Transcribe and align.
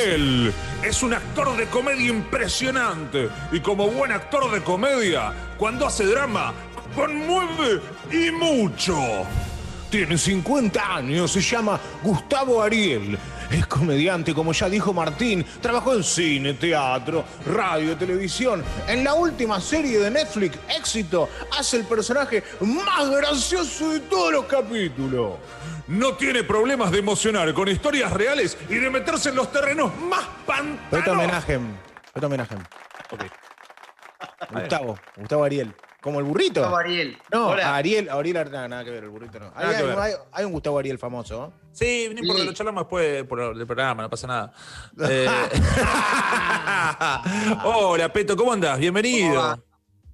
Ariel 0.00 0.52
es 0.82 1.02
un 1.02 1.12
actor 1.12 1.56
de 1.56 1.66
comedia 1.66 2.08
impresionante 2.08 3.28
y 3.52 3.60
como 3.60 3.88
buen 3.88 4.12
actor 4.12 4.50
de 4.50 4.62
comedia, 4.62 5.32
cuando 5.58 5.86
hace 5.86 6.04
drama, 6.04 6.54
conmueve 6.94 7.80
y 8.10 8.30
mucho. 8.30 8.96
Tiene 9.90 10.16
50 10.16 10.96
años, 10.96 11.32
se 11.32 11.40
llama 11.40 11.78
Gustavo 12.02 12.62
Ariel. 12.62 13.18
Es 13.50 13.66
comediante, 13.66 14.32
como 14.32 14.52
ya 14.52 14.68
dijo 14.68 14.92
Martín. 14.92 15.44
Trabajó 15.60 15.94
en 15.94 16.04
cine, 16.04 16.54
teatro, 16.54 17.24
radio, 17.46 17.96
televisión. 17.96 18.62
En 18.86 19.02
la 19.02 19.14
última 19.14 19.60
serie 19.60 19.98
de 19.98 20.10
Netflix, 20.10 20.56
Éxito, 20.68 21.28
hace 21.58 21.78
el 21.78 21.84
personaje 21.84 22.44
más 22.60 23.10
gracioso 23.10 23.90
de 23.90 24.00
todos 24.00 24.32
los 24.32 24.44
capítulos. 24.44 25.34
No 25.88 26.14
tiene 26.14 26.44
problemas 26.44 26.92
de 26.92 26.98
emocionar 27.00 27.52
con 27.52 27.66
historias 27.66 28.12
reales 28.12 28.56
y 28.68 28.76
de 28.76 28.88
meterse 28.88 29.30
en 29.30 29.36
los 29.36 29.50
terrenos 29.50 29.90
más 30.02 30.24
pantanosos. 30.46 30.88
Peto 30.90 31.12
homenaje. 31.12 31.58
Peto 32.14 32.26
homenaje. 32.26 32.54
Gustavo, 34.52 34.98
Gustavo 35.16 35.44
Ariel. 35.44 35.74
Como 36.02 36.18
el 36.18 36.24
burrito. 36.24 36.60
Gustavo 36.60 36.78
Ariel. 36.78 37.18
No, 37.30 37.48
Hola. 37.48 37.68
a 37.68 37.76
Ariel, 37.76 38.08
a 38.08 38.14
Ariel, 38.14 38.50
nada, 38.50 38.68
nada 38.68 38.84
que 38.84 38.90
ver, 38.90 39.04
el 39.04 39.10
burrito 39.10 39.38
no. 39.38 39.52
Hay, 39.54 39.66
Nada 39.66 39.76
que 39.78 39.82
ver. 39.84 39.98
hay- 39.98 40.12
hay 40.32 40.44
un 40.46 40.52
Gustavo 40.52 40.78
Ariel 40.78 40.98
famoso. 40.98 41.52
Sí, 41.72 42.08
no 42.12 42.20
importa, 42.20 42.40
Sí. 42.42 42.46
lo 42.48 42.52
charlamos 42.54 42.84
después 42.84 43.24
por 43.24 43.40
el 43.40 43.66
programa, 43.66 44.02
no 44.04 44.10
pasa 44.10 44.26
nada. 44.26 44.52
Eh, 45.08 45.28
Hola, 47.64 48.12
Peto, 48.12 48.36
¿cómo 48.36 48.52
andás? 48.52 48.72
¿Cómo 48.72 48.80
Bienvenido. 48.80 49.34
va? 49.36 49.58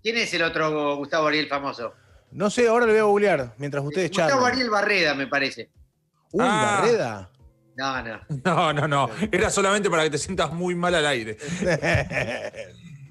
¿Quién 0.02 0.16
es 0.16 0.32
el 0.34 0.42
otro 0.42 0.96
Gustavo 0.96 1.28
Ariel 1.28 1.48
famoso? 1.48 1.92
No 2.32 2.50
sé, 2.50 2.66
ahora 2.68 2.86
le 2.86 2.92
voy 2.92 3.00
a 3.00 3.04
googlear 3.04 3.54
mientras 3.58 3.84
ustedes 3.84 4.10
Gustavo 4.10 4.30
charlan. 4.30 4.52
Ariel 4.52 4.70
Barreda, 4.70 5.14
me 5.14 5.26
parece. 5.28 5.70
Uy, 6.32 6.44
Ah. 6.44 6.78
Barreda. 6.80 7.30
No, 7.76 8.02
no. 8.02 8.20
No, 8.44 8.72
no, 8.72 8.88
no. 8.88 9.10
Era 9.30 9.50
solamente 9.50 9.88
para 9.90 10.02
que 10.02 10.10
te 10.10 10.18
sientas 10.18 10.52
muy 10.52 10.74
mal 10.74 10.94
al 10.94 11.06
aire. 11.06 11.36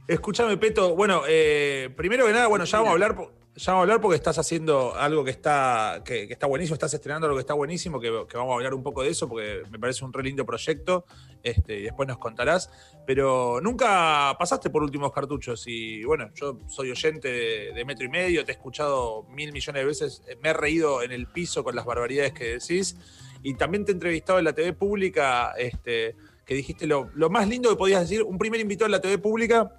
Escúchame, 0.07 0.55
Peto. 0.57 0.95
Bueno, 0.95 1.23
eh, 1.27 1.89
primero 1.95 2.27
que 2.27 2.31
nada, 2.31 2.45
bueno, 2.45 2.65
ya 2.65 2.77
vamos 2.77 2.89
a 2.89 2.93
hablar. 2.93 3.15
Ya 3.57 3.71
vamos 3.71 3.79
a 3.79 3.83
hablar 3.83 4.01
porque 4.01 4.17
estás 4.17 4.37
haciendo 4.37 4.93
algo 4.95 5.23
que 5.23 5.31
está, 5.31 6.01
que, 6.03 6.23
está 6.23 6.45
buenísimo, 6.45 6.73
estás 6.73 6.93
estrenando 6.93 7.25
algo 7.25 7.37
que 7.37 7.41
está 7.41 7.53
buenísimo, 7.53 8.01
que, 8.01 8.09
vamos 8.09 8.51
a 8.51 8.55
hablar 8.55 8.73
un 8.73 8.83
poco 8.83 9.01
de 9.01 9.09
eso 9.09 9.29
porque 9.29 9.63
me 9.71 9.79
parece 9.79 10.03
un 10.03 10.11
re 10.11 10.23
lindo 10.23 10.45
proyecto 10.45 11.05
este, 11.41 11.79
y 11.79 11.83
después 11.83 12.05
nos 12.05 12.17
contarás. 12.17 12.69
Pero 13.07 13.61
nunca 13.63 14.35
pasaste 14.37 14.69
por 14.69 14.83
últimos 14.83 15.11
cartuchos 15.13 15.63
y 15.67 16.03
bueno, 16.03 16.29
yo 16.35 16.59
soy 16.67 16.91
oyente 16.91 17.29
de, 17.29 17.73
de 17.73 17.85
metro 17.85 18.05
y 18.05 18.09
medio, 18.09 18.43
te 18.43 18.51
he 18.51 18.55
escuchado 18.55 19.23
mil 19.29 19.53
millones 19.53 19.81
de 19.81 19.85
veces, 19.85 20.21
eh, 20.27 20.37
me 20.43 20.49
he 20.49 20.53
reído 20.53 21.01
en 21.01 21.13
el 21.13 21.27
piso 21.27 21.63
con 21.63 21.75
las 21.75 21.85
barbaridades 21.85 22.33
que 22.33 22.57
decís 22.59 22.97
y 23.41 23.53
también 23.55 23.85
te 23.85 23.93
he 23.93 23.93
entrevistado 23.93 24.37
en 24.37 24.45
la 24.45 24.53
TV 24.53 24.73
pública, 24.73 25.53
este, 25.57 26.17
que 26.45 26.55
dijiste 26.55 26.85
lo, 26.87 27.09
lo 27.15 27.29
más 27.29 27.47
lindo 27.47 27.69
que 27.69 27.77
podías 27.77 28.01
decir, 28.01 28.21
un 28.21 28.37
primer 28.37 28.59
invitado 28.59 28.87
en 28.87 28.91
la 28.91 29.01
TV 29.01 29.17
pública 29.17 29.71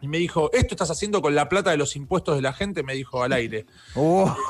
y 0.00 0.08
me 0.08 0.18
dijo, 0.18 0.50
esto 0.52 0.74
estás 0.74 0.90
haciendo 0.90 1.22
con 1.22 1.34
la 1.34 1.48
plata 1.48 1.70
de 1.70 1.76
los 1.76 1.96
impuestos 1.96 2.36
de 2.36 2.42
la 2.42 2.52
gente, 2.52 2.82
me 2.82 2.94
dijo 2.94 3.22
al 3.22 3.32
aire. 3.32 3.66
Uh. 3.94 4.28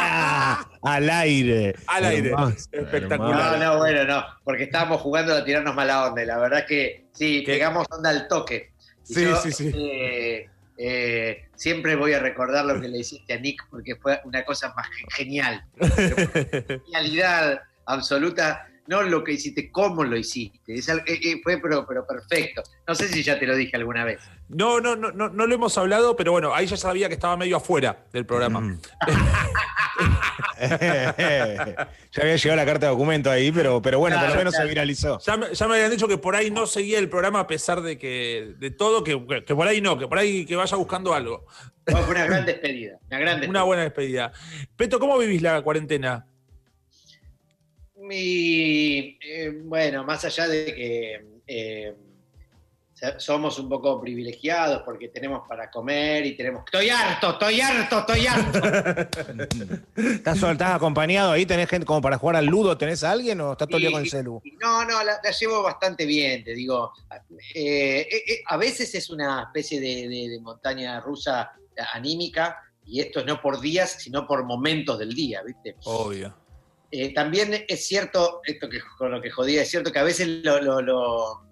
Al 0.82 1.10
aire. 1.10 1.74
Al 1.86 2.04
aire. 2.04 2.30
Hermoso, 2.30 2.68
Espectacular. 2.72 3.58
No, 3.58 3.64
no, 3.72 3.78
bueno, 3.78 4.04
no. 4.04 4.24
Porque 4.44 4.64
estábamos 4.64 5.00
jugando 5.02 5.34
a 5.34 5.44
tirarnos 5.44 5.74
mala 5.74 6.06
onda. 6.06 6.22
Y 6.22 6.26
la 6.26 6.38
verdad 6.38 6.64
que 6.66 7.06
sí, 7.12 7.44
¿Qué? 7.44 7.52
pegamos 7.54 7.86
onda 7.90 8.10
al 8.10 8.28
toque. 8.28 8.72
Y 9.08 9.14
Sí, 9.14 9.26
sí, 9.42 9.52
sí. 9.52 9.72
eh, 9.74 10.48
eh, 10.78 11.48
siempre 11.54 11.96
voy 11.96 12.12
a 12.14 12.20
recordar 12.20 12.64
lo 12.64 12.80
que 12.80 12.88
le 12.88 12.98
hiciste 12.98 13.34
a 13.34 13.38
Nick 13.38 13.66
porque 13.70 13.96
fue 13.96 14.20
una 14.24 14.44
cosa 14.44 14.72
más 14.74 14.86
ge- 14.88 15.04
genial. 15.10 15.64
Genialidad 16.86 17.60
absoluta. 17.86 18.66
No 18.90 19.02
lo 19.04 19.22
que 19.22 19.34
hiciste, 19.34 19.70
cómo 19.70 20.02
lo 20.02 20.16
hiciste. 20.16 20.74
Es 20.74 20.88
eh, 20.88 21.00
eh, 21.06 21.40
fue 21.44 21.58
pero, 21.58 21.86
pero 21.86 22.04
perfecto. 22.04 22.64
No 22.88 22.96
sé 22.96 23.06
si 23.06 23.22
ya 23.22 23.38
te 23.38 23.46
lo 23.46 23.54
dije 23.54 23.76
alguna 23.76 24.04
vez. 24.04 24.18
No, 24.48 24.80
no, 24.80 24.96
no, 24.96 25.12
no, 25.12 25.28
no 25.28 25.46
lo 25.46 25.54
hemos 25.54 25.78
hablado, 25.78 26.16
pero 26.16 26.32
bueno, 26.32 26.52
ahí 26.52 26.66
ya 26.66 26.76
sabía 26.76 27.06
que 27.06 27.14
estaba 27.14 27.36
medio 27.36 27.58
afuera 27.58 28.04
del 28.12 28.26
programa. 28.26 28.60
Mm. 28.60 28.80
ya 30.60 31.14
había 32.20 32.34
llegado 32.34 32.56
la 32.56 32.66
carta 32.66 32.86
de 32.86 32.90
documento 32.90 33.30
ahí, 33.30 33.52
pero, 33.52 33.80
pero 33.80 34.00
bueno, 34.00 34.18
por 34.18 34.28
lo 34.28 34.34
menos 34.34 34.54
claro. 34.54 34.66
se 34.66 34.68
viralizó. 34.68 35.20
Ya 35.20 35.36
me, 35.36 35.54
ya 35.54 35.68
me 35.68 35.74
habían 35.76 35.92
dicho 35.92 36.08
que 36.08 36.18
por 36.18 36.34
ahí 36.34 36.50
no 36.50 36.66
seguía 36.66 36.98
el 36.98 37.08
programa 37.08 37.38
a 37.38 37.46
pesar 37.46 37.82
de 37.82 37.96
que 37.96 38.54
de 38.58 38.72
todo, 38.72 39.04
que, 39.04 39.44
que 39.46 39.54
por 39.54 39.68
ahí 39.68 39.80
no, 39.80 40.00
que 40.00 40.08
por 40.08 40.18
ahí 40.18 40.44
que 40.44 40.56
vaya 40.56 40.76
buscando 40.76 41.14
algo. 41.14 41.46
Fue 41.86 42.02
una 42.10 42.26
gran 42.26 42.44
despedida. 42.44 42.98
Una 43.06 43.18
gran 43.20 43.34
despedida. 43.40 43.50
Una 43.50 43.62
buena 43.62 43.82
despedida. 43.84 44.32
Peto, 44.74 44.98
¿cómo 44.98 45.16
vivís 45.16 45.42
la 45.42 45.62
cuarentena? 45.62 46.26
Mi, 48.10 49.16
eh, 49.22 49.52
bueno, 49.62 50.02
más 50.02 50.24
allá 50.24 50.48
de 50.48 50.64
que 50.74 51.24
eh, 51.46 51.94
somos 53.18 53.56
un 53.60 53.68
poco 53.68 54.00
privilegiados 54.00 54.82
porque 54.82 55.08
tenemos 55.08 55.46
para 55.48 55.70
comer 55.70 56.26
y 56.26 56.36
tenemos... 56.36 56.64
Estoy 56.66 56.90
harto, 56.90 57.30
estoy 57.30 57.60
harto, 57.60 58.00
estoy 58.00 58.26
harto. 58.26 58.58
¿Estás, 59.96 60.38
sol- 60.38 60.52
estás 60.52 60.74
acompañado 60.74 61.30
ahí? 61.30 61.46
¿Tenés 61.46 61.68
gente 61.68 61.86
como 61.86 62.00
para 62.02 62.18
jugar 62.18 62.34
al 62.34 62.46
ludo? 62.46 62.76
¿Tenés 62.76 63.04
a 63.04 63.12
alguien 63.12 63.40
o 63.40 63.52
estás 63.52 63.68
todo 63.68 63.76
el 63.76 63.82
día 63.82 63.90
Y- 63.90 63.92
con 63.92 64.02
el 64.02 64.10
celu? 64.10 64.40
y 64.44 64.50
No, 64.56 64.84
no, 64.84 65.04
la, 65.04 65.20
la 65.22 65.30
llevo 65.30 65.62
bastante 65.62 66.04
bien, 66.04 66.42
te 66.42 66.52
digo. 66.52 66.92
Eh, 67.54 68.00
eh, 68.10 68.22
eh, 68.26 68.40
a 68.44 68.56
veces 68.56 68.92
es 68.96 69.08
una 69.08 69.44
especie 69.44 69.78
de, 69.80 70.08
de- 70.08 70.28
de 70.30 70.40
montaña 70.40 71.00
rusa 71.00 71.52
anímica 71.94 72.58
y 72.84 73.00
esto 73.00 73.24
no 73.24 73.40
por 73.40 73.60
días, 73.60 73.92
sino 74.00 74.26
por 74.26 74.44
momentos 74.44 74.98
del 74.98 75.14
día, 75.14 75.42
¿viste? 75.44 75.76
Obvio. 75.84 76.34
Eh, 76.92 77.14
también 77.14 77.64
es 77.68 77.86
cierto, 77.86 78.40
esto 78.44 78.68
que 78.68 78.80
con 78.98 79.10
lo 79.12 79.20
que 79.22 79.30
jodía, 79.30 79.62
es 79.62 79.70
cierto 79.70 79.92
que 79.92 79.98
a 80.00 80.02
veces 80.04 80.26
lo, 80.42 80.60
lo- 80.60 80.80
lo- 80.82 81.42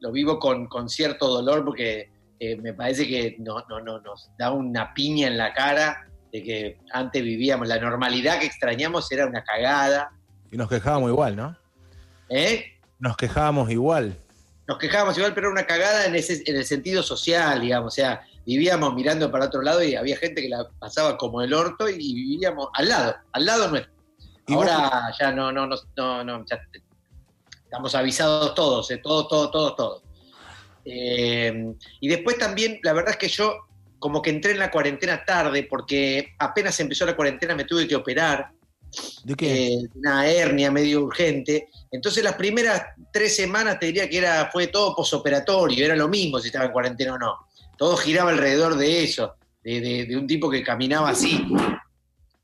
lo 0.00 0.12
vivo 0.12 0.38
con, 0.38 0.66
con 0.68 0.88
cierto 0.88 1.26
dolor 1.26 1.64
porque 1.64 2.08
eh, 2.38 2.56
me 2.56 2.72
parece 2.72 3.06
que 3.08 3.34
no, 3.40 3.64
no, 3.68 3.80
no, 3.80 4.00
nos 4.00 4.30
da 4.38 4.52
una 4.52 4.94
piña 4.94 5.26
en 5.26 5.36
la 5.36 5.52
cara 5.52 6.06
de 6.32 6.42
que 6.44 6.78
antes 6.92 7.20
vivíamos, 7.22 7.66
la 7.66 7.80
normalidad 7.80 8.38
que 8.38 8.46
extrañamos 8.46 9.10
era 9.10 9.26
una 9.26 9.42
cagada. 9.42 10.12
Y 10.52 10.56
nos 10.56 10.68
quejábamos 10.68 11.10
igual, 11.10 11.34
¿no? 11.34 11.56
¿eh? 12.28 12.64
Nos 13.00 13.16
quejábamos 13.16 13.70
igual. 13.70 14.16
Nos 14.68 14.78
quejábamos 14.78 15.16
igual, 15.16 15.34
pero 15.34 15.48
era 15.48 15.52
una 15.54 15.66
cagada 15.66 16.06
en, 16.06 16.14
ese, 16.14 16.42
en 16.46 16.54
el 16.56 16.64
sentido 16.64 17.02
social, 17.02 17.60
digamos. 17.60 17.94
O 17.94 17.96
sea, 17.96 18.22
vivíamos 18.46 18.94
mirando 18.94 19.30
para 19.32 19.46
otro 19.46 19.62
lado 19.62 19.82
y 19.82 19.94
había 19.96 20.16
gente 20.16 20.42
que 20.42 20.48
la 20.48 20.68
pasaba 20.78 21.16
como 21.16 21.42
el 21.42 21.52
orto 21.54 21.88
y 21.88 21.96
vivíamos 21.96 22.68
al 22.74 22.88
lado, 22.88 23.16
al 23.32 23.44
lado 23.46 23.68
nuestro. 23.68 23.92
¿Y 24.48 24.54
vos 24.54 24.66
Ahora 24.68 25.12
ya 25.18 25.30
no, 25.32 25.52
no, 25.52 25.66
no, 25.66 25.76
no, 25.96 26.24
no, 26.24 26.44
ya 26.46 26.58
te- 26.72 26.82
estamos 27.64 27.94
avisados 27.94 28.54
todos, 28.54 28.90
eh, 28.90 28.98
todos, 28.98 29.28
todos, 29.28 29.50
todos, 29.50 29.76
todos. 29.76 30.02
Eh, 30.84 31.74
y 32.00 32.08
después 32.08 32.38
también, 32.38 32.80
la 32.82 32.92
verdad 32.94 33.10
es 33.12 33.16
que 33.18 33.28
yo 33.28 33.54
como 33.98 34.22
que 34.22 34.30
entré 34.30 34.52
en 34.52 34.58
la 34.60 34.70
cuarentena 34.70 35.24
tarde 35.24 35.66
porque 35.68 36.34
apenas 36.38 36.78
empezó 36.80 37.04
la 37.04 37.16
cuarentena 37.16 37.54
me 37.54 37.64
tuve 37.64 37.86
que 37.88 37.96
operar 37.96 38.50
¿De 39.24 39.34
qué? 39.34 39.74
eh, 39.74 39.78
una 39.96 40.26
hernia 40.26 40.70
medio 40.70 41.02
urgente. 41.02 41.68
Entonces 41.90 42.22
las 42.24 42.34
primeras 42.36 42.82
tres 43.12 43.36
semanas 43.36 43.78
te 43.78 43.86
diría 43.86 44.08
que 44.08 44.18
era, 44.18 44.48
fue 44.52 44.68
todo 44.68 44.94
posoperatorio, 44.94 45.84
era 45.84 45.96
lo 45.96 46.08
mismo 46.08 46.38
si 46.38 46.46
estaba 46.46 46.66
en 46.66 46.72
cuarentena 46.72 47.14
o 47.14 47.18
no. 47.18 47.34
Todo 47.76 47.96
giraba 47.96 48.30
alrededor 48.30 48.76
de 48.76 49.04
eso, 49.04 49.34
de, 49.62 49.80
de- 49.80 50.04
de 50.06 50.16
un 50.16 50.26
tipo 50.26 50.48
que 50.48 50.62
caminaba 50.62 51.10
así, 51.10 51.44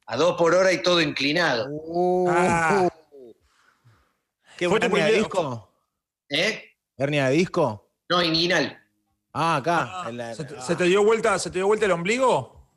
a 0.06 0.16
dos 0.16 0.36
por 0.36 0.54
hora 0.54 0.72
y 0.72 0.82
todo 0.82 1.00
inclinado. 1.00 1.66
Uh, 1.70 2.28
Ah. 2.30 2.88
¿Qué 4.56 4.68
Fue 4.68 4.78
tu 4.78 4.86
hernia 4.86 5.06
de 5.06 5.12
disco? 5.18 5.70
¿Eh? 6.28 6.62
¿Hernia 6.96 7.28
de 7.28 7.34
disco? 7.36 7.90
No, 8.08 8.22
inguinal. 8.22 8.78
Ah, 9.32 9.56
acá. 9.56 10.04
en 10.08 10.16
la- 10.16 10.34
¿Se 10.34 10.44
te, 10.44 10.54
ah. 10.56 10.60
se 10.60 10.76
te 10.76 10.84
dio 10.84 11.02
vuelta, 11.04 11.38
¿Se 11.38 11.50
te 11.50 11.58
dio 11.58 11.66
vuelta 11.66 11.86
el 11.86 11.92
ombligo? 11.92 12.68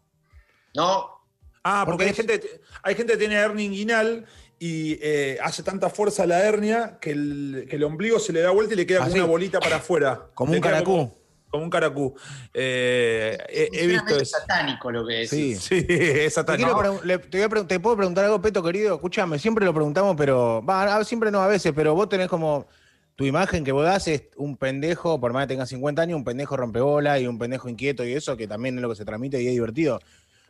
No, 0.74 1.16
Ah, 1.64 1.82
¿Por 1.86 1.94
porque 1.96 2.06
hay 2.06 2.14
gente, 2.14 2.62
hay 2.82 2.96
gente 2.96 3.14
que 3.14 3.20
tiene 3.20 3.36
hernia 3.36 3.66
inguinal 3.66 4.26
y 4.58 4.98
eh, 5.02 5.38
hace 5.44 5.62
tanta 5.64 5.90
fuerza 5.90 6.26
la 6.26 6.40
hernia 6.40 6.98
que 7.02 7.12
el, 7.12 7.68
que 7.70 7.76
el 7.76 7.84
ombligo 7.84 8.20
se 8.20 8.32
le 8.32 8.40
da 8.40 8.52
vuelta 8.52 8.74
y 8.74 8.78
le 8.78 8.86
queda 8.88 9.02
como 9.02 9.14
una 9.16 9.26
bolita 9.26 9.60
para 9.60 9.76
afuera. 9.76 10.30
Como 10.34 10.52
Le 10.54 10.60
un 10.60 10.64
caracú. 10.64 10.86
Como, 10.92 11.17
como 11.50 11.64
un 11.64 11.70
caracú. 11.70 12.14
Eh, 12.54 13.38
he, 13.50 13.70
he 13.72 13.82
es 13.82 13.88
visto 13.88 14.16
eso. 14.18 14.38
satánico 14.40 14.92
lo 14.92 15.06
que 15.06 15.24
es. 15.24 15.30
Sí. 15.30 15.56
Sí, 15.60 15.86
es 15.90 16.34
satánico. 16.34 17.02
le- 17.04 17.20
te 17.20 17.38
voy 17.38 17.46
a 17.46 17.50
pregun- 17.50 17.68
¿Te 17.68 17.80
puedo 17.80 17.96
preguntar 17.98 18.26
algo, 18.26 18.42
Peto, 18.42 18.62
querido? 18.64 18.96
Escúchame, 18.96 19.40
siempre 19.40 19.66
lo 19.66 19.74
preguntamos, 19.74 20.16
pero. 20.18 20.64
Va, 20.66 21.04
siempre 21.04 21.32
no 21.32 21.42
a 21.42 21.48
veces, 21.48 21.74
pero 21.76 21.94
vos 21.96 22.10
tenés 22.10 22.28
como. 22.28 22.68
Tu 23.16 23.26
imagen 23.26 23.64
que 23.64 23.72
vos 23.72 23.84
das 23.84 24.08
es 24.08 24.24
un 24.36 24.58
pendejo, 24.58 25.20
por 25.20 25.34
más 25.34 25.46
que 25.48 25.54
tengas 25.54 25.70
50 25.70 26.04
años, 26.04 26.18
un 26.18 26.24
pendejo 26.24 26.56
rompebola 26.56 27.20
y 27.20 27.26
un 27.26 27.40
pendejo 27.40 27.68
inquieto 27.68 28.06
y 28.06 28.14
eso, 28.14 28.38
que 28.38 28.48
también 28.48 28.76
es 28.76 28.82
lo 28.84 28.90
que 28.90 28.96
se 28.96 29.06
transmite 29.06 29.42
y 29.42 29.48
es 29.48 29.54
divertido. 29.54 30.00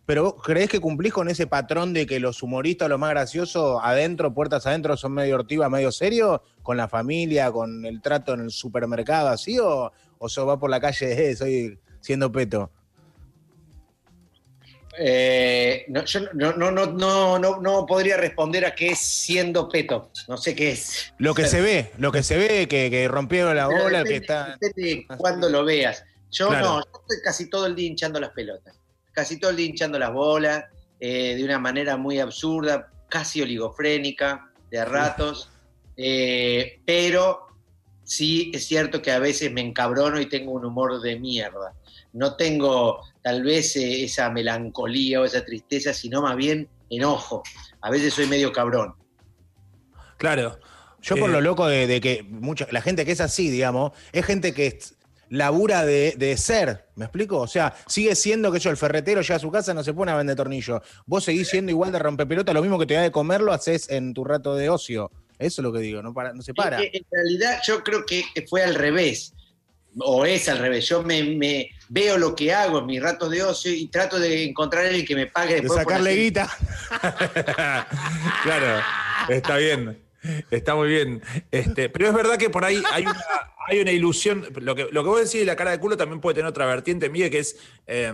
Pero 0.05 0.23
vos 0.23 0.35
creés 0.43 0.69
que 0.69 0.81
cumplís 0.81 1.13
con 1.13 1.29
ese 1.29 1.47
patrón 1.47 1.93
de 1.93 2.05
que 2.05 2.19
los 2.19 2.43
humoristas, 2.43 2.89
los 2.89 2.99
más 2.99 3.11
graciosos, 3.11 3.79
adentro, 3.81 4.33
puertas 4.33 4.65
adentro, 4.67 4.97
son 4.97 5.13
medio 5.13 5.35
ortiva, 5.35 5.69
medio 5.69 5.93
serio, 5.93 6.43
con 6.61 6.75
la 6.75 6.89
familia, 6.89 7.53
con 7.53 7.85
el 7.85 8.01
trato 8.01 8.33
en 8.33 8.41
el 8.41 8.51
supermercado, 8.51 9.29
así, 9.29 9.57
o, 9.59 9.93
o 10.19 10.29
se 10.29 10.41
va 10.41 10.59
por 10.59 10.69
la 10.69 10.79
calle, 10.79 11.29
eh, 11.31 11.35
soy 11.35 11.79
siendo 12.01 12.31
peto. 12.31 12.71
Eh, 14.99 15.85
no, 15.89 16.03
yo 16.05 16.21
no, 16.33 16.53
no, 16.53 16.71
no, 16.71 16.87
no, 17.37 17.61
no, 17.61 17.85
podría 17.85 18.17
responder 18.17 18.65
a 18.65 18.73
qué 18.73 18.89
es 18.89 18.99
siendo 18.99 19.69
peto. 19.69 20.11
No 20.27 20.37
sé 20.37 20.55
qué 20.55 20.71
es. 20.71 21.13
Lo 21.19 21.35
que 21.35 21.45
se 21.45 21.61
ve, 21.61 21.91
lo 21.99 22.11
que 22.11 22.23
se 22.23 22.35
ve, 22.37 22.67
que, 22.67 22.89
que 22.89 23.07
rompieron 23.07 23.55
la 23.55 23.67
Pero 23.67 23.83
bola, 23.83 23.99
depende- 24.03 24.09
que 24.09 24.15
está. 24.17 24.57
depende 24.59 25.05
cuando 25.17 25.49
lo 25.49 25.63
veas. 25.65 26.03
Yo 26.31 26.47
Claro. 26.49 26.65
no, 26.65 26.79
yo 26.79 26.91
estoy 27.01 27.17
casi 27.23 27.47
todo 27.49 27.67
el 27.67 27.75
día 27.75 27.87
hinchando 27.87 28.19
las 28.19 28.31
pelotas. 28.31 28.75
Casi 29.11 29.39
todo 29.39 29.51
el 29.51 29.57
día 29.57 29.67
hinchando 29.67 29.99
las 29.99 30.11
bolas, 30.11 30.65
eh, 30.99 31.35
de 31.35 31.43
una 31.43 31.59
manera 31.59 31.95
muy 31.95 32.19
absurda, 32.19 32.89
casi 33.07 33.41
oligofrénica, 33.41 34.51
de 34.71 34.83
ratos. 34.85 35.49
Eh, 35.99 36.79
pero 36.85 37.46
sí 38.07 38.49
es 38.55 38.65
cierto 38.65 39.01
que 39.01 39.11
a 39.11 39.19
veces 39.19 39.51
me 39.51 39.61
encabrono 39.61 40.19
y 40.19 40.25
tengo 40.27 40.53
un 40.53 40.65
humor 40.65 40.99
de 41.01 41.19
mierda. 41.19 41.73
No 42.13 42.35
tengo 42.35 43.01
tal 43.21 43.43
vez 43.43 43.75
eh, 43.75 44.03
esa 44.05 44.31
melancolía 44.31 45.21
o 45.21 45.25
esa 45.25 45.45
tristeza, 45.45 45.93
sino 45.93 46.21
más 46.23 46.35
bien 46.35 46.67
enojo. 46.89 47.43
A 47.81 47.91
veces 47.91 48.13
soy 48.13 48.25
medio 48.25 48.51
cabrón. 48.51 48.95
Claro. 50.17 50.57
Yo 51.01 51.15
por 51.15 51.29
Eh, 51.29 51.33
lo 51.33 51.41
loco 51.41 51.67
de, 51.67 51.85
de 51.85 52.01
que 52.01 52.23
mucha, 52.23 52.67
la 52.71 52.81
gente 52.81 53.05
que 53.05 53.11
es 53.11 53.21
así, 53.21 53.49
digamos, 53.49 53.91
es 54.11 54.25
gente 54.25 54.53
que 54.53 54.67
es- 54.67 54.95
labura 55.29 55.85
de, 55.85 56.15
de 56.17 56.37
ser, 56.37 56.85
¿me 56.95 57.03
explico? 57.05 57.37
O 57.39 57.47
sea, 57.47 57.75
sigue 57.85 58.15
siendo 58.15 58.49
que 58.51 58.59
yo, 58.59 58.69
el 58.71 58.77
ferretero 58.77 59.21
llega 59.21 59.35
a 59.35 59.39
su 59.39 59.51
casa, 59.51 59.73
no 59.73 59.83
se 59.83 59.93
pone 59.93 60.11
a 60.11 60.15
vender 60.15 60.37
tornillos. 60.37 60.81
Vos 61.05 61.25
seguís 61.25 61.49
siendo 61.49 61.69
igual 61.69 61.91
de 61.91 61.99
rompepelota, 61.99 62.53
lo 62.53 62.61
mismo 62.61 62.79
que 62.79 62.85
te 62.85 62.93
da 62.93 63.01
de 63.01 63.11
comer 63.11 63.41
lo 63.41 63.51
haces 63.51 63.89
en 63.89 64.13
tu 64.13 64.23
rato 64.23 64.55
de 64.55 64.69
ocio. 64.69 65.11
Eso 65.39 65.61
es 65.61 65.63
lo 65.63 65.71
que 65.73 65.79
digo, 65.79 66.01
no, 66.01 66.13
para, 66.13 66.33
no 66.33 66.41
se 66.41 66.53
para. 66.53 66.79
En, 66.81 66.89
en 66.93 67.05
realidad 67.11 67.59
yo 67.65 67.83
creo 67.83 68.05
que 68.05 68.23
fue 68.49 68.63
al 68.63 68.75
revés, 68.75 69.33
o 69.99 70.25
es 70.25 70.47
al 70.49 70.59
revés. 70.59 70.87
Yo 70.87 71.03
me, 71.03 71.23
me 71.23 71.69
veo 71.89 72.17
lo 72.17 72.35
que 72.35 72.53
hago 72.53 72.79
en 72.79 72.85
mis 72.85 73.01
ratos 73.01 73.31
de 73.31 73.43
ocio 73.43 73.71
y 73.71 73.87
trato 73.87 74.19
de 74.19 74.43
encontrar 74.45 74.85
a 74.85 74.87
alguien 74.89 75.05
que 75.05 75.15
me 75.15 75.27
pague 75.27 75.55
De 75.55 75.61
después. 75.61 75.83
por 75.83 75.91
sacarle 75.93 76.15
guita. 76.15 76.49
claro, 78.43 78.83
está 79.29 79.57
bien. 79.57 79.97
Está 80.51 80.75
muy 80.75 80.89
bien. 80.89 81.21
Este, 81.51 81.89
pero 81.89 82.07
es 82.09 82.13
verdad 82.13 82.37
que 82.37 82.49
por 82.49 82.65
ahí 82.65 82.81
hay 82.91 83.03
una, 83.03 83.23
hay 83.67 83.79
una 83.79 83.91
ilusión. 83.91 84.45
Lo 84.59 84.75
que, 84.75 84.87
lo 84.91 85.03
que 85.03 85.09
vos 85.09 85.19
decís 85.23 85.39
de 85.39 85.45
la 85.45 85.55
cara 85.55 85.71
de 85.71 85.79
culo 85.79 85.95
también 85.95 86.19
puede 86.19 86.35
tener 86.35 86.49
otra 86.49 86.65
vertiente, 86.65 87.09
Miguel, 87.09 87.29
que 87.31 87.39
es. 87.39 87.57
eh, 87.85 88.11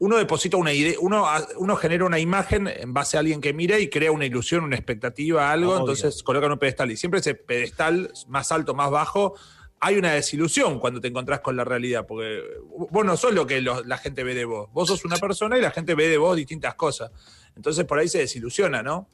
uno 0.00 0.16
deposita 0.16 0.56
una 0.56 0.72
idea, 0.72 0.94
uno, 1.00 1.26
uno 1.56 1.76
genera 1.76 2.04
una 2.04 2.18
imagen 2.20 2.68
en 2.68 2.92
base 2.94 3.16
a 3.16 3.20
alguien 3.20 3.40
que 3.40 3.52
mira 3.52 3.78
y 3.78 3.88
crea 3.88 4.12
una 4.12 4.26
ilusión, 4.26 4.62
una 4.64 4.76
expectativa, 4.76 5.50
algo, 5.50 5.72
Obvio. 5.72 5.80
entonces 5.80 6.22
colocan 6.22 6.52
un 6.52 6.58
pedestal. 6.58 6.90
Y 6.92 6.96
siempre 6.96 7.20
ese 7.20 7.34
pedestal, 7.34 8.12
más 8.28 8.52
alto, 8.52 8.74
más 8.74 8.90
bajo, 8.90 9.34
hay 9.80 9.96
una 9.96 10.12
desilusión 10.12 10.78
cuando 10.78 11.00
te 11.00 11.08
encontrás 11.08 11.40
con 11.40 11.56
la 11.56 11.64
realidad, 11.64 12.06
porque 12.06 12.42
vos 12.90 13.04
no 13.04 13.16
sos 13.16 13.32
lo 13.34 13.46
que 13.46 13.60
lo- 13.60 13.82
la 13.84 13.98
gente 13.98 14.22
ve 14.24 14.34
de 14.34 14.44
vos. 14.44 14.68
Vos 14.72 14.88
sos 14.88 15.04
una 15.04 15.16
persona 15.16 15.58
y 15.58 15.60
la 15.60 15.70
gente 15.72 15.94
ve 15.94 16.08
de 16.08 16.18
vos 16.18 16.36
distintas 16.36 16.74
cosas. 16.74 17.10
Entonces 17.56 17.84
por 17.84 17.98
ahí 17.98 18.08
se 18.08 18.18
desilusiona, 18.18 18.82
¿no? 18.82 19.08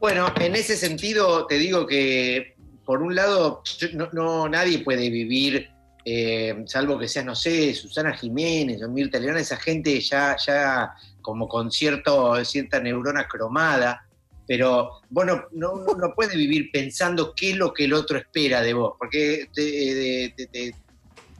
Bueno, 0.00 0.26
en 0.40 0.54
ese 0.54 0.76
sentido 0.76 1.46
te 1.46 1.58
digo 1.58 1.86
que, 1.86 2.54
por 2.84 3.02
un 3.02 3.14
lado, 3.14 3.62
yo- 3.78 3.88
no, 3.94 4.08
no- 4.12 4.48
nadie 4.48 4.80
puede 4.80 5.10
vivir, 5.10 5.70
eh, 6.10 6.62
salvo 6.64 6.98
que 6.98 7.06
seas, 7.06 7.26
no 7.26 7.34
sé, 7.34 7.74
Susana 7.74 8.16
Jiménez 8.16 8.82
o 8.82 8.88
Mirta 8.88 9.18
esa 9.18 9.58
gente 9.58 10.00
ya, 10.00 10.34
ya 10.38 10.90
como 11.20 11.46
con 11.46 11.70
cierto, 11.70 12.42
cierta 12.46 12.80
neurona 12.80 13.28
cromada, 13.28 14.06
pero 14.46 15.02
vos 15.10 15.26
no, 15.26 15.44
no, 15.52 15.84
no- 15.84 16.14
vivir 16.34 16.70
pensando 16.72 17.34
qué 17.36 17.50
es 17.50 17.56
lo 17.58 17.74
que 17.74 17.84
el 17.84 17.92
otro 17.92 18.16
espera 18.16 18.62
de 18.62 18.72
vos, 18.72 18.94
porque 18.98 19.48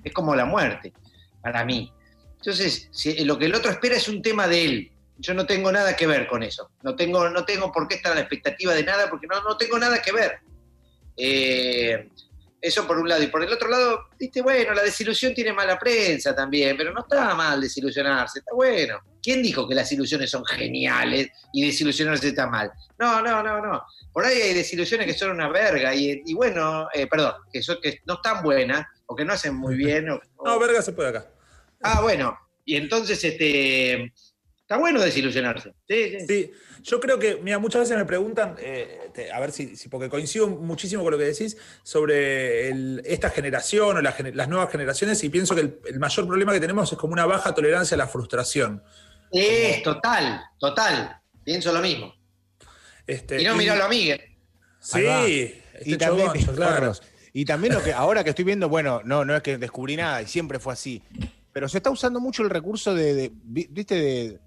es 0.05 0.12
como 0.12 0.35
la 0.35 0.44
muerte 0.44 0.93
para 1.41 1.64
mí. 1.64 1.91
Entonces, 2.37 2.91
lo 3.25 3.38
que 3.38 3.47
el 3.47 3.55
otro 3.55 3.71
espera 3.71 3.97
es 3.97 4.06
un 4.06 4.21
tema 4.21 4.47
de 4.47 4.64
él. 4.67 4.93
Yo 5.17 5.32
no 5.32 5.47
tengo 5.47 5.73
nada 5.73 5.97
que 5.97 6.06
ver 6.06 6.26
con 6.26 6.43
eso. 6.43 6.71
No 6.82 6.94
tengo, 6.94 7.31
no 7.31 7.47
tengo 7.47 7.73
por 7.73 7.88
qué 7.88 7.94
estar 7.94 8.12
a 8.12 8.17
la 8.17 8.21
expectativa 8.21 8.75
de 8.75 8.85
nada 8.85 9.09
porque 9.09 9.26
no, 9.26 9.43
no 9.43 9.56
tengo 9.56 9.79
nada 9.79 10.03
que 10.03 10.12
ver. 10.12 10.32
Eh, 11.17 12.11
eso 12.60 12.87
por 12.87 12.99
un 12.99 13.08
lado. 13.08 13.22
Y 13.22 13.28
por 13.28 13.43
el 13.43 13.52
otro 13.52 13.69
lado, 13.69 14.06
viste, 14.19 14.43
bueno, 14.43 14.75
la 14.75 14.82
desilusión 14.82 15.34
tiene 15.34 15.52
mala 15.52 15.78
prensa 15.78 16.34
también, 16.34 16.76
pero 16.76 16.93
no 16.93 17.00
está 17.00 17.34
mal 17.34 17.60
desilusionarse, 17.60 18.40
está 18.40 18.52
bueno. 18.55 18.99
¿Quién 19.22 19.43
dijo 19.43 19.69
que 19.69 19.75
las 19.75 19.90
ilusiones 19.93 20.31
son 20.31 20.44
geniales 20.44 21.28
y 21.52 21.66
desilusionarse 21.66 22.28
está 22.28 22.46
mal? 22.46 22.70
No, 22.99 23.20
no, 23.22 23.43
no, 23.43 23.60
no. 23.60 23.82
Por 24.12 24.25
ahí 24.25 24.40
hay 24.40 24.55
desilusiones 24.55 25.06
que 25.06 25.14
son 25.14 25.31
una 25.31 25.49
verga 25.49 25.94
y, 25.94 26.22
y 26.25 26.34
bueno, 26.34 26.88
eh, 26.94 27.06
perdón, 27.06 27.34
que, 27.52 27.62
son, 27.62 27.78
que 27.82 28.00
no 28.06 28.14
están 28.14 28.43
buenas 28.43 28.84
o 29.06 29.14
que 29.14 29.25
no 29.25 29.32
hacen 29.34 29.54
muy 29.54 29.76
bien. 29.76 30.08
o- 30.11 30.20
o- 30.37 30.46
No, 30.46 30.58
verga 30.58 30.82
se 30.82 30.93
puede 30.93 31.11
acá. 31.11 31.26
Ah, 31.82 32.00
bueno. 32.00 32.37
Y 32.64 32.76
entonces, 32.76 33.22
este, 33.25 34.12
está 34.69 34.76
bueno 34.76 35.00
desilusionarse. 35.00 35.73
Sí, 35.88 36.19
sí. 36.20 36.26
Sí, 36.29 36.53
yo 36.82 37.00
creo 37.00 37.19
que, 37.19 37.37
mira, 37.37 37.59
muchas 37.59 37.81
veces 37.81 37.97
me 37.97 38.05
preguntan, 38.05 38.55
eh, 38.61 39.09
te- 39.15 39.32
a 39.32 39.41
ver 39.41 39.50
si, 39.50 39.76
si- 39.76 39.88
porque 39.88 40.11
coincido 40.11 40.47
muchísimo 40.47 41.03
con 41.03 41.12
lo 41.12 41.19
que 41.19 41.25
decís, 41.25 41.56
sobre 41.82 42.69
el- 42.69 43.00
esta 43.06 43.31
generación 43.31 43.97
o 43.97 44.03
la 44.03 44.15
las 44.35 44.49
nuevas 44.50 44.70
generaciones 44.70 45.25
y 45.25 45.31
pienso 45.31 45.55
que 45.55 45.62
el, 45.62 45.81
el 45.87 45.99
mayor 45.99 46.26
problema 46.26 46.53
que 46.53 46.61
tenemos 46.61 46.93
es 46.93 46.99
como 46.99 47.15
una 47.15 47.25
baja 47.25 47.55
tolerancia 47.55 47.94
a 47.94 47.99
la 47.99 48.09
frustración. 48.09 48.82
Es 49.32 49.82
total, 49.82 50.43
total. 50.59 51.17
Pienso 51.44 51.73
lo 51.73 51.81
mismo. 51.81 52.14
Este, 53.06 53.41
Y 53.41 53.44
no 53.47 53.56
mirarlo 53.56 53.85
a 53.85 53.88
Miguel. 53.88 54.21
Sí, 54.81 55.00
este 55.73 55.91
y 55.91 55.97
también, 55.97 56.29
claro. 56.55 56.93
Y 57.32 57.47
también 57.47 57.73
lo 57.73 57.82
que 57.82 57.94
ahora 57.94 58.23
que 58.23 58.31
estoy 58.31 58.44
viendo, 58.44 58.69
bueno, 58.69 59.00
no, 59.05 59.25
no 59.25 59.35
es 59.35 59.43
que 59.43 59.56
descubrí 59.56 59.97
nada 59.97 60.21
y 60.21 60.26
siempre 60.26 60.59
fue 60.59 60.75
así, 60.75 61.03
pero 61.55 61.69
se 61.71 61.79
está 61.79 61.88
usando 61.88 62.21
mucho 62.21 62.43
el 62.43 62.50
recurso 62.50 62.94
de, 62.94 63.14
de- 63.14 63.31
vi- 63.32 63.67
viste, 63.71 63.94
de 63.94 64.38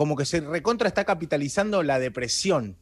como 0.00 0.16
que 0.16 0.24
se 0.24 0.40
recontra 0.40 0.88
está 0.88 1.04
capitalizando 1.04 1.82
la 1.82 1.98
depresión. 1.98 2.78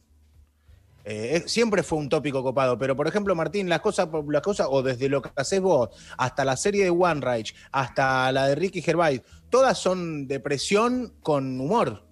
Eh, 1.03 1.43
siempre 1.47 1.83
fue 1.83 1.97
un 1.97 2.07
tópico 2.07 2.41
copado, 2.41 2.77
pero 2.77 2.95
por 2.95 3.09
ejemplo, 3.09 3.35
Martín, 3.35 3.67
las 3.67 3.81
cosas, 3.81 4.07
las 4.29 4.41
cosas, 4.41 4.67
o 4.69 4.81
desde 4.81 5.09
lo 5.09 5.21
que 5.21 5.29
haces 5.35 5.59
vos, 5.59 5.89
hasta 6.17 6.45
la 6.45 6.55
serie 6.55 6.85
de 6.85 6.91
One 6.91 7.19
Reich, 7.19 7.53
hasta 7.73 8.31
la 8.31 8.47
de 8.47 8.55
Ricky 8.55 8.81
Gervais, 8.81 9.21
todas 9.49 9.77
son 9.77 10.29
depresión 10.29 11.13
con 11.21 11.59
humor. 11.59 12.07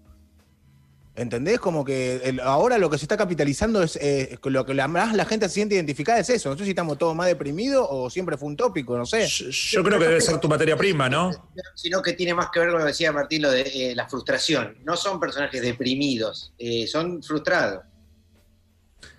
¿Entendés? 1.17 1.59
Como 1.59 1.83
que 1.83 2.17
el- 2.23 2.39
ahora 2.39 2.77
lo 2.77 2.91
que 2.91 2.99
se 2.99 3.05
está 3.05 3.17
capitalizando 3.17 3.81
es 3.81 3.95
eh, 3.99 4.37
lo 4.43 4.63
que 4.67 4.75
la, 4.75 4.87
más 4.87 5.15
la 5.15 5.25
gente 5.25 5.47
se 5.49 5.55
siente 5.55 5.73
identificada 5.73 6.19
es 6.19 6.29
eso. 6.29 6.51
No 6.51 6.57
sé 6.57 6.63
si 6.63 6.69
estamos 6.69 6.97
todos 6.99 7.15
más 7.15 7.25
deprimidos 7.25 7.87
o 7.89 8.07
siempre 8.11 8.37
fue 8.37 8.49
un 8.49 8.55
tópico, 8.55 8.95
no 8.95 9.03
sé. 9.05 9.25
Yo, 9.25 9.49
yo 9.49 9.83
creo 9.83 9.97
que 9.99 10.05
debe 10.07 10.21
ser 10.21 10.39
tu 10.39 10.47
materia 10.47 10.77
prima, 10.77 11.09
¿no? 11.09 11.31
Sino 11.73 12.03
que 12.03 12.13
tiene 12.13 12.35
más 12.35 12.49
que 12.53 12.59
ver 12.59 12.69
con 12.69 12.77
lo 12.77 12.85
que 12.85 12.91
decía 12.91 13.11
Martín, 13.11 13.41
lo 13.41 13.49
de 13.49 13.61
eh, 13.63 13.95
la 13.95 14.07
frustración. 14.07 14.77
No 14.83 14.95
son 14.95 15.19
personajes 15.19 15.59
deprimidos, 15.59 16.53
eh, 16.59 16.85
son 16.85 17.23
frustrados. 17.23 17.81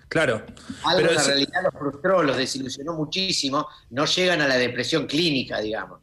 Claro. 0.08 0.36
Algo 0.84 0.98
Pero 0.98 1.08
en 1.10 1.14
la 1.16 1.20
es- 1.20 1.26
realidad 1.26 1.62
los 1.64 1.74
frustró, 1.78 2.22
los 2.22 2.36
desilusionó 2.36 2.94
muchísimo. 2.94 3.66
No 3.90 4.04
llegan 4.06 4.40
a 4.40 4.46
la 4.48 4.56
depresión 4.56 5.06
clínica, 5.06 5.60
digamos. 5.60 6.00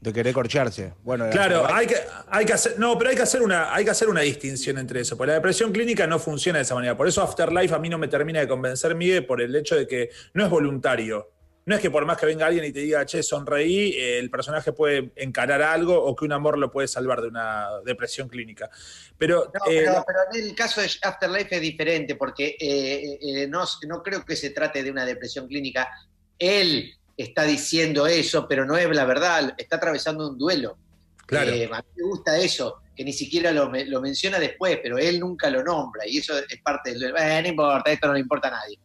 De 0.00 0.12
querer 0.12 0.32
corcharse. 0.32 0.94
Bueno, 1.02 1.28
Claro, 1.30 1.64
la- 1.64 1.76
hay 1.76 1.86
que, 1.88 1.96
hay 2.28 2.44
que 2.46 2.52
hacer, 2.52 2.78
no, 2.78 2.96
pero 2.96 3.10
hay 3.10 3.16
que 3.16 3.22
hacer 3.22 3.42
una, 3.42 3.74
hay 3.74 3.84
que 3.84 3.90
hacer 3.90 4.08
una 4.08 4.20
distinción 4.20 4.78
entre 4.78 5.00
eso, 5.00 5.16
porque 5.16 5.28
la 5.28 5.34
depresión 5.34 5.72
clínica 5.72 6.06
no 6.06 6.18
funciona 6.20 6.58
de 6.58 6.62
esa 6.62 6.74
manera. 6.76 6.96
Por 6.96 7.08
eso 7.08 7.20
Afterlife 7.22 7.74
a 7.74 7.78
mí 7.80 7.88
no 7.88 7.98
me 7.98 8.06
termina 8.06 8.38
de 8.38 8.46
convencer, 8.46 8.94
Miguel, 8.94 9.26
por 9.26 9.40
el 9.42 9.54
hecho 9.56 9.74
de 9.74 9.88
que 9.88 10.10
no 10.34 10.44
es 10.44 10.50
voluntario. 10.50 11.32
No 11.66 11.74
es 11.74 11.82
que 11.82 11.90
por 11.90 12.06
más 12.06 12.16
que 12.16 12.24
venga 12.24 12.46
alguien 12.46 12.64
y 12.64 12.72
te 12.72 12.78
diga, 12.80 13.04
che, 13.04 13.22
sonreí, 13.22 13.90
eh, 13.92 14.18
el 14.20 14.30
personaje 14.30 14.72
puede 14.72 15.10
encarar 15.16 15.60
algo 15.60 16.02
o 16.02 16.16
que 16.16 16.24
un 16.24 16.32
amor 16.32 16.56
lo 16.56 16.70
puede 16.70 16.88
salvar 16.88 17.20
de 17.20 17.28
una 17.28 17.68
depresión 17.84 18.26
clínica. 18.28 18.70
Pero, 19.18 19.52
No, 19.52 19.70
eh, 19.70 19.82
pero, 19.84 20.02
pero 20.06 20.18
en 20.32 20.48
el 20.48 20.54
caso 20.54 20.80
de 20.80 20.88
Afterlife 21.02 21.56
es 21.56 21.60
diferente, 21.60 22.14
porque 22.14 22.56
eh, 22.58 23.18
eh, 23.20 23.46
no, 23.48 23.64
no 23.86 24.02
creo 24.02 24.24
que 24.24 24.34
se 24.36 24.48
trate 24.50 24.82
de 24.82 24.90
una 24.90 25.04
depresión 25.04 25.46
clínica. 25.46 25.90
Él 26.38 26.94
está 27.18 27.42
diciendo 27.42 28.06
eso, 28.06 28.46
pero 28.48 28.64
no 28.64 28.76
es 28.76 28.88
la 28.88 29.04
verdad, 29.04 29.54
está 29.58 29.76
atravesando 29.76 30.30
un 30.30 30.38
duelo. 30.38 30.78
claro. 31.26 31.50
Eh, 31.50 31.68
a 31.70 31.82
mí 31.82 31.88
me 31.96 32.04
gusta 32.04 32.38
eso, 32.38 32.76
que 32.94 33.04
ni 33.04 33.12
siquiera 33.12 33.50
lo, 33.50 33.70
lo 33.70 34.00
menciona 34.00 34.38
después, 34.38 34.78
pero 34.82 34.98
él 34.98 35.18
nunca 35.18 35.50
lo 35.50 35.62
nombra, 35.62 36.06
y 36.06 36.18
eso 36.18 36.38
es 36.38 36.62
parte 36.62 36.90
del 36.90 37.00
duelo. 37.00 37.18
Eh, 37.18 37.42
no 37.42 37.48
importa, 37.48 37.90
esto 37.90 38.06
no 38.06 38.14
le 38.14 38.20
importa 38.20 38.48
a 38.48 38.52
nadie. 38.52 38.78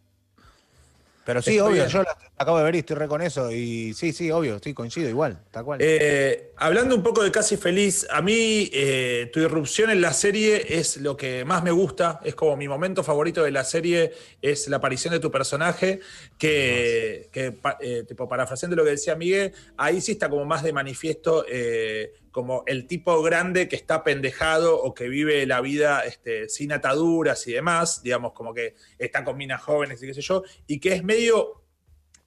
Pero 1.26 1.42
sí, 1.42 1.60
obvio, 1.60 1.84
bien. 1.84 1.88
yo 1.88 2.04
la 2.04 2.18
acabo 2.38 2.58
de 2.58 2.64
ver 2.66 2.76
y 2.76 2.80
estoy 2.80 2.98
re 2.98 3.08
con 3.08 3.22
eso. 3.22 3.52
Y 3.52 3.94
sí, 3.94 4.12
sí, 4.12 4.30
obvio, 4.32 4.56
estoy 4.56 4.74
coincido 4.74 5.10
igual, 5.10 5.40
tal 5.52 5.64
cual. 5.64 5.80
Eh, 5.82 6.52
hablando 6.58 6.96
un 6.96 7.04
poco 7.04 7.24
de 7.24 7.32
Casi 7.32 7.58
Feliz, 7.58 8.06
a 8.10 8.22
mí 8.22 8.70
eh, 8.74 9.30
tu 9.32 9.40
irrupción 9.40 9.90
en 9.90 10.02
la 10.02 10.14
serie 10.14 10.78
es 10.78 10.98
lo 10.98 11.16
que 11.16 11.46
más 11.46 11.64
me 11.64 11.72
gusta, 11.72 12.20
es 12.24 12.36
como 12.36 12.58
mi 12.58 12.68
momento 12.68 13.04
favorito 13.04 13.44
de 13.44 13.52
la 13.52 13.64
serie, 13.64 14.12
es 14.42 14.68
la 14.68 14.78
aparición 14.78 15.14
de 15.14 15.20
tu 15.20 15.32
personaje, 15.32 16.02
que, 16.38 17.30
que, 17.32 17.58
eh, 17.80 18.04
tipo, 18.08 18.28
parafraseando 18.28 18.76
lo 18.76 18.84
que 18.84 18.92
decía 18.92 19.16
Miguel, 19.16 19.54
ahí 19.78 20.02
sí 20.02 20.14
está 20.14 20.30
como 20.30 20.46
más 20.46 20.64
de 20.64 20.74
manifiesto 20.74 21.46
como 22.34 22.64
el 22.66 22.88
tipo 22.88 23.22
grande 23.22 23.70
que 23.70 23.78
está 23.78 24.04
pendejado 24.04 24.78
o 24.82 24.94
que 24.94 25.08
vive 25.08 25.46
la 25.46 25.62
vida 25.62 26.02
este, 26.02 26.50
sin 26.50 26.74
ataduras 26.74 27.48
y 27.48 27.54
demás, 27.54 28.04
digamos, 28.04 28.34
como 28.34 28.54
que 28.54 28.76
está 28.98 29.24
con 29.24 29.38
minas 29.38 29.62
jóvenes 29.62 30.04
y 30.04 30.08
qué 30.08 30.14
sé 30.14 30.22
yo, 30.22 30.44
y 30.68 30.80
que 30.82 30.94
es 30.94 31.04
medio 31.04 31.64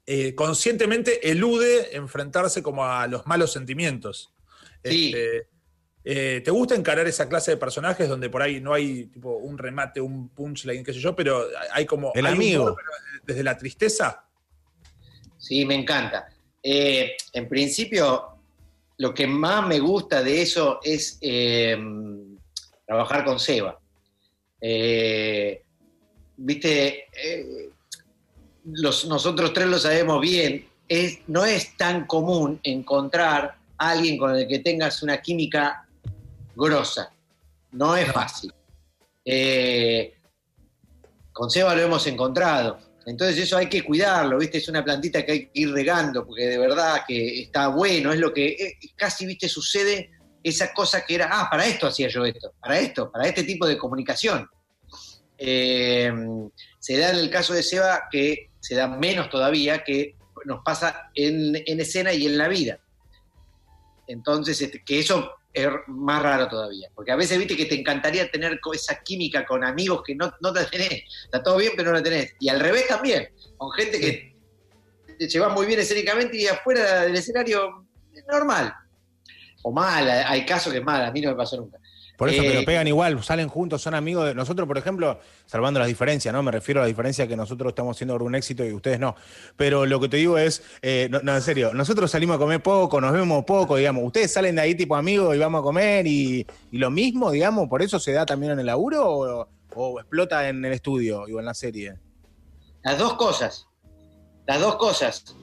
eh, 0.07 0.35
conscientemente 0.35 1.29
elude 1.29 1.95
enfrentarse 1.97 2.63
como 2.63 2.87
a 2.87 3.07
los 3.09 3.27
malos 3.27 3.53
sentimientos. 3.53 4.33
Sí. 4.83 5.13
Este, 5.13 5.49
Eh, 6.09 6.41
¿Te 6.45 6.53
gusta 6.53 6.77
encarar 6.77 7.09
esa 7.09 7.29
clase 7.29 7.51
de 7.51 7.57
personajes 7.57 8.09
donde 8.09 8.31
por 8.31 8.41
ahí 8.41 8.61
no 8.61 8.73
hay 8.73 9.07
tipo 9.07 9.39
un 9.39 9.59
remate, 9.59 10.01
un 10.01 10.29
punchline, 10.29 10.85
qué 10.85 10.93
sé 10.93 11.01
yo, 11.01 11.17
pero 11.17 11.45
hay 11.73 11.85
como. 11.85 12.13
El 12.15 12.27
hay 12.27 12.35
amigo. 12.35 12.63
humor, 12.63 12.77
desde 13.25 13.43
la 13.43 13.59
tristeza. 13.59 14.25
Sí, 15.37 15.65
me 15.65 15.75
encanta. 15.75 16.29
Eh, 16.63 17.17
en 17.33 17.49
principio, 17.49 18.36
lo 18.99 19.13
que 19.15 19.27
más 19.27 19.67
me 19.67 19.79
gusta 19.79 20.23
de 20.23 20.43
eso 20.43 20.81
es 20.83 21.19
eh, 21.21 21.77
trabajar 22.87 23.25
con 23.25 23.39
Seba. 23.39 23.79
Eh, 24.61 25.63
Viste, 26.39 27.07
eh, 27.15 27.71
los- 28.65 29.07
nosotros 29.07 29.55
tres 29.55 29.67
lo 29.69 29.79
sabemos 29.79 30.21
bien, 30.21 30.69
es, 30.87 31.21
no 31.29 31.47
es 31.47 31.75
tan 31.79 32.07
común 32.07 32.61
encontrar 32.63 33.57
a 33.79 33.91
alguien 33.91 34.19
con 34.19 34.37
el 34.37 34.47
que 34.47 34.59
tengas 34.59 35.03
una 35.03 35.23
química 35.23 35.89
grosa. 36.55 37.11
No 37.73 37.97
es 37.97 38.13
fácil. 38.13 38.53
Eh, 39.25 40.15
con 41.33 41.51
Seba 41.51 41.75
lo 41.75 41.83
hemos 41.83 42.07
encontrado. 42.07 42.79
Entonces 43.07 43.39
eso 43.39 43.57
hay 43.57 43.69
que 43.69 43.85
cuidarlo, 43.85 44.39
¿viste? 44.39 44.59
Es 44.59 44.69
una 44.69 44.85
plantita 44.85 45.25
que 45.25 45.33
hay 45.33 45.47
que 45.47 45.61
ir 45.61 45.71
regando, 45.71 46.27
porque 46.27 46.47
de 46.47 46.59
verdad 46.59 47.05
que 47.07 47.43
está 47.43 47.69
bueno, 47.69 48.13
es 48.13 48.19
lo 48.19 48.35
que 48.35 48.49
eh, 48.49 48.79
casi, 48.97 49.25
¿viste? 49.25 49.49
Sucede 49.49 50.11
esa 50.43 50.75
cosa 50.75 51.05
que 51.07 51.15
era, 51.15 51.29
ah, 51.31 51.49
para 51.49 51.67
esto 51.67 51.87
hacía 51.87 52.09
yo 52.09 52.25
esto, 52.25 52.53
para 52.61 52.81
esto, 52.81 53.11
para 53.11 53.29
este 53.29 53.45
tipo 53.45 53.65
de 53.67 53.79
comunicación. 53.79 54.49
Eh, 55.39 56.13
se 56.81 56.99
da 56.99 57.11
en 57.11 57.19
el 57.19 57.31
caso 57.31 57.55
de 57.55 57.63
Seba 57.63 58.09
que 58.11 58.51
se 58.59 58.75
da 58.75 58.89
menos 58.89 59.31
todavía, 59.31 59.85
que 59.85 60.17
nos 60.45 60.65
pasa 60.65 61.11
en, 61.15 61.63
en 61.65 61.81
escena 61.81 62.13
y 62.13 62.27
en 62.27 62.37
la 62.37 62.49
vida. 62.49 62.81
Entonces, 64.09 64.61
este, 64.61 64.83
que 64.85 64.99
eso 64.99 65.33
es 65.57 65.69
más 65.87 66.23
raro 66.23 66.49
todavía, 66.49 66.91
porque 66.95 67.13
a 67.13 67.17
veces 67.17 67.39
viste 67.39 67.57
que 67.57 67.65
te 67.65 67.81
encantaría 67.81 68.31
tener 68.31 68.61
esa 68.75 69.03
química 69.03 69.47
con 69.47 69.65
amigos 69.65 70.03
que 70.05 70.15
no, 70.15 70.31
no 70.43 70.53
la 70.53 70.69
tenés, 70.69 71.05
está 71.25 71.43
todo 71.43 71.57
bien 71.57 71.73
pero 71.77 71.91
no 71.91 71.97
la 71.97 72.03
tenés, 72.03 72.35
y 72.39 72.49
al 72.49 72.61
revés 72.61 72.87
también, 72.87 73.29
con 73.57 73.71
gente 73.73 73.99
que 73.99 74.37
te 75.19 75.27
llevas 75.27 75.53
muy 75.55 75.67
bien 75.67 75.81
escénicamente 75.81 76.37
y 76.37 76.47
afuera 76.47 77.03
del 77.03 77.17
escenario 77.17 77.87
normal, 78.31 78.75
o 79.63 79.73
mal, 79.73 80.09
hay 80.09 80.45
casos 80.45 80.73
que 80.73 80.79
es 80.81 80.85
mal, 80.85 81.05
a 81.05 81.11
mí 81.11 81.21
no 81.21 81.31
me 81.31 81.37
pasó 81.37 81.57
nunca. 81.57 81.79
Por 82.17 82.31
eso, 82.31 82.43
Eh, 82.43 82.49
pero 82.51 82.65
pegan 82.65 82.87
igual, 82.87 83.23
salen 83.23 83.49
juntos, 83.49 83.83
son 83.83 83.95
amigos 83.95 84.27
de 84.27 84.35
nosotros, 84.35 84.67
por 84.67 84.79
ejemplo, 84.79 85.21
salvando 85.45 85.79
las 85.79 85.89
diferencias, 85.89 86.33
¿no? 86.33 86.43
Me 86.43 86.51
refiero 86.51 86.81
a 86.81 86.85
la 86.85 86.89
diferencia 86.89 87.29
que 87.29 87.37
nosotros 87.37 87.71
estamos 87.71 87.97
haciendo 87.97 88.17
un 88.17 88.35
éxito 88.35 88.65
y 88.65 88.73
ustedes 88.73 88.99
no. 88.99 89.15
Pero 89.57 89.85
lo 89.85 90.01
que 90.01 90.09
te 90.09 90.17
digo 90.17 90.39
es, 90.39 90.63
eh, 90.81 91.09
no, 91.11 91.21
no, 91.21 91.35
en 91.35 91.43
serio, 91.43 91.75
nosotros 91.75 92.11
salimos 92.11 92.37
a 92.37 92.39
comer 92.39 92.63
poco, 92.63 93.01
nos 93.01 93.13
vemos 93.13 93.45
poco, 93.45 93.77
digamos. 93.77 94.03
Ustedes 94.05 94.33
salen 94.33 94.57
de 94.57 94.63
ahí 94.63 94.75
tipo 94.75 94.97
amigos 94.97 95.37
y 95.37 95.39
vamos 95.39 95.61
a 95.61 95.63
comer 95.63 96.07
y, 96.07 96.47
y 96.73 96.79
lo 96.79 96.91
mismo, 96.91 97.31
digamos, 97.31 97.69
por 97.69 97.83
eso 97.83 97.99
se 97.99 98.13
da 98.13 98.25
también 98.25 98.53
en 98.53 98.61
el 98.61 98.67
laburo 98.67 99.07
o, 99.07 99.49
o 99.75 100.01
explota 100.01 100.49
en 100.49 100.65
el 100.65 100.73
estudio 100.73 101.23
o 101.23 101.39
en 101.39 101.45
la 101.45 101.55
serie. 101.55 101.95
Las 102.83 102.99
dos 102.99 103.15
cosas. 103.15 103.67
Las 104.47 104.61
dos 104.61 104.77
cosas. 104.77 105.37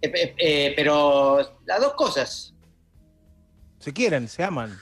Eh, 0.00 0.12
eh, 0.14 0.34
eh, 0.38 0.72
pero 0.76 1.38
las 1.64 1.80
dos 1.80 1.94
cosas. 1.94 2.54
Se 3.78 3.92
quieren, 3.92 4.28
se 4.28 4.44
aman. 4.44 4.78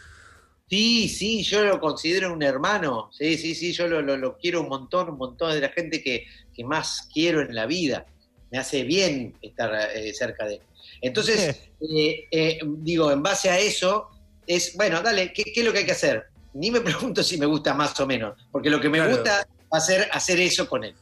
Sí, 0.73 1.07
sí, 1.11 1.43
yo 1.43 1.63
lo 1.65 1.79
considero 1.79 2.33
un 2.33 2.43
hermano. 2.43 3.11
Sí, 3.13 3.37
sí, 3.37 3.55
sí, 3.55 3.75
yo 3.75 3.87
lo, 3.89 4.01
lo- 4.01 4.17
lo 4.17 4.39
quiero 4.39 4.63
un 4.63 4.71
montón, 4.71 5.11
un 5.11 5.19
montón 5.19 5.53
de 5.53 5.61
la 5.61 5.69
gente 5.69 6.03
que, 6.03 6.25
que 6.55 6.65
más 6.65 7.09
quiero 7.13 7.43
en 7.43 7.55
la 7.55 7.67
vida. 7.67 8.07
Me 8.51 8.57
hace 8.57 8.83
bien 8.83 9.37
estar 9.43 9.71
eh, 9.95 10.15
cerca 10.15 10.47
de 10.47 10.55
él. 10.55 10.61
Entonces, 11.03 11.61
eh, 11.79 12.25
eh, 12.31 12.59
digo, 12.79 13.13
en 13.13 13.23
base 13.23 13.51
a 13.51 13.59
eso, 13.59 14.09
es, 14.47 14.75
bueno, 14.75 15.03
dale, 15.03 15.31
¿qué, 15.35 15.43
qué 15.45 15.61
es 15.61 15.67
lo 15.67 15.75
que 15.75 15.81
hay 15.81 15.85
que 15.85 15.93
hacer? 15.93 16.25
Ni 16.55 16.71
me 16.71 16.81
pregunto 16.81 17.23
si 17.23 17.37
me 17.37 17.45
gusta 17.45 17.75
más 17.75 18.01
o 18.01 18.07
menos, 18.07 18.35
porque 18.51 18.71
lo 18.71 18.81
que 18.81 18.89
me 18.89 18.97
Claro. 18.97 19.13
gusta 19.13 19.47
va 19.71 19.77
a 19.77 19.81
ser 19.81 20.09
hacer 20.11 20.41
eso 20.41 20.67
con 20.71 20.85
él. 20.85 20.95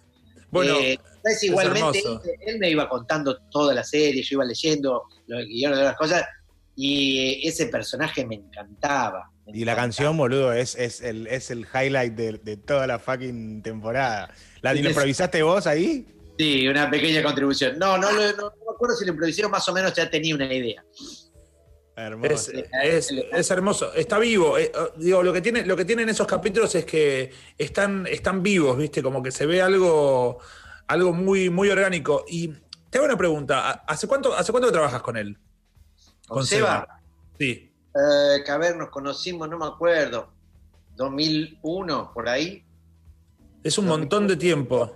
Bueno, 0.50 0.80
Eh, 0.80 0.98
igualmente, 1.42 2.00
él, 2.00 2.18
él 2.44 2.58
me 2.58 2.70
iba 2.70 2.88
contando 2.88 3.38
toda 3.52 3.72
la 3.72 3.84
serie, 3.84 4.20
yo 4.20 4.34
iba 4.34 4.44
leyendo 4.44 5.04
los 5.28 5.44
guiones 5.46 5.78
de 5.78 5.84
las 5.84 5.96
cosas, 5.96 6.24
y 6.82 7.46
ese 7.46 7.66
personaje 7.66 8.24
me 8.24 8.36
encantaba. 8.36 9.30
me 9.46 9.52
Y 9.58 9.64
la 9.64 9.76
canción, 9.76 10.16
boludo, 10.16 10.52
es, 10.52 10.74
es, 10.76 11.02
el, 11.02 11.26
es 11.26 11.50
el 11.50 11.66
highlight 11.74 12.14
de, 12.14 12.38
de 12.38 12.56
toda 12.56 12.86
la 12.86 12.98
fucking 12.98 13.62
temporada. 13.62 14.32
¿La 14.62 14.72
Sí, 14.72 14.78
¿lo 14.82 14.88
es- 14.88 14.96
improvisaste 14.96 15.42
vos 15.42 15.66
ahí? 15.66 16.06
Sí, 16.38 16.66
una 16.68 16.90
pequeña 16.90 17.22
contribución. 17.22 17.78
No, 17.78 17.98
no, 17.98 18.10
no, 18.12 18.18
no 18.32 18.44
me 18.66 18.72
acuerdo 18.74 18.96
si 18.96 19.04
lo 19.04 19.10
improvisé 19.12 19.46
más 19.46 19.68
o 19.68 19.74
menos 19.74 19.92
ya 19.94 20.08
tenía 20.08 20.34
una 20.34 20.52
idea. 20.52 20.82
Hermoso. 21.96 22.52
Es, 22.82 23.10
es- 23.10 23.14
es 23.30 23.50
hermoso, 23.50 23.92
está 23.92 24.18
vivo. 24.18 24.56
eh, 24.56 24.72
eh, 24.74 24.78
digo, 24.96 25.22
lo 25.22 25.34
que, 25.34 25.42
tiene, 25.42 25.66
lo 25.66 25.76
que 25.76 25.84
tienen 25.84 26.08
esos 26.08 26.26
capítulos 26.26 26.74
es 26.74 26.86
que 26.86 27.30
están, 27.58 28.06
están 28.06 28.42
vivos, 28.42 28.78
¿viste? 28.78 29.02
Como 29.02 29.22
que 29.22 29.30
se 29.32 29.44
ve 29.44 29.60
algo, 29.60 30.38
algo 30.86 31.12
muy, 31.12 31.50
muy 31.50 31.68
orgánico. 31.68 32.24
Y 32.26 32.48
te 32.88 32.96
hago 32.98 33.04
una 33.04 33.18
pregunta: 33.18 33.68
¿ha- 33.68 33.84
¿hace 33.86 34.06
cuánto, 34.06 34.32
¿hace 34.34 34.50
cuánto 34.50 34.68
que 34.68 34.72
trabajas 34.72 35.02
con 35.02 35.18
él? 35.18 35.36
¿Con 36.30 36.46
Seba? 36.46 36.86
Sí. 37.38 37.72
Eh, 37.92 38.42
que 38.44 38.50
a 38.52 38.56
ver, 38.56 38.76
nos 38.76 38.88
conocimos, 38.90 39.48
no 39.48 39.58
me 39.58 39.66
acuerdo. 39.66 40.32
2001, 40.94 42.12
por 42.14 42.28
ahí. 42.28 42.64
Es 43.64 43.76
un 43.78 43.86
montón 43.86 44.28
de 44.28 44.36
tiempo. 44.36 44.94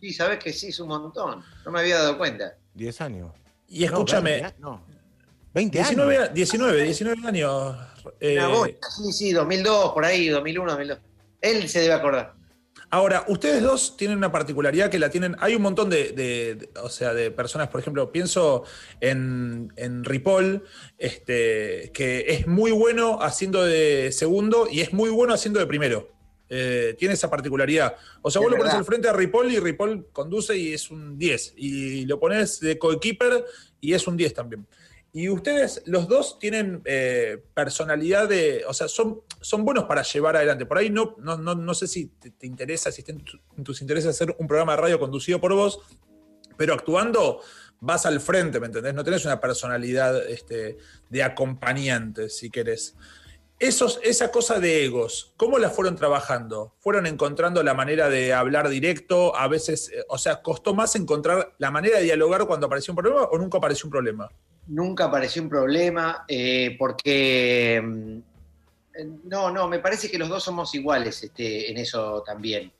Sí, 0.00 0.12
sabes 0.12 0.38
que 0.38 0.52
sí, 0.52 0.68
es 0.68 0.78
un 0.78 0.88
montón. 0.88 1.42
No 1.64 1.70
me 1.72 1.80
había 1.80 1.98
dado 1.98 2.16
cuenta. 2.16 2.54
10 2.74 3.00
años. 3.00 3.32
Y 3.68 3.84
escúchame, 3.84 4.54
No, 4.58 4.80
20, 5.52 5.78
19, 5.78 6.16
años. 6.18 6.28
a- 6.30 6.32
19, 6.32 6.82
19 6.84 7.26
años. 7.28 7.76
eh, 8.20 8.36
Una 8.38 8.48
bocha. 8.48 8.74
Sí, 8.96 9.12
sí, 9.12 9.32
2002, 9.32 9.92
por 9.92 10.04
ahí, 10.04 10.28
2001, 10.28 10.70
2002. 10.70 10.98
Él 11.40 11.68
se 11.68 11.80
debe 11.80 11.94
acordar. 11.94 12.34
Ahora, 12.90 13.24
ustedes 13.28 13.62
dos 13.62 13.96
tienen 13.96 14.16
una 14.18 14.30
particularidad 14.30 14.90
que 14.90 14.98
la 14.98 15.10
tienen. 15.10 15.34
Hay 15.40 15.54
un 15.56 15.62
montón 15.62 15.90
de, 15.90 16.12
de- 16.12 16.54
de- 16.54 16.70
o 16.82 16.88
sea, 16.88 17.12
de 17.14 17.30
personas, 17.30 17.68
por 17.68 17.80
ejemplo, 17.80 18.12
pienso 18.12 18.62
en, 19.00 19.72
en 19.76 20.04
Ripoll, 20.04 20.62
este, 20.96 21.90
que 21.92 22.24
es 22.28 22.46
muy 22.46 22.70
bueno 22.70 23.18
haciendo 23.22 23.64
de 23.64 24.10
segundo 24.12 24.68
y 24.70 24.80
es 24.80 24.92
muy 24.92 25.10
bueno 25.10 25.34
haciendo 25.34 25.58
de 25.60 25.66
primero. 25.66 26.12
Eh, 26.48 26.94
tiene 26.96 27.14
esa 27.14 27.28
particularidad. 27.28 27.96
O 28.22 28.30
sea, 28.30 28.40
vos 28.40 28.50
lo 28.52 28.56
pones 28.56 28.72
al 28.78 28.84
frente 28.84 29.08
a 29.08 29.12
Ripoll 29.12 29.50
y 29.50 29.58
Ripoll 29.58 30.06
conduce 30.12 30.56
y 30.56 30.72
es 30.72 30.90
un 30.90 31.18
10. 31.18 31.54
Y 31.56 32.04
lo 32.06 32.20
pones 32.20 32.60
de 32.60 32.78
coequiper 32.78 33.44
y 33.80 33.94
es 33.94 34.06
un 34.06 34.16
10 34.16 34.32
también. 34.32 34.64
Y 35.16 35.30
ustedes, 35.30 35.80
los 35.86 36.08
dos, 36.08 36.38
tienen 36.38 36.82
eh, 36.84 37.42
personalidad 37.54 38.28
de. 38.28 38.66
O 38.68 38.74
sea, 38.74 38.86
son, 38.86 39.22
son 39.40 39.64
buenos 39.64 39.84
para 39.84 40.02
llevar 40.02 40.36
adelante. 40.36 40.66
Por 40.66 40.76
ahí 40.76 40.90
no, 40.90 41.16
no, 41.16 41.38
no, 41.38 41.54
no 41.54 41.72
sé 41.72 41.88
si 41.88 42.08
te, 42.08 42.32
te 42.32 42.46
interesa, 42.46 42.92
si 42.92 43.00
está 43.00 43.12
en 43.12 43.64
tus 43.64 43.80
intereses 43.80 44.10
hacer 44.10 44.36
un 44.38 44.46
programa 44.46 44.76
de 44.76 44.82
radio 44.82 44.98
conducido 44.98 45.40
por 45.40 45.54
vos, 45.54 45.80
pero 46.58 46.74
actuando 46.74 47.40
vas 47.80 48.04
al 48.04 48.20
frente, 48.20 48.60
¿me 48.60 48.66
entendés? 48.66 48.92
No 48.92 49.04
tenés 49.04 49.24
una 49.24 49.40
personalidad 49.40 50.22
este, 50.28 50.76
de 51.08 51.22
acompañante, 51.22 52.28
si 52.28 52.50
querés. 52.50 52.94
Esos, 53.58 53.98
esa 54.02 54.30
cosa 54.30 54.60
de 54.60 54.84
egos, 54.84 55.32
¿cómo 55.38 55.58
la 55.58 55.70
fueron 55.70 55.96
trabajando? 55.96 56.74
¿Fueron 56.78 57.06
encontrando 57.06 57.62
la 57.62 57.72
manera 57.72 58.10
de 58.10 58.34
hablar 58.34 58.68
directo? 58.68 59.34
A 59.34 59.48
veces, 59.48 59.90
eh, 59.94 60.04
o 60.10 60.18
sea, 60.18 60.42
¿costó 60.42 60.74
más 60.74 60.94
encontrar 60.94 61.54
la 61.56 61.70
manera 61.70 61.96
de 61.96 62.04
dialogar 62.04 62.46
cuando 62.46 62.66
apareció 62.66 62.92
un 62.92 62.96
problema 62.96 63.22
o 63.22 63.38
nunca 63.38 63.56
apareció 63.56 63.86
un 63.86 63.92
problema? 63.92 64.28
Nunca 64.68 65.04
apareció 65.04 65.42
un 65.42 65.48
problema 65.48 66.24
eh, 66.26 66.74
porque 66.78 67.80
mm, 67.84 68.18
no, 69.24 69.50
no, 69.50 69.68
me 69.68 69.78
parece 69.78 70.10
que 70.10 70.18
los 70.18 70.28
dos 70.28 70.42
somos 70.42 70.74
iguales 70.74 71.22
este, 71.22 71.70
en 71.70 71.76
eso 71.78 72.22
también. 72.26 72.72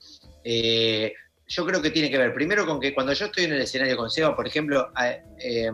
Eh, 0.43 1.13
yo 1.47 1.65
creo 1.65 1.81
que 1.81 1.91
tiene 1.91 2.11
que 2.11 2.19
ver 2.19 2.35
primero 2.35 2.67
con 2.67 2.81
que 2.81 2.93
cuando 2.93 3.13
yo 3.13 3.27
estoy 3.27 3.45
en 3.45 3.53
el 3.53 3.61
escenario 3.63 3.97
con 3.97 4.11
Seba, 4.11 4.35
por 4.35 4.47
ejemplo, 4.47 4.91
eh, 5.39 5.71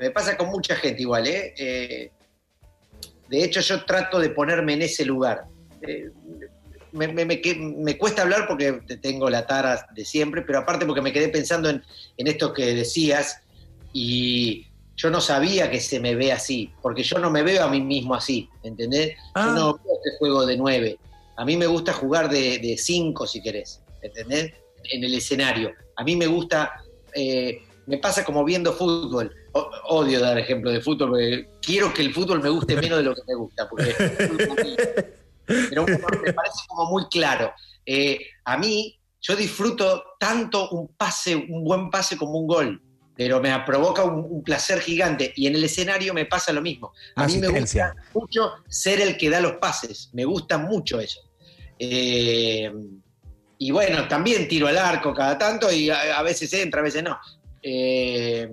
me 0.00 0.10
pasa 0.10 0.36
con 0.36 0.48
mucha 0.50 0.76
gente 0.76 1.02
igual, 1.02 1.26
¿eh? 1.26 1.52
Eh, 1.56 2.10
de 3.28 3.44
hecho, 3.44 3.60
yo 3.60 3.84
trato 3.84 4.18
de 4.18 4.30
ponerme 4.30 4.74
en 4.74 4.82
ese 4.82 5.04
lugar. 5.04 5.44
Me, 6.92 7.06
me- 7.08 7.24
me 7.24 7.40
me 7.56 7.96
cuesta 7.98 8.22
hablar 8.22 8.46
porque 8.48 8.72
te- 8.86 8.96
tengo 8.96 9.30
la 9.30 9.46
tara 9.46 9.86
de 9.94 10.04
siempre, 10.04 10.42
pero 10.42 10.58
aparte 10.58 10.86
porque 10.86 11.00
me 11.02 11.12
quedé 11.12 11.28
pensando 11.28 11.70
en, 11.70 11.82
en 12.16 12.26
esto 12.26 12.52
que 12.52 12.74
decías 12.74 13.40
y 13.92 14.66
yo 15.00 15.10
no 15.10 15.20
sabía 15.20 15.70
que 15.70 15.80
se 15.80 15.98
me 15.98 16.14
ve 16.14 16.30
así, 16.30 16.70
porque 16.82 17.02
yo 17.02 17.18
no 17.18 17.30
me 17.30 17.42
veo 17.42 17.64
a 17.64 17.68
mí 17.68 17.80
mismo 17.80 18.14
así, 18.14 18.50
¿entendés? 18.62 19.16
Ah. 19.34 19.46
Yo 19.46 19.52
no 19.54 19.72
veo 19.74 19.94
este 19.96 20.18
juego 20.18 20.44
de 20.44 20.56
nueve. 20.58 20.98
A 21.38 21.44
mí 21.46 21.56
me 21.56 21.66
gusta 21.66 21.94
jugar 21.94 22.28
de, 22.28 22.58
de 22.58 22.76
cinco, 22.76 23.26
si 23.26 23.40
querés, 23.42 23.82
¿entendés? 24.02 24.52
En 24.92 25.02
el 25.02 25.14
escenario. 25.14 25.72
A 25.96 26.04
mí 26.04 26.16
me 26.16 26.26
gusta, 26.26 26.72
eh, 27.14 27.62
me 27.86 27.96
pasa 27.96 28.26
como 28.26 28.44
viendo 28.44 28.74
fútbol. 28.74 29.34
O- 29.52 29.70
odio 29.88 30.20
dar 30.20 30.38
ejemplo 30.38 30.70
de 30.70 30.82
fútbol, 30.82 31.08
porque 31.10 31.48
quiero 31.62 31.94
que 31.94 32.02
el 32.02 32.12
fútbol 32.12 32.42
me 32.42 32.50
guste 32.50 32.76
menos 32.76 32.98
de 32.98 33.04
lo 33.04 33.14
que 33.14 33.22
me 33.26 33.34
gusta, 33.36 33.68
porque 33.70 33.94
pero 35.46 35.84
bueno, 35.84 36.06
me 36.22 36.32
parece 36.34 36.58
como 36.68 36.90
muy 36.90 37.06
claro. 37.06 37.52
Eh, 37.86 38.18
a 38.44 38.58
mí, 38.58 38.98
yo 39.22 39.34
disfruto 39.34 40.02
tanto 40.18 40.68
un 40.70 40.88
pase, 40.88 41.34
un 41.34 41.64
buen 41.64 41.88
pase 41.88 42.18
como 42.18 42.38
un 42.38 42.46
gol. 42.46 42.82
Pero 43.20 43.38
me 43.38 43.54
provoca 43.66 44.02
un, 44.02 44.42
placer 44.42 44.80
gigante. 44.80 45.34
Y 45.36 45.46
en 45.46 45.54
el 45.54 45.62
escenario 45.62 46.14
me 46.14 46.24
pasa 46.24 46.54
lo 46.54 46.62
mismo. 46.62 46.94
A 47.16 47.26
mí 47.26 47.36
me 47.36 47.48
gusta 47.48 47.94
mucho 48.14 48.52
ser 48.66 48.98
el 48.98 49.18
que 49.18 49.28
da 49.28 49.42
los 49.42 49.56
pases, 49.56 50.08
me 50.14 50.24
gusta 50.24 50.56
mucho 50.56 50.98
eso. 50.98 51.20
Eh, 51.78 52.72
y 53.58 53.70
bueno, 53.72 54.08
también 54.08 54.48
tiro 54.48 54.68
al 54.68 54.78
arco 54.78 55.12
cada 55.12 55.36
tanto 55.36 55.70
y 55.70 55.90
a, 55.90 56.22
veces 56.22 56.50
entra, 56.54 56.80
a 56.80 56.84
veces 56.84 57.02
no. 57.02 57.18
Eh, 57.62 58.50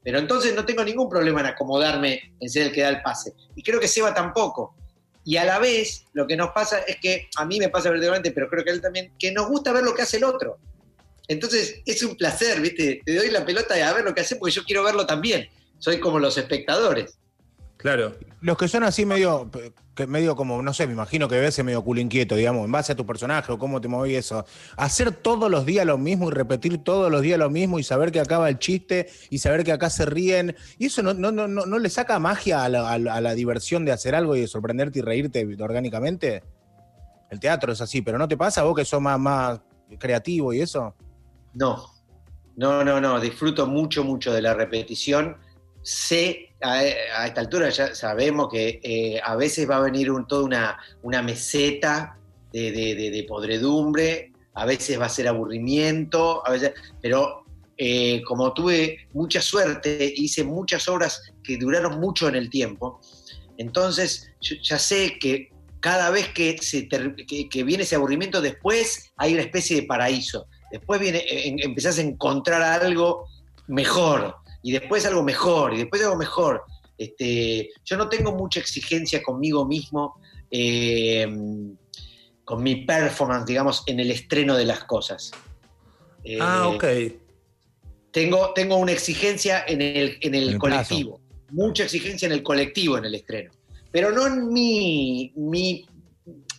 pero 0.00 0.20
entonces 0.20 0.54
no 0.54 0.64
tengo 0.64 0.84
ningún 0.84 1.08
problema 1.08 1.40
en 1.40 1.46
acomodarme 1.46 2.34
en 2.38 2.48
ser 2.48 2.66
el 2.68 2.72
que 2.72 2.82
da 2.82 2.90
el 2.90 3.02
pase. 3.02 3.32
Y 3.56 3.64
creo 3.64 3.80
que 3.80 3.88
Seba 3.88 4.14
tampoco. 4.14 4.76
Y 5.24 5.38
a 5.38 5.44
la 5.44 5.58
vez, 5.58 6.04
lo 6.12 6.24
que 6.24 6.36
nos 6.36 6.50
pasa 6.50 6.78
es 6.86 6.98
que, 7.00 7.28
a 7.34 7.44
mí 7.44 7.58
me 7.58 7.68
pasa 7.68 7.90
verdaderamente, 7.90 8.30
pero 8.30 8.48
creo 8.48 8.62
que 8.62 8.70
a 8.70 8.74
él 8.74 8.80
también, 8.80 9.12
que 9.18 9.32
nos 9.32 9.48
gusta 9.48 9.72
ver 9.72 9.82
lo 9.82 9.92
que 9.92 10.02
hace 10.02 10.18
el 10.18 10.24
otro. 10.24 10.60
Entonces 11.28 11.82
es 11.86 12.02
un 12.02 12.16
placer, 12.16 12.60
¿viste? 12.60 13.00
Te 13.04 13.16
doy 13.16 13.30
la 13.30 13.44
pelota 13.44 13.78
y 13.78 13.82
a 13.82 13.92
ver 13.92 14.04
lo 14.04 14.14
que 14.14 14.20
hace 14.20 14.36
porque 14.36 14.54
yo 14.54 14.64
quiero 14.64 14.82
verlo 14.82 15.06
también. 15.06 15.48
Soy 15.78 15.98
como 15.98 16.18
los 16.18 16.36
espectadores. 16.36 17.18
Claro. 17.76 18.16
Los 18.40 18.56
que 18.56 18.68
son 18.68 18.82
así 18.82 19.04
medio, 19.04 19.50
que 19.94 20.06
medio 20.06 20.36
como, 20.36 20.62
no 20.62 20.72
sé, 20.74 20.86
me 20.86 20.94
imagino 20.94 21.28
que 21.28 21.38
ves 21.38 21.62
medio 21.62 21.82
culo 21.82 22.00
inquieto, 22.00 22.34
digamos, 22.34 22.64
en 22.64 22.72
base 22.72 22.92
a 22.92 22.96
tu 22.96 23.06
personaje 23.06 23.52
o 23.52 23.58
cómo 23.58 23.80
te 23.80 23.88
moví 23.88 24.16
eso. 24.16 24.44
Hacer 24.76 25.12
todos 25.12 25.50
los 25.50 25.66
días 25.66 25.86
lo 25.86 25.98
mismo 25.98 26.28
y 26.28 26.32
repetir 26.32 26.78
todos 26.78 27.10
los 27.10 27.22
días 27.22 27.38
lo 27.38 27.50
mismo 27.50 27.78
y 27.78 27.82
saber 27.82 28.10
que 28.10 28.20
acaba 28.20 28.48
el 28.48 28.58
chiste 28.58 29.08
y 29.30 29.38
saber 29.38 29.64
que 29.64 29.72
acá 29.72 29.90
se 29.90 30.06
ríen. 30.06 30.56
Y 30.78 30.86
eso 30.86 31.02
no, 31.02 31.14
no, 31.14 31.30
no, 31.30 31.46
no 31.46 31.78
le 31.78 31.90
saca 31.90 32.18
magia 32.18 32.64
a 32.64 32.68
la, 32.68 33.34
diversión 33.34 33.84
de 33.84 33.92
hacer 33.92 34.14
algo 34.14 34.36
y 34.36 34.40
de 34.40 34.48
sorprenderte 34.48 35.00
y 35.00 35.02
reírte 35.02 35.46
orgánicamente. 35.60 36.42
El 37.30 37.40
teatro 37.40 37.72
es 37.72 37.80
así, 37.80 38.00
pero 38.02 38.18
¿no 38.18 38.28
te 38.28 38.36
pasa 38.36 38.62
vos 38.62 38.76
que 38.76 38.84
sos 38.84 39.00
más, 39.00 39.18
más 39.18 39.60
creativo 39.98 40.52
y 40.52 40.60
eso? 40.60 40.94
No, 41.54 41.86
no, 42.56 42.84
no, 42.84 43.00
no. 43.00 43.20
Disfruto 43.20 43.66
mucho, 43.66 44.04
mucho 44.04 44.32
de 44.32 44.42
la 44.42 44.54
repetición. 44.54 45.36
Sé 45.82 46.54
a, 46.60 47.26
esta 47.26 47.40
altura 47.40 47.68
ya 47.70 47.94
sabemos 47.94 48.48
que 48.50 48.80
eh, 48.82 49.20
a 49.22 49.36
veces 49.36 49.68
va 49.68 49.76
a 49.76 49.80
venir 49.80 50.10
toda 50.28 50.44
una, 50.44 50.78
una 51.02 51.22
meseta 51.22 52.18
de, 52.52 53.26
podredumbre, 53.28 54.32
a 54.54 54.64
veces 54.64 55.00
va 55.00 55.06
a 55.06 55.08
ser 55.08 55.28
aburrimiento, 55.28 56.46
a 56.46 56.52
veces, 56.52 56.72
pero 57.02 57.44
eh, 57.76 58.22
como 58.22 58.52
tuve 58.54 59.08
mucha 59.12 59.40
suerte, 59.42 60.12
hice 60.16 60.44
muchas 60.44 60.88
obras 60.88 61.32
que 61.42 61.56
duraron 61.58 61.98
mucho 61.98 62.28
en 62.28 62.36
el 62.36 62.48
tiempo, 62.48 63.00
entonces 63.58 64.30
ya 64.62 64.78
sé 64.78 65.18
que 65.18 65.50
cada 65.80 66.10
vez 66.10 66.28
que, 66.28 66.56
se 66.62 66.88
que, 66.88 67.64
viene 67.64 67.82
ese 67.82 67.96
aburrimiento, 67.96 68.40
después 68.40 69.12
hay 69.16 69.34
una 69.34 69.42
especie 69.42 69.80
de 69.80 69.86
paraíso. 69.86 70.46
Después 70.70 71.00
viene, 71.00 71.18
eh, 71.18 71.56
empezás 71.60 71.98
a 71.98 72.02
encontrar 72.02 72.62
algo 72.62 73.26
mejor 73.68 74.36
y 74.62 74.72
después 74.72 75.04
algo 75.06 75.22
mejor, 75.22 75.74
y 75.74 75.78
después 75.78 76.02
algo 76.02 76.16
mejor. 76.16 76.64
Este, 76.96 77.70
yo 77.84 77.96
no 77.96 78.08
tengo 78.08 78.32
mucha 78.32 78.60
exigencia 78.60 79.22
conmigo 79.22 79.66
mismo, 79.66 80.20
eh, 80.50 81.26
con 82.44 82.62
mi 82.62 82.84
performance, 82.84 83.46
digamos, 83.46 83.82
en 83.86 84.00
el 84.00 84.10
estreno 84.10 84.56
de 84.56 84.64
las 84.64 84.84
cosas. 84.84 85.32
ah, 86.40 86.68
ok. 86.68 86.84
Tengo, 88.10 88.52
tengo 88.54 88.76
una 88.76 88.92
exigencia 88.92 89.64
en 89.66 89.82
el, 89.82 90.18
en 90.20 90.34
el, 90.34 90.56
colectivo, 90.56 91.20
mucha 91.50 91.82
exigencia 91.82 92.26
en 92.26 92.32
el 92.32 92.42
colectivo 92.44 92.96
en 92.96 93.06
el 93.06 93.14
estreno, 93.16 93.50
pero 93.90 94.12
no 94.12 94.26
en 94.26 94.52
mi, 94.52 95.32
mi 95.34 95.84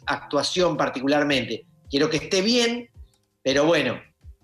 actuación 0.05 0.75
particularmente. 0.77 1.65
Quiero 1.89 2.09
que 2.09 2.17
esté 2.17 2.41
bien, 2.41 2.89
pero 3.45 3.65
bueno, 3.65 4.01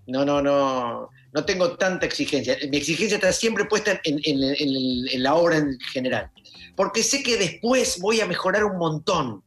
no, 0.08 0.24
no, 0.24 0.42
no 0.42 1.10
no 1.34 1.46
tengo 1.46 1.78
tanta 1.78 2.06
exigencia. 2.06 2.58
Mi 2.70 2.78
exigencia 2.78 3.16
está 3.16 3.32
siempre 3.32 3.66
puesta 3.66 4.00
en, 4.04 5.24
la 5.24 5.36
obra 5.36 5.58
en 5.58 5.80
general. 5.80 6.30
Porque 6.76 7.04
sé 7.04 7.24
que 7.24 7.38
después 7.38 8.00
voy 8.00 8.22
a 8.22 8.26
mejorar 8.26 8.66
un 8.66 8.78
montón, 8.78 9.44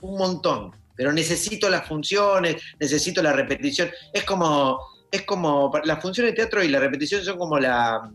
un 0.00 0.18
montón. 0.18 0.72
Pero 0.96 1.12
necesito 1.12 1.68
las 1.68 1.86
funciones, 1.86 2.62
necesito 2.78 3.22
la 3.22 3.32
repetición. 3.32 3.90
Es 4.12 4.24
como, 4.24 4.78
es 5.10 5.22
como, 5.22 5.72
la 5.84 5.96
función 5.96 6.26
de 6.26 6.32
teatro 6.32 6.62
y 6.62 6.68
la 6.68 6.78
repetición 6.78 7.24
son 7.24 7.38
como 7.38 7.58
la, 7.58 8.10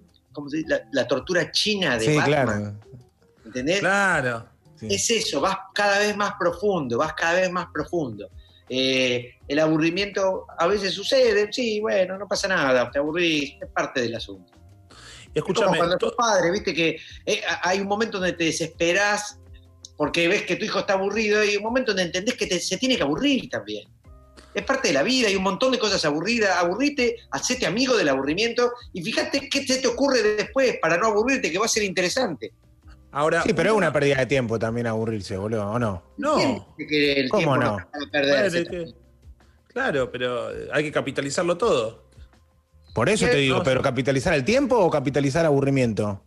la, 0.91 1.07
tortura 1.07 1.51
china 1.51 1.97
de 1.97 2.05
sí, 2.05 2.17
Claro. 2.23 2.75
¿Entendés? 3.45 3.79
Claro. 3.79 4.47
Es 4.81 5.09
eso, 5.09 5.41
vas 5.41 5.57
cada 5.73 5.99
vez 5.99 6.15
más 6.15 6.33
profundo, 6.37 6.97
vas 6.97 7.13
cada 7.13 7.41
vez 7.41 7.51
más 7.51 7.67
profundo. 7.73 8.29
Eh, 8.67 9.36
el 9.47 9.60
aburrimiento 9.60 10.47
a 10.58 10.67
veces 10.67 10.93
sucede, 10.93 11.51
sí, 11.51 11.80
bueno, 11.80 12.17
no 12.17 12.28
pasa 12.28 12.47
nada, 12.47 12.89
te 12.89 12.99
aburrís, 12.99 13.56
es 13.62 13.69
parte 13.69 14.01
del 14.01 14.15
asunto. 14.15 14.51
Escúchame. 15.34 15.78
cuando 15.78 15.97
sos 15.99 16.13
padre, 16.15 16.51
viste 16.51 16.73
que 16.73 16.97
eh, 17.25 17.41
hay 17.62 17.80
un 17.80 17.88
momento 17.88 18.19
donde 18.19 18.34
te 18.34 18.45
desesperás 18.45 19.38
porque 19.97 20.28
ves 20.28 20.43
que 20.43 20.56
tu 20.56 20.65
hijo 20.65 20.80
está 20.80 20.93
aburrido 20.93 21.43
y 21.43 21.58
un 21.58 21.63
momento 21.63 21.91
donde 21.91 22.04
entendés 22.04 22.36
que 22.36 22.60
se 22.60 22.78
tiene 22.78 22.97
que 22.97 23.04
aburrir 23.04 23.49
también. 23.49 23.88
Es 24.54 24.63
parte 24.63 24.88
de 24.88 24.93
la 24.93 25.04
vida, 25.04 25.28
hay 25.28 25.36
un 25.36 25.43
montón 25.43 25.73
de 25.73 25.80
cosas 25.80 26.04
aburridas. 26.06 26.58
Aburrite, 26.58 27.17
hacete 27.32 27.65
amigo 27.65 27.97
del 27.97 28.08
aburrimiento 28.08 28.71
y 28.93 29.01
fíjate 29.04 29.49
qué 29.49 29.67
se 29.67 29.80
te 29.80 29.88
ocurre 29.88 30.23
después 30.23 30.78
para 30.82 30.97
no 30.97 31.08
aburrirte, 31.08 31.51
que 31.51 31.60
va 31.60 31.65
a 31.65 31.69
ser 31.69 31.84
interesante 31.84 32.54
sí, 33.43 33.54
pero 33.54 33.71
es 33.71 33.75
una 33.75 33.93
pérdida 33.93 34.17
de 34.17 34.25
tiempo 34.25 34.60
también 34.60 34.88
aburrirse, 34.88 35.38
boludo, 35.38 35.69
¿o 35.71 35.80
no? 35.80 36.04
No. 36.17 36.75
¿Cómo 37.32 37.58
no? 37.58 37.78
claro, 39.67 40.12
pero 40.12 40.49
hay 40.71 40.84
que 40.84 40.91
capitalizarlo 40.91 41.58
todo. 41.58 42.06
Por 42.93 43.10
eso 43.10 43.25
te 43.25 43.38
digo, 43.38 43.62
pero 43.63 43.82
¿capitalizar 43.82 44.34
el 44.34 44.45
tiempo 44.45 44.78
o 44.78 44.89
capitalizar 44.89 45.45
aburrimiento? 45.45 46.23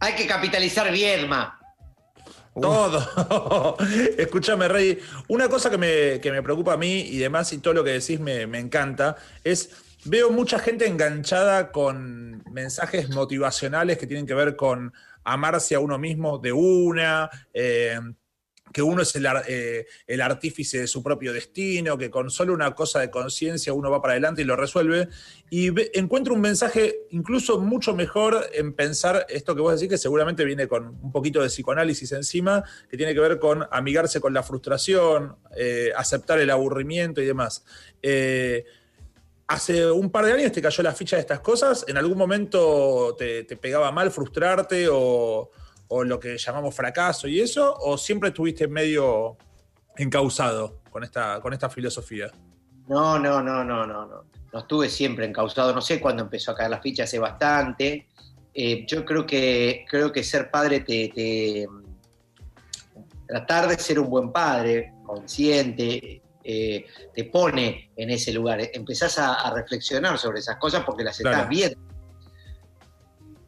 Hay 0.00 0.14
que 0.14 0.26
capitalizar 0.26 0.90
Viedma. 0.92 1.58
Todo. 2.60 3.76
Escúchame, 4.18 4.66
Rey. 4.66 4.98
Una 5.28 5.48
cosa 5.48 5.70
que 5.70 5.78
me, 5.78 6.42
preocupa 6.42 6.72
a 6.72 6.76
mí 6.76 7.00
y 7.00 7.18
demás, 7.18 7.52
y 7.52 7.58
todo 7.58 7.74
lo 7.74 7.84
que 7.84 7.90
decís 7.90 8.18
me, 8.18 8.46
me 8.46 8.58
encanta, 8.58 9.16
es 9.44 9.70
veo 10.06 10.30
mucha 10.30 10.58
gente 10.58 10.86
enganchada 10.86 11.72
con 11.72 12.42
mensajes 12.50 13.10
motivacionales 13.10 13.98
que 13.98 14.06
tienen 14.06 14.26
que 14.26 14.34
ver 14.34 14.56
con 14.56 14.92
amarse 15.26 15.74
a 15.74 15.80
uno 15.80 15.98
mismo 15.98 16.38
de 16.38 16.52
una, 16.52 17.28
eh, 17.52 17.98
que 18.72 18.82
uno 18.82 19.02
es 19.02 19.14
eh, 19.48 19.86
el, 20.06 20.20
artífice 20.20 20.80
de 20.80 20.86
su 20.86 21.02
propio 21.02 21.32
destino, 21.32 21.98
que 21.98 22.10
con 22.10 22.30
solo 22.30 22.54
una 22.54 22.74
cosa 22.74 23.00
de 23.00 23.10
conciencia 23.10 23.72
uno 23.72 23.90
va 23.90 24.00
para 24.00 24.12
adelante 24.12 24.42
y 24.42 24.44
lo 24.44 24.54
resuelve. 24.54 25.08
Y 25.50 25.70
encuentro 25.98 26.34
un 26.34 26.40
mensaje 26.40 27.06
incluso 27.10 27.58
mucho 27.58 27.94
mejor 27.94 28.48
en 28.52 28.72
pensar 28.72 29.26
esto 29.28 29.54
que 29.54 29.62
vos 29.62 29.74
decís, 29.74 29.88
que 29.88 29.98
seguramente 29.98 30.44
viene 30.44 30.68
con 30.68 30.98
un 31.02 31.10
poquito 31.10 31.42
de 31.42 31.48
psicoanálisis 31.48 32.12
encima, 32.12 32.64
que 32.88 32.96
tiene 32.96 33.14
que 33.14 33.20
ver 33.20 33.38
con 33.38 33.66
amigarse 33.70 34.20
con 34.20 34.32
la 34.32 34.42
frustración, 34.42 35.36
eh, 35.56 35.90
aceptar 35.96 36.38
el 36.38 36.50
aburrimiento 36.50 37.20
y 37.20 37.26
demás 37.26 37.64
hace 39.48 39.90
un 39.90 40.10
par 40.10 40.24
de 40.24 40.32
años 40.32 40.52
te 40.52 40.60
cayó 40.60 40.82
la 40.82 40.92
ficha 40.92 41.16
de 41.16 41.20
estas 41.20 41.40
cosas, 41.40 41.84
¿en 41.88 41.96
algún 41.96 42.18
momento 42.18 43.14
te, 43.16 43.44
pegaba 43.56 43.92
mal 43.92 44.10
frustrarte 44.10 44.88
o, 44.90 45.50
lo 45.88 46.18
que 46.18 46.36
llamamos 46.36 46.74
fracaso 46.74 47.28
y 47.28 47.40
eso? 47.40 47.76
¿O 47.80 47.96
siempre 47.96 48.30
estuviste 48.30 48.66
medio 48.66 49.36
encausado 49.96 50.80
con 50.90 51.04
esta, 51.04 51.40
con 51.40 51.52
esta 51.52 51.70
filosofía? 51.70 52.30
No, 52.88 53.18
no, 53.18 53.42
no, 53.42 53.64
no, 53.64 53.86
no, 53.86 54.06
no. 54.06 54.24
Estuve 54.52 54.88
siempre 54.88 55.26
encausado. 55.26 55.74
No 55.74 55.80
sé 55.80 56.00
cuándo 56.00 56.22
empezó 56.22 56.52
a 56.52 56.54
caer 56.54 56.70
la 56.70 56.80
ficha, 56.80 57.04
hace 57.04 57.18
bastante. 57.18 58.08
Eh, 58.54 58.86
yo 58.86 59.04
creo 59.04 59.26
que, 59.26 59.84
creo 59.88 60.10
que 60.10 60.24
ser 60.24 60.50
padre 60.50 60.80
te, 60.80 61.68
tratar 63.26 63.68
de 63.68 63.78
ser 63.78 64.00
un 64.00 64.08
buen 64.08 64.32
padre, 64.32 64.94
consciente, 65.04 66.22
eh, 66.48 66.86
te 67.12 67.24
pone 67.24 67.90
en 67.96 68.10
ese 68.10 68.32
lugar. 68.32 68.60
Empezás 68.72 69.18
a, 69.18 69.52
reflexionar 69.52 70.16
sobre 70.16 70.38
esas 70.38 70.58
cosas 70.58 70.84
porque 70.84 71.02
las 71.02 71.18
estás 71.18 71.48
viendo. 71.48 71.76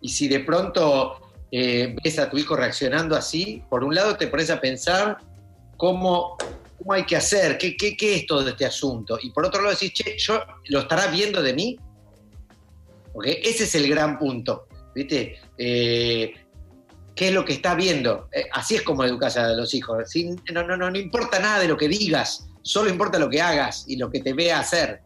Y 0.01 0.09
si 0.09 0.27
de 0.27 0.41
pronto 0.41 1.31
eh, 1.53 1.95
ves 2.03 2.19
a 2.19 2.29
tu 2.29 2.39
hijo 2.39 2.57
reaccionando 2.57 3.15
así, 3.15 3.63
por 3.71 3.85
un 3.85 3.95
lado 3.95 4.17
te 4.17 4.27
pones 4.27 4.51
a 4.51 4.61
pensar 4.61 5.19
cómo, 5.77 6.37
cómo 6.77 6.93
hay 6.93 7.07
que 7.07 7.15
hacer, 7.15 7.57
qué, 7.57 7.77
qué, 7.77 7.97
qué, 7.97 8.17
es 8.17 8.27
todo 8.27 8.49
este 8.49 8.67
asunto. 8.67 9.17
Y 9.23 9.31
por 9.31 9.47
otro 9.47 9.63
lado 9.63 9.75
decís, 9.75 9.93
che, 9.93 10.19
¿yo 10.19 10.43
lo 10.67 10.81
estará 10.81 11.07
viendo 11.07 11.41
de 11.41 11.53
mí? 11.53 11.79
Porque 13.13 13.41
ese 13.45 13.63
es 13.63 13.75
el 13.77 13.89
gran 13.89 14.19
punto. 14.19 14.67
¿Viste? 14.93 15.39
Eh, 15.57 16.35
¿Qué 17.15 17.29
es 17.29 17.33
lo 17.33 17.45
que 17.45 17.53
está 17.53 17.77
viendo? 17.77 18.29
así 18.53 18.75
es 18.75 18.83
como 18.83 19.05
educas 19.05 19.37
a 19.37 19.53
los 19.53 19.73
hijos. 19.73 20.05
no, 20.53 20.65
no, 20.65 20.77
no, 20.77 20.91
no 20.91 20.99
importa 20.99 21.39
nada 21.39 21.61
de 21.61 21.69
lo 21.69 21.77
que 21.77 21.87
digas, 21.87 22.48
solo 22.69 22.91
importa 22.91 23.19
lo 23.19 23.31
que 23.31 23.41
hagas 23.41 23.85
y 23.89 23.97
lo 23.97 24.11
que 24.11 24.21
te 24.21 24.35
vea 24.35 24.61
hacer. 24.61 25.01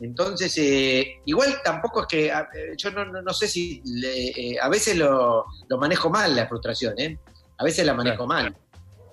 Entonces, 0.00 0.56
eh, 0.56 1.20
igual 1.26 1.60
tampoco 1.62 2.02
es 2.02 2.06
que, 2.06 2.26
eh, 2.28 2.74
yo 2.76 2.90
no, 2.90 3.32
sé 3.34 3.48
si, 3.48 3.82
eh, 4.02 4.56
a 4.60 4.68
veces 4.68 4.96
lo, 4.96 5.44
manejo 5.78 6.08
mal 6.08 6.34
la 6.34 6.48
frustración, 6.48 6.94
¿eh? 6.98 7.18
A 7.58 7.64
veces 7.64 7.84
la 7.84 7.92
manejo 7.92 8.26
mal. 8.26 8.56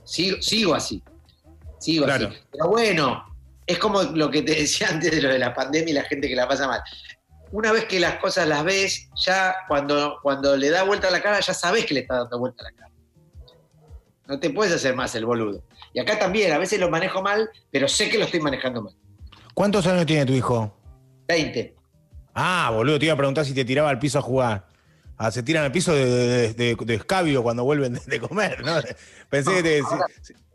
Sigo, 0.06 0.42
sigo 0.42 0.74
así, 0.74 1.04
sigo 1.80 2.06
así. 2.06 2.28
Pero 2.52 2.70
bueno, 2.70 3.26
es 3.66 3.78
como 3.80 4.02
lo 4.04 4.32
que 4.32 4.44
te 4.44 4.56
decía 4.56 4.88
antes 4.92 5.12
de 5.12 5.22
lo 5.22 5.30
de 5.30 5.40
la 5.40 5.54
pandemia 5.54 5.92
y 5.92 5.94
la 5.94 6.04
gente 6.04 6.30
que 6.30 6.36
la 6.36 6.48
pasa 6.48 6.68
mal. 6.68 6.82
una 7.52 7.74
vez 7.74 7.86
que 7.86 8.00
las 8.00 8.16
cosas 8.16 8.48
las 8.48 8.64
ves, 8.64 9.10
ya 9.26 9.56
cuando, 9.68 10.20
cuando 10.22 10.56
le 10.56 10.70
da 10.70 10.84
vuelta 10.84 11.10
a 11.10 11.12
la 11.12 11.22
cara, 11.22 11.42
ya 11.42 11.54
sabes 11.54 11.86
que 11.86 11.94
le 11.96 12.00
está 12.02 12.20
dando 12.20 12.40
vuelta 12.40 12.64
a 12.64 12.72
la 12.72 12.78
cara. 12.78 12.94
No 14.28 14.40
te 14.40 14.50
puedes 14.50 14.74
hacer 14.74 14.96
más 14.96 15.14
el 15.16 15.26
boludo. 15.26 15.64
Y 15.94 16.00
acá 16.00 16.18
también, 16.18 16.52
a 16.52 16.58
veces 16.58 16.80
lo 16.80 16.90
manejo 16.90 17.22
mal, 17.22 17.50
pero 17.72 17.88
sé 17.88 18.10
que 18.10 18.18
lo 18.18 18.26
estoy 18.26 18.40
manejando 18.40 18.82
mal. 18.82 18.94
¿Cuántos 19.54 19.86
años 19.88 20.06
tiene 20.06 20.26
tu 20.26 20.34
hijo? 20.34 20.76
20. 21.28 21.76
Ah, 22.34 22.72
boludo, 22.74 22.98
te 23.00 23.06
iba 23.06 23.14
a 23.14 23.18
preguntar 23.18 23.46
si 23.46 23.54
te 23.54 23.64
tiraba 23.64 23.90
al 23.90 24.00
piso 24.00 24.18
a 24.20 24.22
jugar. 24.22 24.68
Ah, 25.18 25.30
se 25.32 25.44
tiran 25.44 25.64
al 25.64 25.72
piso 25.72 25.94
de, 25.94 26.06
de, 26.06 26.54
de- 26.56 26.76
de 26.76 26.94
escabio 26.96 27.44
cuando 27.44 27.64
vuelven 27.64 28.00
de, 28.08 28.20
comer, 28.20 28.64
¿no? 28.66 28.74
Pensé 29.30 29.54
que 29.54 29.64
te 29.64 29.80
ahora- 29.82 30.06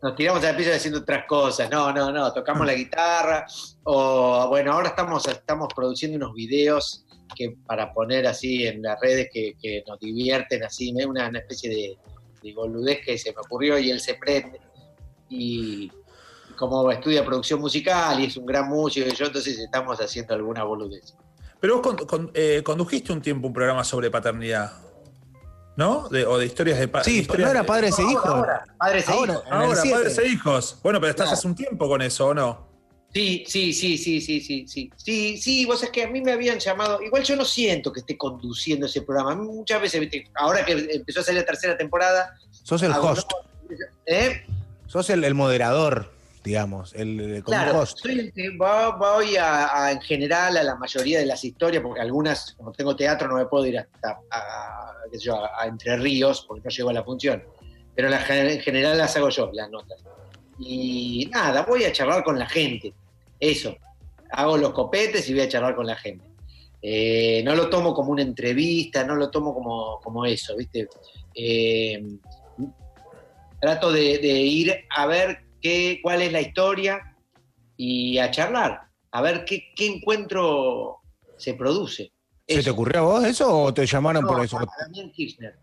Nos 0.03 0.15
tiramos 0.17 0.43
al 0.43 0.55
piso 0.57 0.71
haciendo 0.73 0.99
otras 0.99 1.25
cosas. 1.25 1.69
No, 1.71 1.93
no, 1.93 2.11
no. 2.11 2.33
Tocamos 2.33 2.67
la 2.67 2.73
guitarra. 2.73 3.45
O 3.83 4.47
bueno, 4.49 4.73
ahora 4.73 4.89
estamos, 4.89 5.25
estamos 5.27 5.69
produciendo 5.73 6.17
unos 6.17 6.33
videos 6.33 7.05
que 7.35 7.55
para 7.65 7.93
poner 7.93 8.27
así 8.27 8.67
en 8.67 8.81
las 8.81 8.99
redes 8.99 9.29
que, 9.31 9.53
que 9.61 9.83
nos 9.87 9.97
divierten, 9.99 10.63
así, 10.63 10.91
una, 11.05 11.29
una 11.29 11.39
especie 11.39 11.69
de, 11.69 11.97
de 12.43 12.53
boludez 12.53 12.99
que 13.05 13.17
se 13.17 13.31
me 13.31 13.37
ocurrió 13.39 13.79
y 13.79 13.89
él 13.91 14.01
se 14.01 14.15
prende. 14.15 14.59
Y 15.29 15.91
como 16.57 16.91
estudia 16.91 17.23
producción 17.25 17.59
musical 17.61 18.19
y 18.19 18.25
es 18.25 18.37
un 18.37 18.45
gran 18.45 18.67
músico 18.67 19.07
y 19.07 19.15
yo, 19.15 19.25
entonces 19.27 19.57
estamos 19.59 19.97
haciendo 19.99 20.33
alguna 20.33 20.63
boludez. 20.63 21.13
Pero 21.59 21.77
vos 21.77 21.87
con- 21.95 22.05
con- 22.07 22.31
eh, 22.33 22.61
condujiste 22.63 23.11
un 23.13 23.21
tiempo 23.21 23.47
un 23.47 23.53
programa 23.53 23.83
sobre 23.83 24.09
paternidad, 24.09 24.73
¿no? 25.77 26.09
De- 26.09 26.25
o 26.25 26.37
de 26.37 26.45
historias 26.45 26.79
de 26.79 26.87
pa- 26.87 27.03
Sí, 27.03 27.25
pero 27.29 27.43
no 27.45 27.51
era 27.51 27.61
de- 27.61 27.67
padres 27.67 27.97
e 27.99 28.03
hijos. 28.03 28.25
Ahora, 28.25 28.65
padres 28.77 29.07
e 29.07 29.11
Ahora. 29.11 29.33
hijos. 29.33 29.45
Ahora, 29.51 29.83
padres 29.91 30.17
e 30.17 30.27
hijos. 30.27 30.79
Bueno, 30.83 30.99
pero 30.99 31.11
estás 31.11 31.25
Claro. 31.27 31.37
hace 31.37 31.47
un 31.47 31.55
tiempo 31.55 31.87
con 31.87 32.01
eso, 32.01 32.27
¿o 32.27 32.33
no? 32.33 32.67
Sí, 33.13 33.43
sí, 33.47 33.73
sí, 33.73 33.97
sí, 33.97 34.21
sí, 34.21 34.39
sí, 34.39 34.67
sí. 34.67 34.91
Sí, 34.95 35.37
sí, 35.37 35.65
vos 35.65 35.81
es 35.81 35.89
que 35.89 36.03
a 36.03 36.07
mí 36.09 36.21
me 36.21 36.31
habían 36.31 36.59
llamado. 36.59 37.01
Igual 37.01 37.23
yo 37.23 37.35
no 37.35 37.43
siento 37.43 37.91
que 37.91 38.01
esté 38.01 38.15
conduciendo 38.17 38.85
ese 38.85 39.01
programa. 39.01 39.35
Muchas 39.35 39.81
veces, 39.81 40.07
ahora 40.35 40.63
que 40.63 40.73
empezó 40.91 41.21
a 41.21 41.23
salir 41.23 41.41
la 41.41 41.45
tercera 41.45 41.75
temporada. 41.77 42.35
Sos 42.63 42.83
el 42.83 42.91
host, 42.91 43.29
¿Eh? 44.05 44.45
Sos 44.89 45.09
el, 45.11 45.23
el 45.23 45.35
moderador, 45.35 46.11
digamos, 46.43 46.93
el, 46.95 47.19
el- 47.19 47.43
como 47.43 47.57
Claro, 47.59 47.79
host. 47.79 47.99
soy 48.01 48.19
el 48.19 48.33
que 48.33 48.49
va, 48.57 48.95
voy 48.97 49.37
a, 49.37 49.85
a, 49.85 49.91
en 49.91 50.01
general 50.01 50.57
a 50.57 50.63
la 50.63 50.75
mayoría 50.75 51.19
de 51.19 51.27
las 51.27 51.43
historias, 51.43 51.83
porque 51.83 52.01
algunas, 52.01 52.53
como 52.55 52.71
tengo 52.71 52.95
teatro, 52.95 53.27
no 53.27 53.35
me 53.35 53.45
puedo 53.45 53.65
ir 53.67 53.77
hasta 53.77 54.19
a, 54.31 54.91
qué 55.11 55.19
sé 55.19 55.25
yo, 55.25 55.35
a- 55.45 55.65
Entre 55.67 55.95
Ríos, 55.97 56.43
porque 56.47 56.63
no 56.65 56.69
llego 56.71 56.89
a 56.89 56.93
la 56.93 57.03
función. 57.03 57.43
Pero 57.95 58.09
la 58.09 58.25
en 58.27 58.61
general 58.61 58.97
las 58.97 59.15
hago 59.15 59.29
yo, 59.29 59.49
las 59.53 59.69
notas. 59.69 60.03
Y 60.57 61.29
nada, 61.31 61.63
voy 61.63 61.83
a 61.83 61.91
charlar 61.91 62.23
con 62.23 62.39
la 62.39 62.47
gente. 62.47 62.93
Eso. 63.39 63.77
Hago 64.31 64.57
los 64.57 64.71
copetes 64.73 65.27
y 65.29 65.33
voy 65.33 65.43
a 65.43 65.49
charlar 65.49 65.75
con 65.75 65.85
la 65.85 65.95
gente. 65.95 66.25
Eh, 66.81 67.41
no 67.43 67.55
lo 67.55 67.69
tomo 67.69 67.93
como 67.93 68.11
una 68.11 68.21
entrevista, 68.21 69.03
no 69.03 69.15
lo 69.15 69.29
tomo 69.29 69.53
como, 69.53 69.99
como 70.01 70.25
eso, 70.25 70.55
¿viste? 70.55 70.87
Eh, 71.33 72.01
trato 73.59 73.91
de, 73.91 74.17
de 74.19 74.27
ir 74.27 74.75
a 74.95 75.05
ver 75.05 75.39
qué, 75.61 75.99
cuál 76.01 76.21
es 76.21 76.31
la 76.31 76.41
historia 76.41 77.17
y 77.77 78.17
a 78.17 78.31
charlar, 78.31 78.81
a 79.11 79.21
ver 79.21 79.45
qué, 79.45 79.71
qué 79.75 79.87
encuentro 79.87 80.97
se 81.37 81.53
produce. 81.53 82.11
¿Se 82.47 82.63
te 82.63 82.69
ocurrió 82.69 82.99
a 83.01 83.03
vos 83.03 83.25
eso 83.25 83.63
o 83.63 83.73
te 83.73 83.85
llamaron 83.85 84.23
No, 84.23 84.29
por 84.29 84.43
eso? 84.43 84.59
Damián 84.81 85.11
Kirchner. 85.11 85.59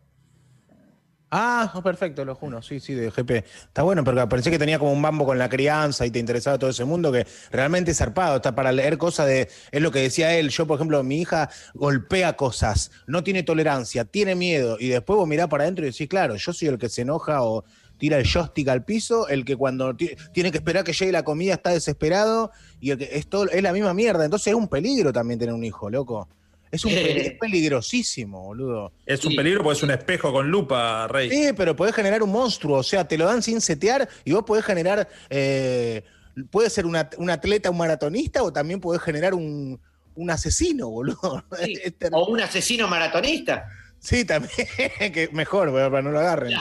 Ah, 1.31 1.81
perfecto, 1.83 2.25
lo 2.25 2.37
juro, 2.37 2.63
sí, 2.63 2.79
sí, 2.79 2.95
de 2.95 3.11
GP. 3.11 3.45
Está 3.45 3.83
bueno, 3.83 4.05
pero 4.05 4.29
pensé 4.29 4.49
que 4.51 4.61
tenía 4.61 4.79
como 4.79 4.93
un 4.93 5.03
bambo 5.03 5.27
con 5.27 5.39
la 5.39 5.49
crianza 5.49 6.07
y 6.07 6.11
te 6.13 6.21
interesaba 6.21 6.57
todo 6.57 6.71
ese 6.71 6.85
mundo 6.85 7.11
que 7.11 7.27
realmente 7.51 7.91
es 7.91 7.99
zarpado, 7.99 8.37
está 8.37 8.55
para 8.55 8.71
leer 8.71 8.97
cosas 8.97 9.27
de, 9.27 9.49
es 9.73 9.83
lo 9.83 9.91
que 9.91 9.99
decía 9.99 10.39
él, 10.39 10.51
yo 10.51 10.69
por 10.69 10.77
ejemplo, 10.77 11.03
mi 11.03 11.21
hija 11.21 11.51
golpea 11.75 12.37
cosas, 12.37 12.93
no 13.09 13.25
tiene 13.25 13.43
tolerancia, 13.43 14.05
tiene 14.05 14.37
miedo, 14.37 14.77
y 14.79 14.89
después 14.89 15.17
vos 15.17 15.27
mirás 15.27 15.49
para 15.49 15.65
adentro 15.65 15.85
y 15.85 15.91
decís, 15.91 16.09
claro, 16.09 16.37
yo 16.37 16.53
soy 16.53 16.69
el 16.69 16.79
que 16.79 16.89
se 16.89 17.03
enoja 17.03 17.43
o 17.43 17.65
tira 17.99 18.19
el 18.19 18.27
joystick 18.27 18.69
al 18.69 18.85
piso, 18.85 19.29
el 19.29 19.45
que 19.45 19.57
cuando 19.57 19.95
ti- 19.97 20.11
tiene 20.33 20.51
que 20.51 20.59
esperar 20.59 20.85
que 20.85 20.93
llegue 20.93 21.13
la 21.13 21.25
comida 21.25 21.55
está 21.55 21.71
desesperado, 21.71 22.51
y 22.81 22.91
el 22.91 22.99
que 22.99 23.09
es, 23.13 23.27
todo, 23.29 23.49
es 23.49 23.63
la 23.63 23.73
misma 23.73 23.95
mierda, 23.95 24.25
entonces 24.25 24.49
es 24.49 24.55
un 24.55 24.69
peligro 24.69 25.13
también 25.13 25.39
tener 25.39 25.55
un 25.55 25.65
hijo, 25.65 25.89
loco. 25.91 26.29
Es, 26.71 26.85
un 26.85 26.91
es 26.93 27.33
peligrosísimo, 27.41 28.43
boludo. 28.43 28.93
Es 29.07 29.25
un 29.25 29.35
peligro 29.37 29.63
porque 29.63 29.79
es 29.79 29.83
un 29.83 29.91
espejo 29.93 30.33
con 30.33 30.51
lupa, 30.51 31.07
Rey. 31.09 31.31
Sí, 31.31 31.51
pero 31.57 31.75
podés 31.77 31.95
generar 31.95 32.23
un 32.23 32.31
monstruo, 32.33 32.79
o 32.79 32.83
sea, 32.83 33.07
te 33.07 33.17
lo 33.17 33.25
dan 33.27 33.43
sin 33.43 33.61
setear 33.61 34.09
y 34.25 34.33
vos 34.33 34.43
podés 34.45 34.65
generar, 34.65 35.09
eh, 35.31 36.03
puede 36.51 36.69
ser 36.69 36.85
una- 36.87 37.09
un 37.19 37.31
atleta, 37.31 37.71
un 37.71 37.79
maratonista 37.79 38.43
o 38.43 38.53
también 38.53 38.81
podés 38.81 39.01
generar 39.01 39.33
un, 39.33 39.81
un 40.17 40.31
asesino, 40.31 40.89
boludo. 40.91 41.45
Sí, 41.65 41.75
O 42.13 42.27
un 42.27 42.41
asesino 42.41 42.89
maratonista. 42.89 43.69
Sí, 44.01 44.25
también, 44.25 44.53
que 45.13 45.31
mejor, 45.33 45.73
para 45.73 46.03
no 46.03 46.11
lo 46.11 46.19
agarren. 46.19 46.53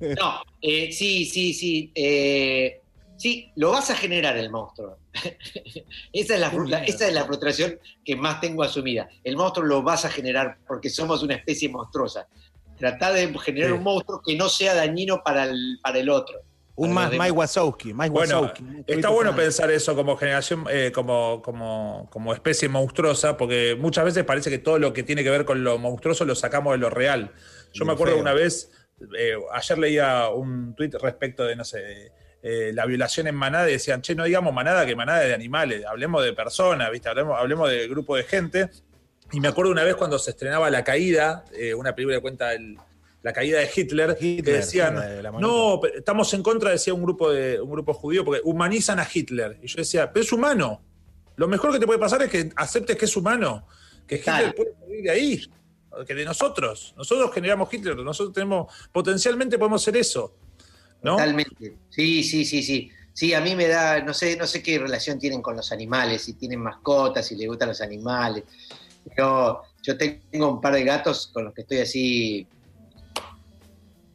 No, 0.00 0.42
eh, 0.60 0.90
sí, 0.92 1.24
sí, 1.24 1.52
sí. 1.54 1.90
eh, 1.94 2.80
sí, 3.16 3.50
lo 3.56 3.70
vas 3.70 3.90
a 3.90 3.96
generar 3.96 4.36
el 4.36 4.50
monstruo. 4.50 4.98
esa, 6.12 6.34
es 6.34 6.40
la, 6.40 6.78
esa 6.84 7.08
es 7.08 7.14
la 7.14 7.24
frustración 7.24 7.78
que 8.04 8.16
más 8.16 8.40
tengo 8.40 8.62
asumida. 8.62 9.08
El 9.24 9.36
monstruo 9.36 9.66
lo 9.66 9.82
vas 9.82 10.04
a 10.04 10.10
generar 10.10 10.58
porque 10.66 10.90
somos 10.90 11.22
una 11.22 11.34
especie 11.34 11.68
monstruosa. 11.68 12.26
Tratá 12.78 13.12
de 13.12 13.32
generar 13.38 13.70
Sí. 13.70 13.76
un 13.76 13.82
monstruo 13.84 14.20
que 14.24 14.34
no 14.36 14.48
sea 14.48 14.74
dañino 14.74 15.22
para 15.24 15.44
el, 15.44 15.78
para 15.82 15.98
el 15.98 16.08
otro. 16.10 16.40
Un 16.74 16.92
más. 16.94 17.10
Mike 17.12 17.30
Wazowski, 17.32 17.92
Mike 17.92 18.10
Bueno, 18.10 18.40
Wazowski. 18.40 18.64
está 18.86 19.10
bueno 19.10 19.36
pensar 19.36 19.70
eso 19.70 19.94
como 19.94 20.16
generación, 20.16 20.64
eh, 20.70 20.90
como, 20.92 21.42
como, 21.42 22.08
como 22.10 22.32
especie 22.32 22.68
monstruosa, 22.70 23.36
porque 23.36 23.76
muchas 23.78 24.06
veces 24.06 24.24
parece 24.24 24.48
que 24.48 24.58
todo 24.58 24.78
lo 24.78 24.92
que 24.94 25.02
tiene 25.02 25.22
que 25.22 25.28
ver 25.30 25.44
con 25.44 25.62
lo 25.62 25.76
monstruoso 25.78 26.24
lo 26.24 26.34
sacamos 26.34 26.72
de 26.72 26.78
lo 26.78 26.88
real. 26.88 27.30
Yo 27.74 27.84
me 27.84 27.92
acuerdo 27.92 28.14
feo. 28.14 28.22
una 28.22 28.32
vez, 28.32 28.70
eh, 29.18 29.34
ayer 29.52 29.78
leía 29.78 30.28
un 30.28 30.74
tuit 30.74 30.94
respecto 30.94 31.44
de, 31.44 31.56
no 31.56 31.64
sé, 31.64 32.12
eh, 32.42 32.72
la 32.74 32.86
violación 32.86 33.26
en 33.28 33.34
manada 33.34 33.68
y 33.68 33.72
decían, 33.74 34.02
che, 34.02 34.14
no 34.14 34.24
digamos 34.24 34.52
manada 34.52 34.84
que 34.86 34.96
manada 34.96 35.20
de 35.20 35.34
animales, 35.34 35.84
hablemos 35.84 36.24
de 36.24 36.32
personas, 36.32 36.90
¿viste? 36.90 37.08
Hablemos, 37.08 37.38
hablemos 37.38 37.70
de 37.70 37.86
grupo 37.88 38.16
de 38.16 38.24
gente. 38.24 38.68
Y 39.32 39.40
me 39.40 39.48
acuerdo 39.48 39.70
una 39.72 39.84
vez 39.84 39.94
cuando 39.96 40.18
se 40.18 40.30
estrenaba 40.32 40.68
La 40.70 40.84
Caída, 40.84 41.44
eh, 41.56 41.72
una 41.74 41.94
película 41.94 42.16
que 42.16 42.22
cuenta 42.22 42.52
el- 42.52 42.76
la 43.22 43.32
caída 43.32 43.60
de 43.60 43.70
Hitler, 43.72 44.16
que 44.18 44.26
Hitler, 44.26 44.56
decían, 44.56 44.98
sí, 45.00 45.08
de 45.08 45.22
la 45.22 45.30
manota. 45.30 45.46
no, 45.54 45.78
pero 45.80 45.96
estamos 45.98 46.34
en 46.34 46.42
contra, 46.42 46.70
decía 46.70 46.92
un 46.92 47.02
grupo, 47.04 47.30
de, 47.30 47.60
un 47.60 47.70
grupo 47.70 47.94
judío, 47.94 48.24
porque 48.24 48.40
humanizan 48.42 48.98
a 48.98 49.06
Hitler. 49.10 49.58
Y 49.62 49.68
yo 49.68 49.76
decía, 49.76 50.12
pero 50.12 50.24
es 50.24 50.32
humano. 50.32 50.82
Lo 51.36 51.46
mejor 51.46 51.72
que 51.72 51.78
te 51.78 51.86
puede 51.86 52.00
pasar 52.00 52.20
es 52.22 52.28
que 52.30 52.50
aceptes 52.56 52.96
que 52.96 53.04
es 53.04 53.16
humano, 53.16 53.64
que 54.08 54.16
Hitler 54.16 54.24
Claro. 54.24 54.54
puede 54.56 54.74
salir 54.74 55.02
de 55.04 55.10
ahí, 55.10 55.40
que 56.06 56.14
de 56.14 56.24
nosotros. 56.24 56.94
Nosotros 56.96 57.32
generamos 57.32 57.72
Hitler, 57.72 57.96
nosotros 57.96 58.34
tenemos, 58.34 58.72
potencialmente 58.90 59.58
podemos 59.58 59.82
ser 59.82 59.96
eso. 59.96 60.34
¿no? 61.02 61.12
Totalmente. 61.12 61.76
Sí, 61.90 62.22
sí, 62.22 62.44
sí, 62.44 62.62
sí. 62.62 62.90
Sí, 63.12 63.34
a 63.34 63.42
mí 63.42 63.54
me 63.54 63.68
da, 63.68 64.00
no 64.00 64.14
sé, 64.14 64.36
no 64.36 64.46
sé 64.46 64.62
qué 64.62 64.78
relación 64.78 65.18
tienen 65.18 65.42
con 65.42 65.54
los 65.54 65.70
animales, 65.70 66.22
si 66.22 66.32
tienen 66.32 66.60
mascotas, 66.60 67.26
si 67.26 67.36
les 67.36 67.46
gustan 67.46 67.68
los 67.68 67.82
animales. 67.82 68.44
Pero 69.04 69.62
yo 69.82 69.98
tengo 69.98 70.48
un 70.48 70.60
par 70.60 70.74
de 70.74 70.84
gatos 70.84 71.28
con 71.32 71.44
los 71.44 71.54
que 71.54 71.62
estoy 71.62 71.78
así 71.78 72.46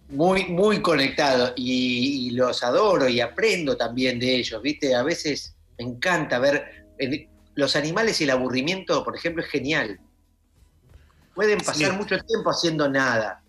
muy, 0.10 0.46
muy 0.46 0.82
conectado 0.82 1.54
y, 1.56 2.32
los 2.32 2.64
adoro 2.64 3.08
y 3.08 3.20
aprendo 3.20 3.78
también 3.78 4.20
de 4.20 4.36
ellos, 4.36 4.62
¿viste? 4.62 4.96
A 4.96 5.04
veces 5.04 5.56
me 5.78 5.86
encanta 5.86 6.40
ver 6.40 6.86
los 7.56 7.76
animales 7.76 8.20
y 8.22 8.24
el 8.24 8.32
aburrimiento, 8.32 9.04
por 9.04 9.16
ejemplo, 9.16 9.44
es 9.44 9.50
genial. 9.50 10.00
Pueden 11.38 11.60
pasar 11.60 11.92
Sí. 11.92 11.96
mucho 11.96 12.18
tiempo 12.26 12.50
haciendo 12.50 12.90
nada. 12.90 13.42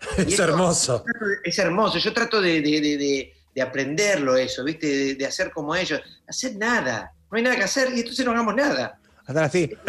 Es 0.16 0.28
eso- 0.34 0.44
hermoso. 0.44 1.04
es 1.42 1.58
hermoso. 1.58 1.98
Yo 1.98 2.12
trato 2.12 2.40
de, 2.40 2.60
de- 2.62 2.80
de- 2.80 2.96
de- 2.96 3.34
de 3.56 3.62
aprenderlo 3.62 4.36
eso, 4.36 4.62
¿viste? 4.62 5.16
De, 5.16 5.26
hacer 5.26 5.50
como 5.50 5.74
ellos. 5.74 6.00
Hacer 6.28 6.54
nada. 6.54 7.12
No 7.28 7.36
hay 7.36 7.42
nada 7.42 7.56
que 7.56 7.64
hacer 7.64 7.88
y 7.92 8.00
entonces 8.00 8.24
no 8.24 8.30
hagamos 8.30 8.54
nada. 8.54 9.00
Estar 9.26 9.44
así. 9.44 9.76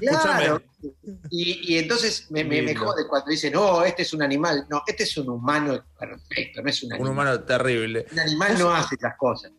Claro. 0.00 0.62
Y, 1.30 1.74
y 1.74 1.78
entonces 1.78 2.28
me, 2.30 2.42
me, 2.44 2.62
me 2.62 2.74
jode 2.74 3.06
cuando 3.06 3.30
dicen, 3.30 3.52
no, 3.52 3.84
este 3.84 4.02
es 4.02 4.12
un 4.14 4.22
animal. 4.22 4.66
No, 4.68 4.82
este 4.86 5.02
es 5.04 5.16
un 5.16 5.28
humano 5.28 5.84
perfecto, 5.98 6.62
no 6.62 6.68
es 6.70 6.82
un 6.82 6.88
Un 6.88 6.92
animal. 6.94 7.12
humano 7.12 7.40
terrible. 7.44 8.06
Un 8.10 8.18
animal 8.20 8.58
no 8.58 8.72
hace 8.74 8.94
esas 8.96 9.16
cosas. 9.16 9.52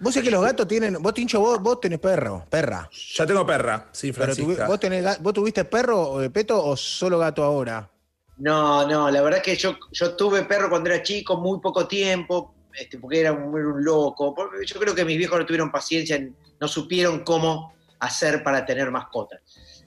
Vos 0.00 0.14
sé 0.14 0.22
que 0.22 0.30
los 0.30 0.42
gatos 0.42 0.68
tienen, 0.68 0.94
vos 1.02 1.12
Tincho, 1.12 1.40
vos, 1.40 1.60
vos 1.60 1.80
tenés 1.80 1.98
perro, 1.98 2.44
perra. 2.48 2.88
Ya 3.14 3.26
tengo 3.26 3.44
perra, 3.44 3.88
sí, 3.92 4.12
Pero 4.12 4.32
tuvi- 4.32 4.34
Francisca. 4.36 4.66
vos, 4.68 4.80
tenés, 4.80 5.22
¿Vos 5.22 5.32
tuviste 5.34 5.64
perro 5.64 6.18
de 6.18 6.30
peto 6.30 6.64
o 6.64 6.76
solo 6.76 7.18
gato 7.18 7.42
ahora? 7.42 7.90
No, 8.38 8.86
no, 8.86 9.10
la 9.10 9.20
verdad 9.22 9.42
que 9.42 9.56
yo, 9.56 9.76
yo 9.90 10.14
tuve 10.14 10.44
perro 10.44 10.70
cuando 10.70 10.90
era 10.90 11.02
chico, 11.02 11.36
muy 11.38 11.58
poco 11.60 11.88
tiempo, 11.88 12.54
este, 12.72 12.98
porque 12.98 13.20
era 13.20 13.32
un, 13.32 13.56
era 13.58 13.66
un 13.68 13.84
loco. 13.84 14.32
Porque 14.34 14.64
Yo 14.64 14.78
creo 14.78 14.94
que 14.94 15.04
mis 15.04 15.18
viejos 15.18 15.36
no 15.38 15.44
tuvieron 15.44 15.72
paciencia, 15.72 16.24
no 16.60 16.68
supieron 16.68 17.24
cómo 17.24 17.74
hacer 17.98 18.44
para 18.44 18.64
tener 18.64 18.92
mascotas. 18.92 19.40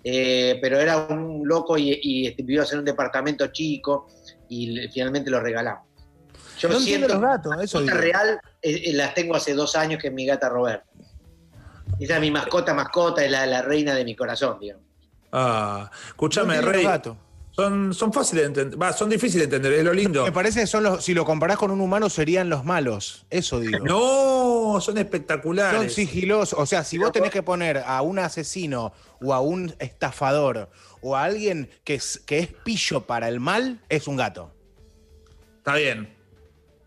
Eh, 0.04 0.58
pero 0.62 0.78
era 0.80 0.98
un 0.98 1.48
loco 1.48 1.78
y, 1.78 1.98
y, 2.02 2.28
este, 2.28 2.44
vivíamos 2.44 2.74
en 2.74 2.80
un 2.80 2.86
departamento 2.86 3.48
chico 3.48 4.08
y 4.50 4.76
finalmente 4.90 5.30
lo 5.30 5.40
regalamos. 5.40 5.86
Yo 6.62 6.70
No 6.70 6.80
siento 6.80 7.08
los 7.08 7.22
gatos, 7.22 7.54
eso 7.62 7.80
mascota 7.80 8.02
digo. 8.02 8.12
real 8.14 8.42
eh, 8.62 8.82
eh, 8.86 8.94
las 8.94 9.14
tengo 9.14 9.36
hace 9.36 9.54
dos 9.54 9.76
años 9.76 10.00
que 10.02 10.08
es 10.10 10.14
mi 10.14 10.26
gata 10.26 10.50
Roberta. 10.50 10.86
Esa 12.00 12.16
es 12.16 12.22
mi 12.22 12.32
mascota, 12.32 12.74
mascota, 12.74 13.24
es 13.24 13.32
la, 13.32 13.46
la 13.46 13.62
reina 13.62 13.94
de 13.94 14.06
mi 14.06 14.16
corazón, 14.16 14.58
digamos. 14.60 14.86
Ah, 15.32 15.90
escúchame, 16.08 16.58
No 16.58 16.72
Rey. 16.72 16.86
Son, 17.52 17.94
son 17.94 18.14
fáciles 18.14 18.44
de 18.44 18.48
entender. 18.48 18.82
Va, 18.82 18.94
son 18.94 19.10
difíciles 19.10 19.50
de 19.50 19.58
entender, 19.58 19.80
es 19.80 19.86
lo 19.86 19.94
lindo. 19.94 20.24
Me 20.24 20.32
parece 20.32 20.62
que 20.62 20.68
son 20.68 20.84
los, 20.84 21.04
si 21.04 21.14
lo 21.14 21.26
comparás 21.26 21.58
con 21.58 21.70
un 21.70 21.82
humano, 21.82 22.10
serían 22.10 22.50
los 22.50 22.64
malos. 22.64 23.26
Eso 23.30 23.60
digo. 23.60 23.86
No, 23.86 24.80
son 24.80 24.98
espectaculares. 24.98 25.80
Son 25.80 25.90
sigilosos. 25.90 26.58
O 26.58 26.66
sea, 26.66 26.84
si 26.84 26.98
vos 26.98 27.12
tenés 27.12 27.30
que 27.32 27.44
poner 27.44 27.80
a 27.86 28.02
un 28.04 28.20
asesino 28.20 28.94
o 29.22 29.34
a 29.34 29.42
un 29.42 29.76
estafador 29.80 30.70
o 31.02 31.16
a 31.18 31.24
alguien 31.24 31.70
que 31.84 31.96
es, 31.96 32.22
que 32.26 32.40
es 32.40 32.48
pillo 32.48 33.02
para 33.02 33.28
el 33.28 33.40
mal, 33.42 33.82
es 33.90 34.08
un 34.08 34.16
gato. 34.16 34.54
Está 35.58 35.76
bien. 35.76 36.21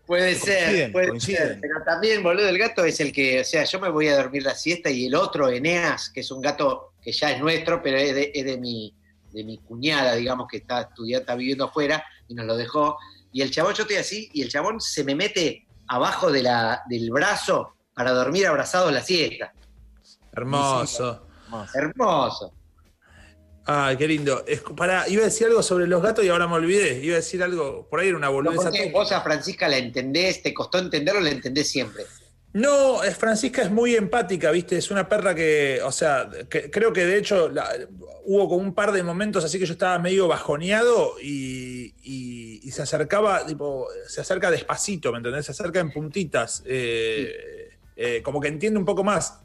Puede 0.05 0.33
Coinciden, 0.37 0.75
ser, 0.75 0.91
puede 0.91 1.07
coinciden. 1.09 1.47
ser. 1.47 1.59
Pero 1.61 1.83
también, 1.83 2.21
boludo, 2.21 2.47
el 2.47 2.57
gato 2.57 2.85
es 2.85 2.99
el 2.99 3.11
que, 3.11 3.41
o 3.41 3.43
sea, 3.43 3.63
yo 3.63 3.79
me 3.79 3.89
voy 3.89 4.07
a 4.07 4.17
dormir 4.17 4.43
la 4.43 4.53
siesta 4.53 4.89
y 4.89 5.07
el 5.07 5.15
otro, 5.15 5.49
Eneas, 5.49 6.09
que 6.09 6.19
es 6.19 6.29
un 6.31 6.41
gato 6.41 6.93
que 7.01 7.11
ya 7.11 7.31
es 7.31 7.39
nuestro, 7.39 7.81
pero 7.81 7.97
es 7.97 8.13
de, 8.13 8.31
es 8.33 8.45
de 8.45 8.57
mi, 8.57 8.93
de 9.31 9.43
mi 9.43 9.57
cuñada, 9.57 10.13
digamos, 10.15 10.47
que 10.47 10.57
está 10.57 10.81
estudiando, 10.81 11.21
está 11.21 11.35
viviendo 11.35 11.65
afuera 11.65 12.03
y 12.27 12.35
nos 12.35 12.45
lo 12.45 12.55
dejó. 12.55 12.97
Y 13.31 13.41
el 13.41 13.51
chabón, 13.51 13.73
yo 13.73 13.83
estoy 13.83 13.97
así, 13.97 14.29
y 14.33 14.43
el 14.43 14.49
chabón 14.49 14.79
se 14.79 15.03
me 15.03 15.15
mete 15.15 15.67
abajo 15.87 16.31
de 16.31 16.43
la, 16.43 16.83
del 16.87 17.09
brazo 17.11 17.75
para 17.93 18.11
dormir 18.11 18.45
abrazado 18.47 18.91
la 18.91 19.01
siesta. 19.01 19.53
Hermoso. 20.31 21.27
Hermoso. 21.73 22.53
Ay, 23.67 23.97
qué 23.97 24.07
lindo. 24.07 24.43
Es, 24.47 24.61
pará, 24.61 25.07
iba 25.09 25.23
a 25.23 25.25
decir 25.25 25.47
algo 25.47 25.63
sobre 25.63 25.87
los 25.87 26.01
gatos 26.01 26.23
y 26.23 26.29
ahora 26.29 26.47
me 26.47 26.53
olvidé. 26.55 27.03
Iba 27.03 27.15
a 27.15 27.17
decir 27.17 27.41
algo, 27.41 27.87
por 27.89 27.99
ahí 27.99 28.09
era 28.09 28.17
una 28.17 28.27
No, 28.27 28.33
boludez. 28.33 28.59
porque 28.61 28.91
vos 28.91 29.11
a 29.11 29.21
Francisca 29.21 29.67
la 29.67 29.77
entendés, 29.77 30.43
te 30.43 30.53
costó 30.53 30.77
entenderlo, 30.77 31.19
la 31.21 31.31
entendés 31.31 31.67
siempre. 31.69 32.03
No, 32.53 33.03
es- 33.03 33.17
Francisca 33.17 33.63
es 33.63 33.71
muy 33.71 33.95
empática, 33.95 34.51
¿viste? 34.51 34.77
Es 34.77 34.89
una 34.91 35.09
perra 35.09 35.33
que, 35.35 35.81
o 35.83 35.91
sea, 35.91 36.29
que- 36.49 36.69
creo 36.71 36.93
que 36.93 37.05
de 37.05 37.17
hecho 37.17 37.49
la- 37.49 37.69
hubo 38.23 38.47
como 38.47 38.61
un 38.61 38.73
par 38.73 38.91
de 38.91 39.03
momentos 39.03 39.43
así 39.43 39.59
que 39.59 39.65
yo 39.65 39.73
estaba 39.73 39.99
medio 39.99 40.27
bajoneado 40.27 41.15
y, 41.21 41.93
y- 42.03 42.61
y 42.63 42.71
se 42.71 42.81
acercaba, 42.83 43.45
tipo, 43.45 43.87
se 44.07 44.21
acerca 44.21 44.49
despacito, 44.51 45.11
¿me 45.11 45.17
entendés? 45.17 45.45
Se 45.47 45.51
acerca 45.51 45.79
en 45.79 45.91
puntitas, 45.91 46.63
eh, 46.65 47.71
eh, 47.95 48.21
como 48.23 48.39
que 48.39 48.47
entiende 48.47 48.79
un 48.79 48.85
poco 48.85 49.03
más. 49.03 49.39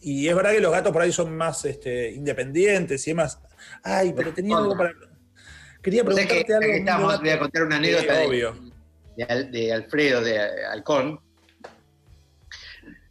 Y 0.00 0.28
es 0.28 0.34
verdad 0.34 0.52
que 0.52 0.60
los 0.60 0.72
gatos 0.72 0.92
por 0.92 1.02
ahí 1.02 1.12
son 1.12 1.36
más 1.36 1.64
este, 1.64 2.10
independientes 2.10 3.06
y 3.06 3.10
demás. 3.10 3.40
Ay, 3.82 4.12
pero 4.16 4.32
tenía 4.32 4.56
algo 4.56 4.76
para... 4.76 4.92
Quería 5.82 6.02
que, 6.02 6.10
preguntarte 6.10 6.54
algo. 6.54 6.72
estamos, 6.72 7.20
voy 7.20 7.30
a 7.30 7.38
contar 7.38 7.62
una 7.64 7.76
anécdota 7.76 8.22
obvio. 8.26 8.54
de 9.16 9.72
Alfredo 9.72 10.22
de 10.22 10.66
Halcón. 10.66 11.20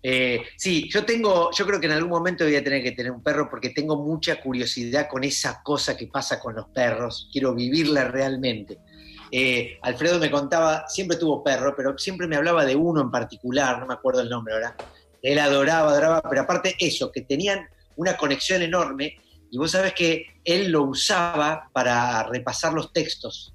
Eh, 0.09 0.43
sí, 0.55 0.89
yo 0.89 1.03
tengo, 1.03 1.49
yo 1.51 1.65
creo 1.65 1.79
que 1.79 1.87
en 1.87 1.93
algún 1.93 2.11
momento 2.11 2.45
voy 2.45 2.55
a 2.55 2.63
tener 2.63 2.83
que 2.83 2.93
tener 2.93 3.11
un 3.11 3.21
perro 3.21 3.49
porque 3.49 3.71
tengo 3.71 3.97
mucha 3.97 4.39
curiosidad 4.39 5.07
con 5.09 5.23
esa 5.23 5.61
cosa 5.63 5.97
que 5.97 6.07
pasa 6.07 6.39
con 6.39 6.55
los 6.55 6.67
perros. 6.69 7.29
Quiero 7.31 7.53
vivirla 7.53 8.05
realmente. 8.05 8.77
Eh, 9.31 9.77
Alfredo 9.81 10.19
me 10.19 10.31
contaba, 10.31 10.87
siempre 10.87 11.17
tuvo 11.17 11.43
perro, 11.43 11.73
pero 11.75 11.97
siempre 11.97 12.27
me 12.27 12.37
hablaba 12.37 12.63
de 12.63 12.75
uno 12.75 13.01
en 13.01 13.11
particular, 13.11 13.79
no 13.79 13.87
me 13.87 13.93
acuerdo 13.93 14.21
el 14.21 14.29
nombre 14.29 14.53
ahora. 14.53 14.75
Él 15.21 15.39
adoraba, 15.39 15.91
adoraba, 15.91 16.21
pero 16.21 16.41
aparte 16.41 16.75
eso, 16.79 17.11
que 17.11 17.21
tenían 17.21 17.67
una 17.95 18.15
conexión 18.17 18.61
enorme 18.61 19.17
y 19.49 19.57
vos 19.57 19.71
sabés 19.71 19.93
que 19.93 20.25
él 20.43 20.71
lo 20.71 20.83
usaba 20.83 21.69
para 21.73 22.23
repasar 22.23 22.73
los 22.73 22.91
textos. 22.93 23.53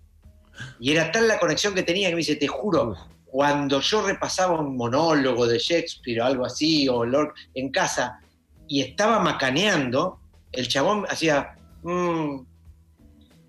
Y 0.81 0.93
era 0.93 1.11
tal 1.11 1.29
la 1.29 1.39
conexión 1.39 1.75
que 1.75 1.83
tenía 1.83 2.09
que 2.09 2.15
me 2.15 2.19
dice, 2.21 2.37
te 2.37 2.47
juro, 2.49 2.95
cuando 3.27 3.81
yo 3.81 4.03
repasaba 4.03 4.61
un 4.61 4.77
monólogo 4.77 5.47
de 5.47 5.59
Shakespeare 5.59 6.21
o 6.21 6.25
algo 6.25 6.45
así, 6.45 6.89
o 6.89 7.05
Lord 7.05 7.33
en 7.55 7.71
casa, 7.71 8.21
y 8.69 8.81
estaba 8.83 9.19
macaneando, 9.21 10.21
el 10.53 10.69
chabón 10.69 11.07
hacía, 11.09 11.55
"Mm", 11.83 12.41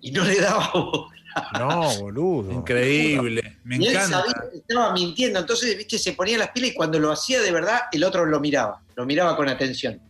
y 0.00 0.10
no 0.10 0.24
le 0.24 0.40
daba 0.40 0.70
bola. 0.74 1.13
No, 1.58 1.98
boludo. 2.00 2.52
Increíble, 2.52 3.58
me 3.64 3.76
Y 3.76 3.86
él 3.86 3.96
encanta. 3.96 4.18
sabía 4.18 4.34
que 4.50 4.58
estaba 4.58 4.92
mintiendo, 4.92 5.38
entonces, 5.40 5.76
viste, 5.76 5.98
se 5.98 6.12
ponía 6.12 6.38
las 6.38 6.50
pilas 6.50 6.70
y 6.70 6.74
cuando 6.74 6.98
lo 6.98 7.10
hacía 7.10 7.40
de 7.40 7.50
verdad, 7.50 7.80
el 7.92 8.04
otro 8.04 8.24
lo 8.26 8.40
miraba, 8.40 8.82
lo 8.94 9.06
miraba 9.06 9.36
con 9.36 9.48
atención. 9.48 10.00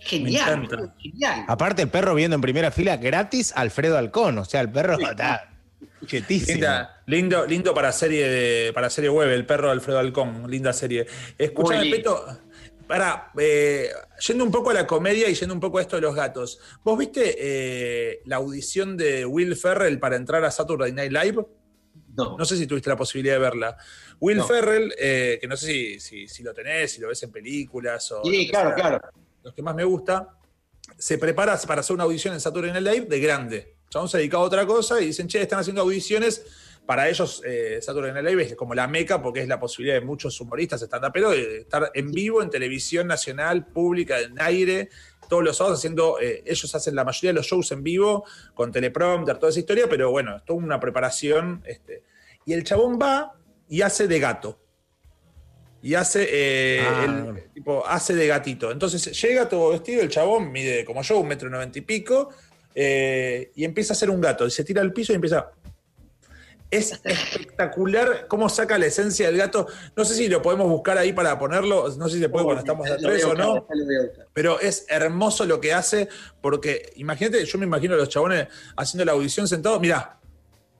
Genial, 0.00 0.62
boludo, 0.62 0.92
genial. 0.98 1.44
Aparte, 1.46 1.82
el 1.82 1.88
perro 1.88 2.14
viendo 2.14 2.34
en 2.34 2.40
primera 2.40 2.70
fila 2.70 2.96
gratis, 2.96 3.52
Alfredo 3.54 3.96
Halcón. 3.96 4.38
O 4.38 4.44
sea, 4.44 4.60
el 4.60 4.70
perro 4.70 4.98
está 4.98 5.48
chetísimo. 6.06 6.54
Linda, 6.54 7.02
lindo, 7.06 7.46
lindo 7.46 7.74
para 7.74 7.92
serie 7.92 8.28
de, 8.28 8.72
para 8.72 8.90
serie 8.90 9.10
web, 9.10 9.30
El 9.30 9.46
perro 9.46 9.68
de 9.68 9.74
Alfredo 9.74 10.00
Alcón, 10.00 10.50
linda 10.50 10.72
serie. 10.72 11.06
Escúchame. 11.38 11.88
Peto, 11.90 12.38
para, 12.92 13.32
yendo 14.26 14.44
un 14.44 14.50
poco 14.50 14.68
a 14.68 14.74
la 14.74 14.86
comedia 14.86 15.26
y 15.26 15.34
yendo 15.34 15.54
un 15.54 15.60
poco 15.60 15.78
a 15.78 15.80
esto 15.80 15.96
de 15.96 16.02
los 16.02 16.14
gatos. 16.14 16.58
¿Vos 16.84 16.98
viste 16.98 17.36
eh, 17.38 18.20
la 18.26 18.36
audición 18.36 18.98
de 18.98 19.24
Will 19.24 19.56
Ferrell 19.56 19.98
para 19.98 20.16
entrar 20.16 20.44
a 20.44 20.50
Saturday 20.50 20.92
Night 20.92 21.10
Live? 21.10 21.42
No, 22.14 22.36
No 22.36 22.44
sé 22.44 22.58
si 22.58 22.66
tuviste 22.66 22.90
la 22.90 22.96
posibilidad 22.96 23.36
de 23.36 23.40
verla. 23.40 23.78
Will 24.20 24.36
No. 24.36 24.46
Ferrell, 24.46 24.92
eh, 24.98 25.38
que 25.40 25.46
no 25.48 25.56
sé 25.56 25.66
si, 25.68 26.00
si- 26.00 26.28
si 26.28 26.42
lo 26.42 26.52
tenés, 26.52 26.92
si 26.92 27.00
lo 27.00 27.08
ves 27.08 27.22
en 27.22 27.32
películas 27.32 28.12
o. 28.12 28.22
sí, 28.24 28.46
claro, 28.50 28.68
sea, 28.68 28.76
claro. 28.76 29.00
Los 29.42 29.54
que 29.54 29.62
más 29.62 29.74
me 29.74 29.84
gusta, 29.84 30.28
se 30.98 31.16
prepara 31.16 31.58
para 31.66 31.80
hacer 31.80 31.94
una 31.94 32.04
audición 32.04 32.34
en 32.34 32.40
Saturday 32.40 32.72
Night 32.72 32.86
Live 32.94 33.06
de 33.06 33.20
grande. 33.20 33.76
Chabón 33.88 34.10
se 34.10 34.18
dedica 34.18 34.36
a 34.36 34.40
otra 34.40 34.66
cosa 34.66 35.00
y 35.00 35.06
dicen, 35.06 35.28
che, 35.28 35.40
están 35.40 35.60
haciendo 35.60 35.80
audiciones. 35.80 36.44
Para 36.86 37.08
ellos, 37.08 37.42
eh, 37.46 37.78
Saturday 37.80 38.12
Night 38.12 38.26
Live 38.26 38.42
es 38.42 38.56
como 38.56 38.74
la 38.74 38.88
meca 38.88 39.22
porque 39.22 39.40
es 39.40 39.48
la 39.48 39.60
posibilidad 39.60 39.94
de 40.00 40.04
muchos 40.04 40.40
humoristas 40.40 40.82
stand-uperos 40.82 41.30
de 41.32 41.58
estar 41.58 41.90
en 41.94 42.10
vivo 42.10 42.42
en 42.42 42.50
televisión 42.50 43.06
nacional, 43.06 43.66
pública, 43.66 44.18
en 44.20 44.40
aire, 44.40 44.88
todos 45.28 45.44
los 45.44 45.56
sábados 45.56 45.78
haciendo, 45.78 46.20
eh, 46.20 46.42
ellos 46.44 46.74
hacen 46.74 46.94
la 46.96 47.04
mayoría 47.04 47.30
de 47.30 47.34
los 47.34 47.46
shows 47.46 47.70
en 47.72 47.82
vivo, 47.84 48.24
con 48.54 48.72
teleprompter, 48.72 49.38
toda 49.38 49.50
esa 49.50 49.60
historia, 49.60 49.86
pero 49.88 50.10
bueno, 50.10 50.36
es 50.36 50.44
toda 50.44 50.58
una 50.58 50.80
preparación. 50.80 51.62
Este, 51.66 52.02
y 52.44 52.52
el 52.52 52.64
chabón 52.64 52.98
va 53.00 53.32
y 53.68 53.82
hace 53.82 54.08
de 54.08 54.18
gato. 54.18 54.58
Y 55.82 55.94
hace, 55.94 56.28
eh, 56.30 56.80
Ah. 56.84 57.04
el- 57.04 57.52
tipo, 57.54 57.86
hace 57.86 58.14
de 58.14 58.26
gatito. 58.26 58.70
Entonces 58.72 59.20
llega 59.22 59.48
todo 59.48 59.70
vestido, 59.70 60.02
el 60.02 60.08
chabón 60.08 60.50
mide 60.52 60.84
como 60.84 61.02
yo, 61.02 61.18
un 61.18 61.28
metro 61.28 61.48
noventa 61.48 61.78
y 61.78 61.82
pico, 61.82 62.30
eh, 62.74 63.52
y 63.54 63.64
empieza 63.64 63.92
a 63.92 63.96
hacer 63.96 64.10
un 64.10 64.20
gato. 64.20 64.46
Y 64.46 64.50
se 64.50 64.64
tira 64.64 64.80
al 64.82 64.92
piso 64.92 65.12
y 65.12 65.16
empieza. 65.16 65.50
Es 66.72 66.98
espectacular 67.04 68.26
cómo 68.28 68.48
saca 68.48 68.78
la 68.78 68.86
esencia 68.86 69.26
del 69.26 69.36
gato. 69.36 69.66
No 69.94 70.06
sé 70.06 70.14
si 70.14 70.26
lo 70.26 70.40
podemos 70.40 70.70
buscar 70.70 70.96
ahí 70.96 71.12
para 71.12 71.38
ponerlo. 71.38 71.86
No 71.98 72.08
sé 72.08 72.14
si 72.14 72.20
se 72.22 72.30
puede 72.30 72.46
cuando 72.46 72.60
estamos 72.60 72.88
de 72.88 72.98
Lo 72.98 73.08
tres 73.10 73.24
o 73.26 73.34
no. 73.34 73.68
Pero 74.32 74.58
es 74.58 74.86
hermoso 74.88 75.44
lo 75.44 75.60
que 75.60 75.74
hace, 75.74 76.08
porque 76.40 76.90
imagínate, 76.96 77.44
yo 77.44 77.58
me 77.58 77.66
imagino 77.66 77.92
a 77.92 77.98
los 77.98 78.08
chabones 78.08 78.48
haciendo 78.74 79.04
la 79.04 79.12
audición 79.12 79.46
sentados. 79.46 79.82
Mirá, 79.82 80.18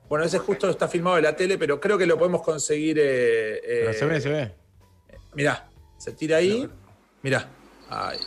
bueno, 0.08 0.24
ese 0.24 0.38
justo 0.38 0.70
está 0.70 0.88
filmado 0.88 1.16
de 1.16 1.22
la 1.22 1.36
tele, 1.36 1.58
pero 1.58 1.78
creo 1.78 1.98
que 1.98 2.06
lo 2.06 2.16
podemos 2.16 2.40
conseguir. 2.40 2.98
eh, 2.98 3.56
eh, 3.56 3.80
Pero 3.84 3.92
se 3.92 4.06
ve, 4.06 4.20
se 4.22 4.28
ve. 4.30 4.54
Mirá, 5.34 5.68
se 5.98 6.12
tira 6.12 6.38
ahí. 6.38 6.66
Mirá. 7.20 7.50
Ahí. 7.90 8.18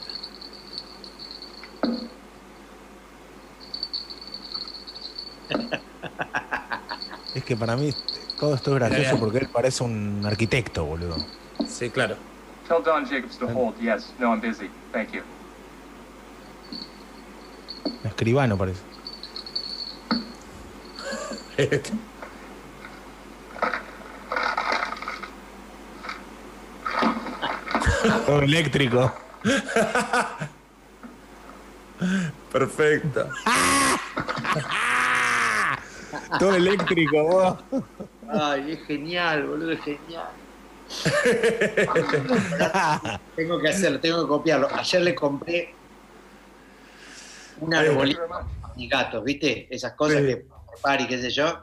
Es 7.36 7.43
que 7.43 7.56
para 7.58 7.76
mí 7.76 7.93
todo 8.39 8.56
esto 8.56 8.71
es 8.71 8.76
gracioso 8.80 9.19
porque 9.19 9.39
él 9.39 9.50
parece 9.52 9.84
un 9.84 10.24
arquitecto, 10.26 10.86
boludo. 10.86 11.17
Sí, 11.67 11.89
claro. 11.89 12.15
Tell 12.67 12.82
Don 12.84 13.06
Jacobs 13.06 13.38
to 13.38 13.45
hold. 13.48 13.78
Yes. 13.80 14.13
No, 14.17 14.32
I'm 14.34 14.39
busy. 14.41 14.69
Thank 14.91 15.12
you. 15.12 15.21
Un 17.86 18.08
escribano 18.08 18.58
parece. 18.58 18.82
Todo 28.26 28.41
eléctrico. 28.41 29.13
Perfecto. 32.52 33.30
Todo 36.40 36.56
eléctrico, 36.56 37.24
vos. 37.24 37.56
Ay, 38.30 38.74
es 38.74 38.86
genial, 38.86 39.48
boludo, 39.48 39.72
es 39.72 39.82
genial. 39.82 40.30
tengo 43.36 43.60
que 43.60 43.70
hacerlo, 43.70 44.00
tengo 44.00 44.22
que 44.24 44.28
copiarlo. 44.28 44.68
Ayer 44.72 45.02
le 45.02 45.16
compré 45.16 45.74
un 47.60 47.74
arbolito 47.74 48.22
a 48.34 48.74
mis 48.76 48.90
gatos, 48.90 49.24
¿viste? 49.24 49.68
Esas 49.70 49.94
cosas 49.94 50.22
Sí. 50.22 50.28
que 50.28 50.46
preparo 50.72 51.04
y 51.04 51.08
qué 51.08 51.22
sé 51.22 51.30
yo. 51.32 51.60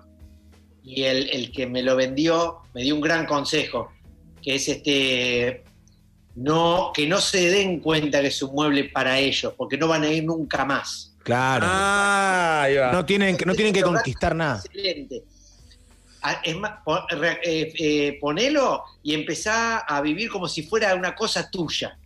Y 0.82 1.04
el, 1.04 1.30
el 1.30 1.52
que 1.52 1.66
me 1.66 1.82
lo 1.82 1.94
vendió 1.94 2.58
me 2.74 2.82
dio 2.82 2.94
un 2.94 3.00
gran 3.00 3.26
consejo, 3.26 3.92
que 4.42 4.56
es 4.56 4.68
este 4.68 5.62
no, 6.34 6.90
que 6.94 7.06
no 7.06 7.20
se 7.20 7.50
den 7.50 7.80
cuenta 7.80 8.20
que 8.20 8.28
es 8.28 8.42
un 8.42 8.54
mueble 8.54 8.84
para 8.84 9.18
ellos, 9.18 9.52
porque 9.56 9.76
no 9.76 9.86
van 9.88 10.02
a 10.02 10.08
ir 10.08 10.24
nunca 10.24 10.64
más. 10.64 11.11
Claro. 11.24 11.66
Ah, 11.68 12.62
ahí 12.62 12.76
va. 12.76 12.92
No 12.92 13.04
tienen, 13.06 13.36
que- 13.36 13.46
no 13.46 13.54
tienen 13.54 13.72
que 13.72 13.82
conquistar 13.82 14.34
nada. 14.34 14.60
Excelente. 14.64 15.22
Ah, 16.22 16.40
Es 16.44 16.56
más, 16.56 16.78
eh, 17.42 17.72
eh, 17.78 18.18
ponelo 18.20 18.84
y 19.02 19.14
empezá 19.14 19.78
a 19.78 20.00
vivir 20.00 20.30
como 20.30 20.46
si 20.48 20.62
fuera 20.62 20.94
una 20.94 21.14
cosa 21.14 21.50
tuya. 21.50 21.98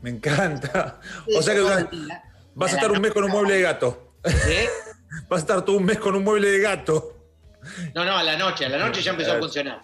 Me 0.00 0.10
encanta. 0.10 0.98
O 1.36 1.42
sea 1.42 1.54
que 1.54 1.60
vas, 1.60 1.84
vas 2.54 2.72
a 2.72 2.76
estar 2.76 2.90
un 2.92 3.00
mes 3.00 3.12
con 3.12 3.24
un 3.24 3.30
mueble 3.30 3.54
de 3.56 3.62
gato. 3.62 4.12
¿Eh? 4.24 4.68
Vas 5.28 5.38
a 5.38 5.40
estar 5.40 5.64
todo 5.64 5.76
un 5.76 5.84
mes 5.84 5.98
con 5.98 6.14
un 6.14 6.22
mueble 6.22 6.50
de 6.50 6.58
gato. 6.60 7.16
No, 7.94 8.04
no, 8.04 8.16
a 8.18 8.22
la 8.22 8.36
noche, 8.36 8.66
a 8.66 8.68
la 8.68 8.78
noche 8.78 9.00
ya 9.02 9.12
empezó 9.12 9.32
a 9.32 9.38
funcionar. 9.38 9.82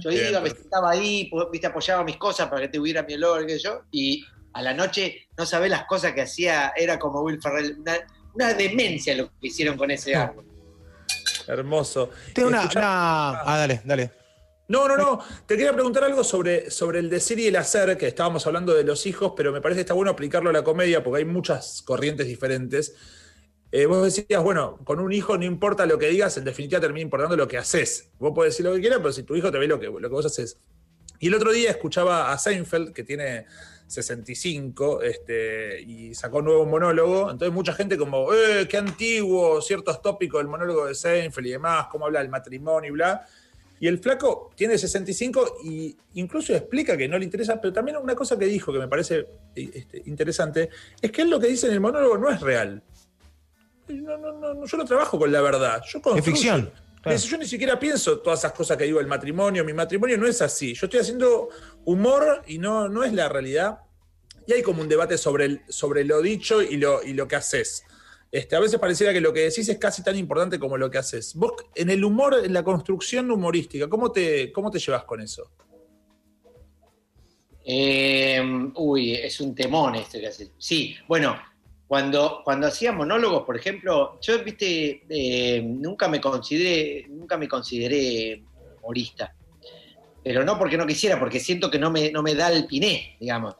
Yo 0.00 0.10
iba, 0.10 0.40
me 0.40 0.50
sentaba 0.50 0.90
ahí, 0.90 1.30
viste, 1.52 1.66
apoyaba 1.68 2.02
mis 2.02 2.16
cosas 2.16 2.48
para 2.48 2.62
que 2.62 2.68
te 2.68 2.78
hubiera 2.80 3.02
mi 3.04 3.14
olor, 3.14 3.46
qué 3.46 3.54
sé 3.54 3.64
yo, 3.64 3.82
y 3.92 4.24
a 4.54 4.62
la 4.62 4.72
noche 4.72 5.26
no 5.36 5.44
sabés 5.44 5.70
las 5.70 5.84
cosas 5.84 6.12
que 6.12 6.22
hacía, 6.22 6.72
era 6.76 6.98
como 6.98 7.20
Will 7.22 7.40
Ferrell, 7.42 7.76
una, 7.80 7.94
una 8.34 8.54
demencia 8.54 9.14
lo 9.14 9.28
que 9.40 9.48
hicieron 9.48 9.76
con 9.76 9.90
ese 9.90 10.14
árbol. 10.14 10.46
Hermoso. 11.46 12.10
Tengo 12.32 12.48
una- 12.48 12.68
Ah, 12.76 13.56
dale, 13.58 13.82
dale. 13.84 14.10
No, 14.68 14.88
no, 14.88 14.96
no. 14.96 15.20
Te 15.46 15.56
quería 15.56 15.72
preguntar 15.74 16.04
algo 16.04 16.24
sobre, 16.24 16.70
sobre 16.70 16.98
el 17.00 17.10
decir 17.10 17.38
y 17.38 17.48
el 17.48 17.56
hacer, 17.56 17.98
que 17.98 18.06
estábamos 18.06 18.46
hablando 18.46 18.72
de 18.74 18.82
los 18.84 19.04
hijos, 19.04 19.34
pero 19.36 19.52
me 19.52 19.60
parece 19.60 19.78
que 19.78 19.82
está 19.82 19.94
bueno 19.94 20.10
aplicarlo 20.10 20.48
a 20.48 20.52
la 20.54 20.64
comedia 20.64 21.04
porque 21.04 21.18
hay 21.18 21.24
muchas 21.26 21.82
corrientes 21.82 22.26
diferentes. 22.26 22.94
Eh, 23.72 23.86
vos 23.86 24.04
decías, 24.04 24.42
bueno, 24.42 24.78
con 24.84 25.00
un 25.00 25.12
hijo 25.12 25.36
no 25.36 25.44
importa 25.44 25.84
lo 25.84 25.98
que 25.98 26.06
digas, 26.08 26.36
en 26.38 26.44
definitiva 26.44 26.80
termina 26.80 27.02
importando 27.02 27.36
lo 27.36 27.46
que 27.46 27.58
haces. 27.58 28.08
Vos 28.18 28.32
podés 28.34 28.52
decir 28.54 28.64
lo 28.64 28.72
que 28.74 28.80
quieras, 28.80 29.00
pero 29.00 29.12
si 29.12 29.24
tu 29.24 29.36
hijo 29.36 29.50
te 29.50 29.58
ve 29.58 29.66
lo 29.66 29.78
que, 29.78 29.86
lo 29.86 29.98
que 30.00 30.08
vos 30.08 30.24
haces. 30.24 30.58
Y 31.18 31.26
el 31.26 31.34
otro 31.34 31.52
día 31.52 31.70
escuchaba 31.70 32.32
a 32.32 32.38
Seinfeld, 32.38 32.92
que 32.94 33.04
tiene 33.04 33.46
65, 33.86 35.02
este, 35.02 35.80
y 35.82 36.14
sacó 36.14 36.38
un 36.38 36.46
nuevo 36.46 36.66
monólogo. 36.66 37.30
Entonces 37.30 37.52
mucha 37.54 37.72
gente 37.72 37.96
como, 37.96 38.32
eh, 38.32 38.66
qué 38.68 38.76
antiguo, 38.76 39.60
ciertos 39.60 40.00
tópicos 40.02 40.40
del 40.40 40.48
monólogo 40.48 40.86
de 40.86 40.94
Seinfeld 40.94 41.46
y 41.46 41.50
demás, 41.50 41.86
cómo 41.90 42.06
habla 42.06 42.20
del 42.20 42.28
matrimonio 42.28 42.90
y 42.90 42.92
bla. 42.92 43.26
Y 43.80 43.88
el 43.88 43.98
flaco 43.98 44.50
tiene 44.54 44.78
65 44.78 45.58
y 45.64 45.96
incluso 46.14 46.54
explica 46.54 46.96
que 46.96 47.08
no 47.08 47.18
le 47.18 47.24
interesa, 47.24 47.60
pero 47.60 47.72
también 47.72 47.96
una 47.96 48.14
cosa 48.14 48.38
que 48.38 48.46
dijo 48.46 48.72
que 48.72 48.78
me 48.78 48.88
parece 48.88 49.26
este, 49.54 50.02
interesante, 50.06 50.70
es 51.02 51.10
que 51.10 51.22
él 51.22 51.30
lo 51.30 51.38
que 51.38 51.48
dice 51.48 51.66
en 51.66 51.74
el 51.74 51.80
monólogo 51.80 52.16
no 52.16 52.30
es 52.30 52.40
real. 52.40 52.82
No, 53.88 54.16
no, 54.16 54.32
no, 54.32 54.64
yo 54.64 54.76
no 54.78 54.84
trabajo 54.84 55.18
con 55.18 55.30
la 55.30 55.42
verdad. 55.42 55.82
Yo 55.86 55.98
Es 55.98 56.02
construyo. 56.02 56.22
ficción. 56.22 56.72
Claro. 57.04 57.18
Yo 57.18 57.38
ni 57.38 57.46
siquiera 57.46 57.78
pienso 57.78 58.18
todas 58.18 58.40
esas 58.40 58.52
cosas 58.52 58.76
que 58.76 58.84
digo 58.84 58.98
del 58.98 59.06
matrimonio. 59.06 59.64
Mi 59.64 59.72
matrimonio 59.72 60.18
no 60.18 60.26
es 60.26 60.42
así. 60.42 60.74
Yo 60.74 60.86
estoy 60.86 61.00
haciendo 61.00 61.50
humor 61.84 62.42
y 62.48 62.58
no, 62.58 62.88
no 62.88 63.04
es 63.04 63.12
la 63.12 63.28
realidad. 63.28 63.78
Y 64.46 64.52
hay 64.52 64.62
como 64.62 64.82
un 64.82 64.88
debate 64.88 65.16
sobre, 65.16 65.44
el, 65.44 65.60
sobre 65.68 66.04
lo 66.04 66.20
dicho 66.20 66.60
y 66.60 66.76
lo, 66.76 67.02
y 67.02 67.12
lo 67.12 67.28
que 67.28 67.36
haces. 67.36 67.84
Este, 68.34 68.56
a 68.56 68.60
veces 68.60 68.80
pareciera 68.80 69.12
que 69.12 69.20
lo 69.20 69.32
que 69.32 69.40
decís 69.40 69.68
es 69.68 69.78
casi 69.78 70.02
tan 70.02 70.16
importante 70.16 70.58
como 70.58 70.76
lo 70.76 70.90
que 70.90 70.98
haces. 70.98 71.36
Vos, 71.36 71.52
en 71.76 71.88
el 71.88 72.04
humor, 72.04 72.40
en 72.44 72.52
la 72.52 72.64
construcción 72.64 73.30
humorística, 73.30 73.88
¿cómo 73.88 74.10
te, 74.10 74.50
cómo 74.50 74.72
te 74.72 74.80
llevas 74.80 75.04
con 75.04 75.20
eso? 75.20 75.52
Eh, 77.64 78.42
uy, 78.74 79.14
es 79.14 79.40
un 79.40 79.54
temón 79.54 79.94
este 79.94 80.20
que 80.20 80.26
hace. 80.26 80.50
Sí, 80.58 80.96
bueno, 81.06 81.36
cuando, 81.86 82.40
cuando 82.44 82.66
hacía 82.66 82.92
monólogos, 82.92 83.44
por 83.44 83.56
ejemplo, 83.56 84.18
yo, 84.20 84.42
viste, 84.42 85.04
eh, 85.08 85.62
nunca 85.62 86.08
me 86.08 86.20
consideré, 86.20 87.06
nunca 87.08 87.36
me 87.36 87.48
consideré 87.48 88.42
humorista. 88.80 89.34
Pero 90.22 90.44
no 90.44 90.58
porque 90.58 90.78
no 90.78 90.86
quisiera, 90.86 91.20
porque 91.20 91.38
siento 91.40 91.70
que 91.70 91.78
no 91.78 91.90
me, 91.90 92.10
no 92.10 92.22
me 92.22 92.34
da 92.34 92.50
el 92.50 92.66
piné, 92.66 93.16
digamos. 93.20 93.56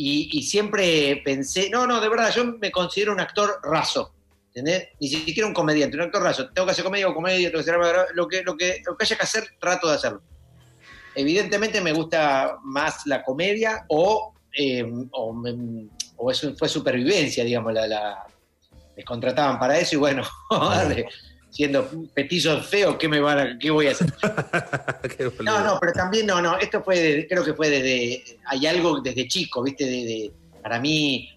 Y, 0.00 0.42
siempre 0.42 1.20
pensé, 1.24 1.70
no, 1.70 1.86
no, 1.86 2.00
de 2.00 2.08
verdad, 2.08 2.32
yo 2.34 2.44
me 2.44 2.70
considero 2.70 3.12
un 3.12 3.20
actor 3.20 3.60
raso. 3.62 4.14
¿Entendés? 4.48 4.88
Ni 5.00 5.08
siquiera 5.08 5.46
un 5.46 5.54
comediante, 5.54 5.96
un 5.96 6.04
actor 6.04 6.22
raso. 6.22 6.50
Tengo 6.50 6.66
que 6.66 6.72
hacer 6.72 6.84
comedia 6.84 7.08
o 7.08 7.14
comedia, 7.14 7.50
tengo 7.50 7.62
que 7.62 7.70
hacer 7.70 8.06
lo 8.14 8.28
que, 8.28 8.42
lo 8.42 8.56
que, 8.56 8.82
lo 8.84 8.96
que 8.96 9.04
haya 9.04 9.16
que 9.16 9.22
hacer, 9.22 9.44
trato 9.60 9.88
de 9.88 9.94
hacerlo. 9.94 10.22
Evidentemente 11.14 11.80
me 11.80 11.92
gusta 11.92 12.58
más 12.62 13.06
la 13.06 13.22
comedia 13.24 13.84
o, 13.88 14.34
eh, 14.56 14.84
o, 15.10 15.32
me- 15.32 15.88
o 16.18 16.30
eso 16.30 16.54
fue 16.56 16.68
supervivencia, 16.68 17.42
digamos, 17.44 17.72
la, 17.72 17.86
la- 17.86 18.26
me 18.96 19.04
contrataban 19.04 19.58
para 19.58 19.78
eso 19.78 19.94
y 19.94 19.98
bueno, 19.98 20.22
siendo 21.50 21.88
petizo 22.12 22.60
feo, 22.62 22.98
¿qué, 22.98 23.08
me 23.08 23.20
van 23.20 23.38
a- 23.38 23.58
¿qué 23.58 23.70
voy 23.70 23.86
a 23.86 23.92
hacer? 23.92 24.12
No, 25.44 25.64
no, 25.64 25.78
pero 25.80 25.92
también 25.92 26.26
no, 26.26 26.42
no, 26.42 26.58
esto 26.58 26.82
fue, 26.82 26.98
de- 26.98 27.26
creo 27.28 27.44
que 27.44 27.54
fue 27.54 27.70
desde, 27.70 28.38
hay 28.46 28.66
algo 28.66 29.00
desde 29.00 29.26
chico, 29.28 29.62
¿viste? 29.62 29.84
De, 29.84 29.90
de- 30.04 30.32
para 30.62 30.78
mí, 30.80 31.30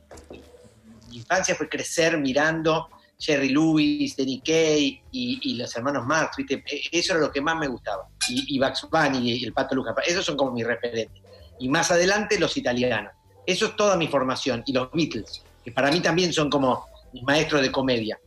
mi 1.09 1.17
infancia 1.17 1.55
fue 1.55 1.69
crecer 1.69 2.17
mirando 2.17 2.89
Jerry 3.19 3.49
Lewis, 3.49 4.17
Danny 4.17 4.41
Kaye 4.41 5.03
y, 5.11 5.39
y 5.43 5.55
los 5.55 5.75
hermanos 5.75 6.05
Marx, 6.05 6.35
¿viste? 6.37 6.63
E- 6.65 6.81
Eso 6.91 7.13
era 7.13 7.21
lo 7.21 7.31
que 7.31 7.39
más 7.41 7.55
me 7.57 7.67
gustaba. 7.67 8.07
Y, 8.27 8.55
y 8.55 8.59
Bugs 8.59 8.87
Bunny 8.91 9.31
y 9.31 9.43
el 9.45 9.53
Pato 9.53 9.75
Lucas, 9.75 9.93
esos 10.07 10.25
son 10.25 10.35
como 10.35 10.51
mis 10.51 10.65
referentes. 10.65 11.21
Y 11.59 11.69
más 11.69 11.91
adelante 11.91 12.39
los 12.39 12.57
italianos. 12.57 13.13
Eso 13.45 13.65
es 13.67 13.75
toda 13.75 13.95
mi 13.97 14.07
formación. 14.07 14.63
Y 14.65 14.73
los 14.73 14.91
Beatles, 14.91 15.43
que 15.63 15.71
para 15.71 15.91
mí 15.91 15.99
también 15.99 16.31
son 16.33 16.49
como 16.49 16.85
mis 17.13 17.23
maestros 17.23 17.61
de 17.61 17.71
comedia. 17.71 18.19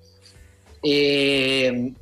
Eh, 0.82 1.92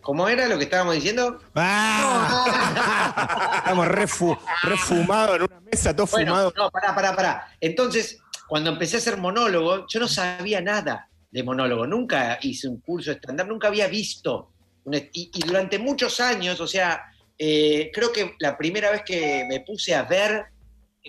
¿Cómo 0.00 0.28
era 0.28 0.46
lo 0.48 0.58
que 0.58 0.64
estábamos 0.64 0.94
diciendo? 0.94 1.40
¡Ah! 1.54 3.54
Estamos 3.58 3.86
refu- 3.88 4.38
refumados 4.62 5.36
en 5.36 5.42
una 5.44 5.60
mesa, 5.60 5.96
todo 5.96 6.06
Bueno, 6.12 6.32
fumado. 6.32 6.52
no, 6.56 6.70
pará, 6.70 6.94
pará, 6.94 7.16
pará. 7.16 7.48
Entonces, 7.60 8.18
cuando 8.46 8.70
empecé 8.70 8.96
a 8.96 8.98
hacer 8.98 9.16
monólogo, 9.16 9.86
yo 9.88 10.00
no 10.00 10.08
sabía 10.08 10.60
nada 10.60 11.08
de 11.30 11.42
monólogo. 11.42 11.86
Nunca 11.86 12.38
hice 12.42 12.68
un 12.68 12.80
curso 12.80 13.10
de 13.10 13.16
stand 13.16 13.46
nunca 13.48 13.68
había 13.68 13.88
visto. 13.88 14.50
y 14.92 15.40
durante 15.46 15.78
muchos 15.78 16.20
años, 16.20 16.60
o 16.60 16.66
sea, 16.66 17.02
eh, 17.38 17.90
creo 17.92 18.12
que 18.12 18.34
la 18.38 18.56
primera 18.56 18.90
vez 18.90 19.02
que 19.04 19.44
me 19.48 19.60
puse 19.60 19.94
a 19.94 20.04
ver 20.04 20.46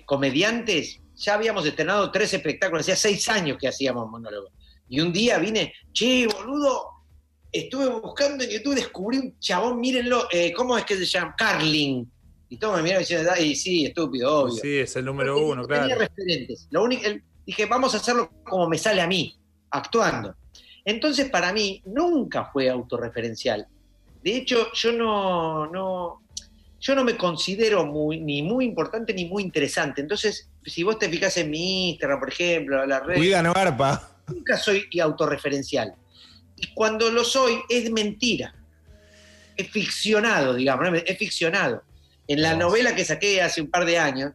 comediantes, 0.05 0.99
ya 1.15 1.35
habíamos 1.35 1.65
estrenado 1.65 2.11
tres 2.11 2.33
espectáculos, 2.33 2.81
hacía 2.81 2.95
seis 2.95 3.29
años 3.29 3.57
que 3.59 3.67
hacíamos 3.67 4.09
monólogo. 4.09 4.49
Y 4.89 4.99
un 4.99 5.13
día 5.13 5.37
vine, 5.39 5.73
che, 5.93 6.27
boludo, 6.27 6.89
estuve 7.51 7.87
buscando 7.87 8.43
en 8.43 8.49
YouTube, 8.49 8.75
descubrí 8.75 9.17
un 9.17 9.39
chabón, 9.39 9.79
mírenlo, 9.79 10.27
eh, 10.31 10.51
¿cómo 10.53 10.77
es 10.77 10.85
que 10.85 10.97
se 10.97 11.05
llama? 11.05 11.35
Carling. 11.37 12.05
Y 12.49 12.57
todos 12.57 12.77
me 12.77 12.83
miraron 12.83 13.03
y 13.03 13.13
decían, 13.13 13.55
sí, 13.55 13.85
estúpido, 13.85 14.43
obvio. 14.43 14.55
Sí, 14.55 14.77
es 14.77 14.95
el 14.95 15.05
número 15.05 15.33
Porque 15.33 15.45
uno, 15.51 15.61
no 15.61 15.67
tenía 15.67 15.95
claro. 15.95 16.01
referentes. 16.01 16.67
Lo 16.69 16.83
único, 16.83 17.03
dije, 17.45 17.65
vamos 17.65 17.93
a 17.93 17.97
hacerlo 17.97 18.31
como 18.43 18.69
me 18.69 18.77
sale 18.77 19.01
a 19.01 19.07
mí, 19.07 19.35
actuando. 19.71 20.35
Entonces, 20.83 21.29
para 21.29 21.51
mí, 21.51 21.81
nunca 21.85 22.49
fue 22.51 22.69
autorreferencial. 22.69 23.67
De 24.25 24.37
hecho, 24.37 24.73
yo 24.73 24.91
no, 24.91 25.67
no, 25.67 26.23
yo 26.79 26.95
no 26.95 27.03
me 27.03 27.15
considero 27.15 27.85
muy, 27.85 28.19
ni 28.19 28.41
muy 28.41 28.65
importante 28.65 29.13
ni 29.13 29.25
muy 29.25 29.43
interesante. 29.43 30.01
Entonces, 30.01 30.49
si 30.65 30.81
vos 30.81 30.97
te 30.97 31.07
fijas 31.07 31.37
en 31.37 31.51
mi 31.51 31.91
Instagram, 31.91 32.19
por 32.19 32.29
ejemplo, 32.29 32.83
la 32.87 33.01
red, 33.01 33.17
Cuida, 33.17 33.43
no 33.43 33.53
garpa. 33.53 34.17
nunca 34.27 34.57
soy 34.57 34.89
autorreferencial. 34.99 35.93
Y 36.57 36.73
cuando 36.73 37.11
lo 37.11 37.23
soy, 37.23 37.59
es 37.69 37.91
mentira. 37.91 38.55
Es 39.55 39.69
ficcionado, 39.69 40.55
digamos, 40.55 40.89
es 41.05 41.17
ficcionado. 41.19 41.83
En 42.27 42.41
la 42.41 42.55
novela 42.55 42.95
que 42.95 43.05
saqué 43.05 43.43
hace 43.43 43.61
un 43.61 43.69
par 43.69 43.85
de 43.85 43.99
años, 43.99 44.33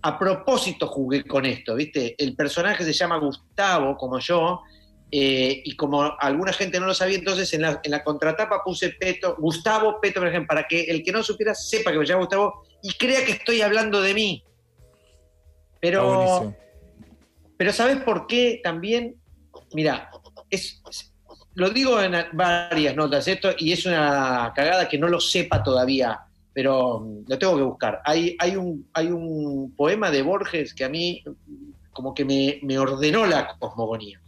a 0.00 0.18
propósito 0.18 0.86
jugué 0.86 1.24
con 1.24 1.44
esto, 1.44 1.74
¿viste? 1.74 2.14
El 2.16 2.34
personaje 2.34 2.84
se 2.84 2.94
llama 2.94 3.18
Gustavo, 3.18 3.98
como 3.98 4.18
yo, 4.18 4.62
eh, 5.10 5.62
y 5.64 5.76
como 5.76 6.02
alguna 6.18 6.52
gente 6.52 6.80
no 6.80 6.86
lo 6.86 6.94
sabía, 6.94 7.18
entonces 7.18 7.52
en 7.54 7.62
la, 7.62 7.80
en 7.82 7.90
la 7.90 8.02
contratapa 8.02 8.62
puse 8.64 8.90
Peto, 8.90 9.36
Gustavo 9.38 10.00
Peto, 10.00 10.20
por 10.20 10.28
ejemplo, 10.28 10.48
para 10.48 10.66
que 10.66 10.82
el 10.84 11.02
que 11.02 11.12
no 11.12 11.22
supiera 11.22 11.54
sepa 11.54 11.92
que 11.92 11.98
me 11.98 12.04
llamo 12.04 12.20
Gustavo 12.22 12.62
y 12.82 12.92
crea 12.94 13.24
que 13.24 13.32
estoy 13.32 13.62
hablando 13.62 14.00
de 14.02 14.14
mí. 14.14 14.42
Pero 15.80 16.06
buenísimo. 16.06 16.56
pero 17.56 17.72
¿sabes 17.72 17.98
por 17.98 18.26
qué 18.26 18.60
también? 18.62 19.16
Mira, 19.72 20.10
es, 20.50 20.80
es- 20.90 21.12
lo 21.54 21.70
digo 21.70 22.00
en 22.02 22.12
varias 22.34 22.94
notas 22.94 23.26
esto 23.28 23.50
y 23.56 23.72
es 23.72 23.86
una 23.86 24.52
cagada 24.54 24.86
que 24.88 24.98
no 24.98 25.08
lo 25.08 25.20
sepa 25.20 25.62
todavía, 25.62 26.20
pero 26.52 27.00
mm, 27.00 27.24
lo 27.28 27.38
tengo 27.38 27.56
que 27.56 27.62
buscar. 27.62 28.02
Hay, 28.04 28.36
hay, 28.38 28.56
un, 28.56 28.88
hay 28.92 29.06
un 29.06 29.72
poema 29.74 30.10
de 30.10 30.20
Borges 30.22 30.74
que 30.74 30.84
a 30.84 30.88
mí 30.90 31.22
como 31.92 32.12
que 32.12 32.26
me, 32.26 32.58
me 32.62 32.78
ordenó 32.78 33.24
la 33.24 33.56
cosmogonía. 33.58 34.20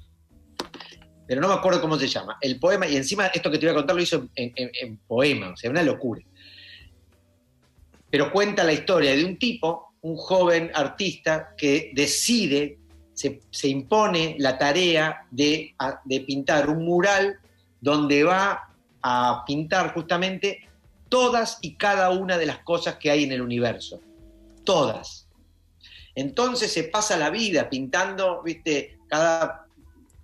Pero 1.29 1.43
no 1.43 1.49
me 1.49 1.55
acuerdo 1.55 1.81
cómo 1.83 1.99
se 1.99 2.09
llama. 2.09 2.39
El 2.41 2.59
poema, 2.59 2.89
y 2.89 2.97
encima 2.97 3.26
esto 3.26 3.51
que 3.51 3.59
te 3.59 3.66
voy 3.66 3.72
a 3.72 3.76
contar 3.76 3.95
lo 3.95 4.03
hizo 4.03 4.29
en, 4.35 4.53
en- 4.57 4.97
poema, 5.07 5.51
o 5.51 5.57
sea, 5.57 5.70
una 5.70 5.83
locura. 5.83 6.22
Pero 8.11 8.33
cuenta 8.33 8.64
la 8.64 8.72
historia 8.72 9.14
de 9.14 9.24
un 9.26 9.39
tipo, 9.39 9.93
un 10.01 10.16
joven 10.16 10.70
artista, 10.74 11.51
que 11.57 11.93
decide 11.95 12.79
se, 13.12 13.41
se 13.51 13.68
impone 13.68 14.37
la 14.39 14.57
tarea 14.57 15.26
de, 15.31 15.74
de 16.05 16.20
pintar 16.20 16.70
un 16.70 16.85
mural 16.85 17.39
donde 17.81 18.24
va 18.24 18.70
a 19.03 19.45
pintar 19.47 19.93
justamente 19.93 20.66
todas 21.11 21.59
y 21.61 21.74
cada 21.74 22.11
una 22.11 22.39
de 22.39 22.47
las 22.47 22.61
cosas 22.61 22.97
que 22.97 23.11
hay 23.11 23.24
en 23.24 23.33
el 23.33 23.43
universo. 23.43 24.01
Todas. 24.64 25.29
Entonces 26.14 26.72
se 26.72 26.85
pasa 26.85 27.16
la 27.18 27.29
vida 27.31 27.68
pintando, 27.68 28.43
viste, 28.43 28.99
cada 29.09 29.68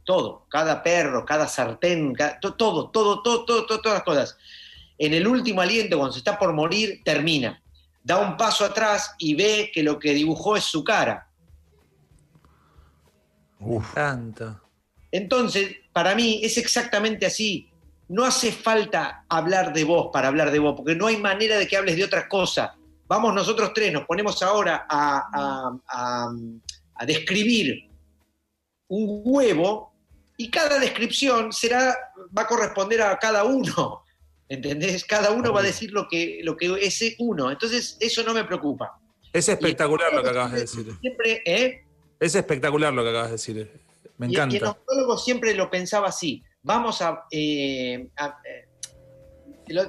todo, 0.05 0.47
cada 0.51 0.83
perro, 0.83 1.25
cada 1.25 1.49
sartén, 1.49 2.13
cada- 2.15 2.39
todo, 2.41 2.55
todo, 2.57 2.91
todo, 2.91 3.23
todo, 3.23 3.45
todo, 3.45 3.67
todas 3.81 3.95
las 3.99 4.03
cosas. 4.05 4.37
En 4.99 5.13
el 5.15 5.27
último 5.27 5.61
aliento, 5.61 5.97
cuando 5.97 6.13
se 6.13 6.19
está 6.19 6.39
por 6.39 6.53
morir, 6.53 7.01
termina. 7.05 7.61
da 8.07 8.19
un 8.19 8.37
paso 8.37 8.67
atrás 8.67 9.15
y 9.19 9.35
ve 9.35 9.71
que 9.73 9.83
lo 9.83 9.99
que 9.99 10.13
dibujó 10.13 10.57
es 10.57 10.65
su 10.65 10.85
cara. 10.85 11.31
Tanto. 13.95 14.61
Entonces, 15.11 15.77
para 15.93 16.15
mí 16.15 16.41
es 16.43 16.59
exactamente 16.59 17.25
así. 17.25 17.71
No 18.09 18.25
hace 18.27 18.53
falta 18.53 19.25
hablar 19.29 19.73
de 19.73 19.85
vos 19.85 20.11
para 20.13 20.29
hablar 20.29 20.51
de 20.51 20.59
vos, 20.59 20.75
porque 20.77 20.95
no 20.95 21.07
hay 21.07 21.17
manera 21.17 21.57
de 21.57 21.67
que 21.67 21.77
hables 21.79 21.97
de 21.97 22.05
otra 22.05 22.29
cosa. 22.29 22.77
Vamos 23.07 23.33
nosotros 23.33 23.73
tres, 23.75 23.91
nos 23.93 24.05
ponemos 24.05 24.43
ahora 24.43 24.87
a, 24.89 25.17
a- 25.33 25.79
a- 25.89 26.35
a 26.97 27.07
describir 27.07 27.89
un 28.89 29.23
huevo 29.25 29.94
y 30.37 30.51
cada 30.51 30.79
descripción 30.79 31.53
será, 31.53 31.97
va 32.37 32.43
a 32.43 32.47
corresponder 32.47 33.03
a 33.03 33.19
cada 33.19 33.45
uno. 33.45 34.03
¿Entendés? 34.49 35.05
Cada 35.05 35.31
uno 35.31 35.53
va 35.53 35.61
a 35.61 35.63
decir 35.65 35.91
lo 35.93 36.07
que, 36.09 36.41
lo 36.43 36.57
que 36.57 36.67
ese 36.83 37.17
uno. 37.19 37.51
Entonces, 37.51 37.97
eso 38.01 38.23
no 38.23 38.35
me 38.35 38.45
preocupa. 38.45 38.99
Es 39.33 39.49
espectacular 39.49 40.13
lo 40.13 40.23
que 40.23 40.29
acabas 40.31 40.53
de 40.53 40.61
decir. 40.61 40.87
Siempre, 41.01 41.43
¿eh? 41.45 41.85
Es 42.21 42.35
espectacular 42.35 42.93
lo 42.93 43.03
que 43.03 43.09
acabas 43.11 43.29
de 43.29 43.33
decir. 43.33 43.71
Me 44.19 44.27
Y- 44.27 44.31
Y, 44.31 44.35
el 44.37 44.43
encanta. 44.43 44.71
odontólogo 44.73 45.19
siempre 45.19 45.55
lo 45.55 45.71
pensaba 45.71 46.09
así. 46.09 46.43
Vamos 46.63 47.01
a. 47.03 47.25
eh, 47.31 48.07
a- 48.17 48.39
eh, 48.45 48.69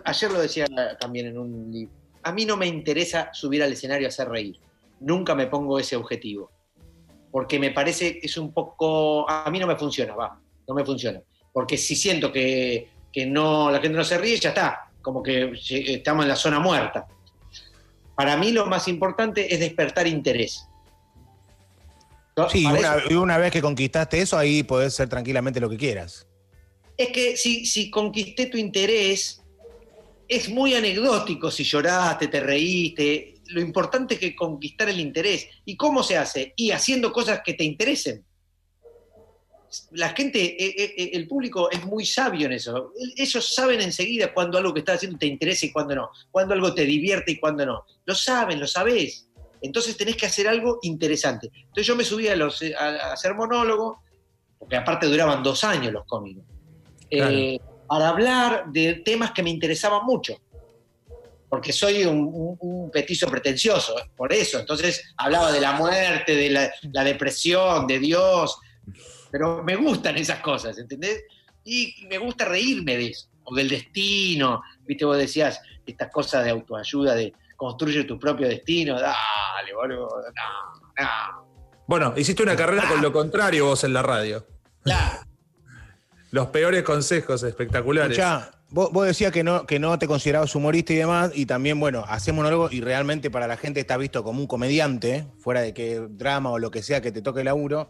ayer 0.05 0.31
lo 0.31 0.39
decía 0.39 0.65
también 0.99 1.27
en 1.27 1.37
un 1.37 1.71
libro. 1.71 1.93
A 2.23 2.31
mí 2.31 2.45
no 2.45 2.57
me 2.57 2.65
interesa 2.65 3.29
subir 3.33 3.61
al 3.61 3.73
escenario 3.73 4.07
a 4.07 4.09
hacer 4.09 4.27
reír. 4.29 4.57
Nunca 5.01 5.35
me 5.35 5.47
pongo 5.47 5.77
ese 5.79 5.95
objetivo. 5.95 6.49
Porque 7.35 7.59
me 7.59 7.71
parece 7.71 8.17
que 8.17 8.27
es 8.27 8.37
un 8.37 8.53
poco. 8.53 9.29
A 9.29 9.51
mí 9.51 9.59
no 9.59 9.67
me 9.67 9.75
funciona, 9.75 10.15
va. 10.15 10.39
No 10.65 10.73
me 10.73 10.85
funciona. 10.85 11.21
Porque 11.51 11.77
si 11.77 11.93
siento 11.93 12.31
que, 12.31 12.87
que 13.11 13.25
no, 13.25 13.69
la 13.69 13.81
gente 13.81 13.97
no 13.97 14.05
se 14.05 14.17
ríe, 14.17 14.39
ya 14.39 14.51
está. 14.51 14.89
Como 15.01 15.21
que 15.21 15.51
estamos 15.61 16.23
en 16.23 16.29
la 16.29 16.37
zona 16.37 16.61
muerta. 16.61 17.05
Para 18.15 18.37
mí 18.37 18.53
lo 18.53 18.67
más 18.67 18.87
importante 18.87 19.53
es 19.53 19.59
despertar 19.59 20.07
interés. 20.07 20.65
Sí, 22.49 22.65
una, 22.65 23.03
y 23.09 23.15
una 23.15 23.37
vez 23.37 23.51
que 23.51 23.61
conquistaste 23.61 24.21
eso, 24.21 24.37
ahí 24.37 24.63
podés 24.63 24.93
ser 24.93 25.09
tranquilamente 25.09 25.59
lo 25.59 25.69
que 25.69 25.75
quieras. 25.75 26.25
Es 26.95 27.09
que 27.09 27.35
si, 27.35 27.65
si 27.65 27.89
conquisté 27.89 28.45
tu 28.45 28.57
interés, 28.57 29.41
es 30.25 30.47
muy 30.47 30.73
anecdótico 30.73 31.51
si 31.51 31.65
lloraste, 31.65 32.29
te 32.29 32.39
reíste. 32.39 33.34
Lo 33.47 33.61
importante 33.61 34.15
es 34.15 34.19
que 34.19 34.35
conquistar 34.35 34.89
el 34.89 34.99
interés. 34.99 35.47
¿Y 35.65 35.75
cómo 35.75 36.03
se 36.03 36.17
hace? 36.17 36.53
Y 36.55 36.71
haciendo 36.71 37.11
cosas 37.11 37.41
que 37.43 37.53
te 37.53 37.63
interesen. 37.63 38.25
La 39.91 40.09
gente, 40.09 40.39
eh, 40.41 40.73
eh, 40.77 40.93
eh, 40.97 41.09
el 41.13 41.27
público 41.27 41.69
es 41.69 41.83
muy 41.85 42.05
sabio 42.05 42.45
en 42.45 42.53
eso. 42.53 42.91
Ellos 43.17 43.53
saben 43.53 43.81
enseguida 43.81 44.33
cuando 44.33 44.57
algo 44.57 44.73
que 44.73 44.79
estás 44.79 44.97
haciendo 44.97 45.17
te 45.17 45.27
interesa 45.27 45.65
y 45.65 45.71
cuando 45.71 45.95
no. 45.95 46.09
Cuando 46.31 46.53
algo 46.53 46.73
te 46.73 46.85
divierte 46.85 47.33
y 47.33 47.39
cuando 47.39 47.65
no. 47.65 47.85
Lo 48.05 48.15
saben, 48.15 48.59
lo 48.59 48.67
sabés. 48.67 49.27
Entonces 49.61 49.97
tenés 49.97 50.15
que 50.15 50.27
hacer 50.27 50.47
algo 50.47 50.79
interesante. 50.83 51.51
Entonces 51.53 51.87
yo 51.87 51.95
me 51.95 52.03
subí 52.03 52.27
a, 52.27 52.35
los, 52.35 52.61
a, 52.77 52.87
a 52.87 53.13
hacer 53.13 53.33
monólogo, 53.33 54.03
porque 54.57 54.77
aparte 54.77 55.07
duraban 55.07 55.43
dos 55.43 55.63
años 55.63 55.91
los 55.91 56.05
cómicos 56.05 56.43
eh, 57.09 57.59
para 57.87 58.09
hablar 58.09 58.65
de 58.71 58.95
temas 58.95 59.31
que 59.31 59.43
me 59.43 59.49
interesaban 59.49 60.05
mucho. 60.05 60.39
Porque 61.55 61.71
soy 61.71 62.03
un, 62.03 62.17
un- 62.33 62.57
un 62.59 62.91
petizo 62.91 63.27
pretencioso, 63.29 63.95
por 64.17 64.33
eso. 64.33 64.59
Entonces 64.59 65.13
hablaba 65.15 65.53
de 65.53 65.61
la 65.61 65.71
muerte, 65.71 66.35
de 66.35 66.49
la, 66.49 66.69
la 66.91 67.03
depresión, 67.05 67.87
de 67.87 67.97
Dios. 67.99 68.59
Pero 69.31 69.63
me 69.63 69.77
gustan 69.77 70.17
esas 70.17 70.41
cosas, 70.41 70.77
¿entendés? 70.77 71.23
Y 71.63 72.05
me 72.09 72.17
gusta 72.17 72.43
reírme 72.43 72.97
de 72.97 73.07
eso. 73.07 73.29
O 73.45 73.55
del 73.55 73.69
destino. 73.69 74.61
Viste, 74.85 75.05
vos 75.05 75.17
decías 75.17 75.61
estas 75.85 76.11
cosas 76.11 76.43
de 76.43 76.49
autoayuda, 76.51 77.15
de 77.15 77.31
construye 77.55 78.03
tu 78.03 78.19
propio 78.19 78.49
destino. 78.49 78.99
Dale, 78.99 79.73
boludo. 79.73 80.09
No, 80.35 81.03
no. 81.03 81.73
Bueno, 81.87 82.13
hiciste 82.17 82.43
una 82.43 82.57
carrera 82.57 82.85
con 82.89 83.01
lo 83.01 83.13
contrario 83.13 83.67
vos 83.67 83.85
en 83.85 83.93
la 83.93 84.01
radio. 84.01 84.45
Claro. 84.83 85.21
Los 86.35 86.47
peores 86.47 86.83
consejos 86.83 87.43
espectaculares. 87.43 88.17
Ya, 88.17 88.51
vos, 88.69 88.91
vos 88.91 89.07
decías 89.07 89.31
que 89.31 89.41
no, 89.41 89.65
que 89.65 89.79
no 89.79 89.97
te 89.97 90.05
considerabas 90.05 90.53
humorista 90.53 90.91
y 90.91 90.97
demás, 90.97 91.31
y 91.33 91.45
también, 91.45 91.79
bueno, 91.79 92.03
hacemos 92.09 92.43
monólogo 92.43 92.69
y 92.69 92.81
realmente 92.81 93.31
para 93.31 93.47
la 93.47 93.55
gente 93.55 93.79
está 93.79 93.95
visto 93.95 94.21
como 94.21 94.41
un 94.41 94.45
comediante, 94.45 95.27
fuera 95.39 95.61
de 95.61 95.73
que 95.73 96.05
drama 96.09 96.51
o 96.51 96.59
lo 96.59 96.71
que 96.71 96.83
sea 96.83 96.99
que 96.99 97.13
te 97.13 97.21
toque 97.21 97.39
el 97.39 97.45
laburo. 97.45 97.89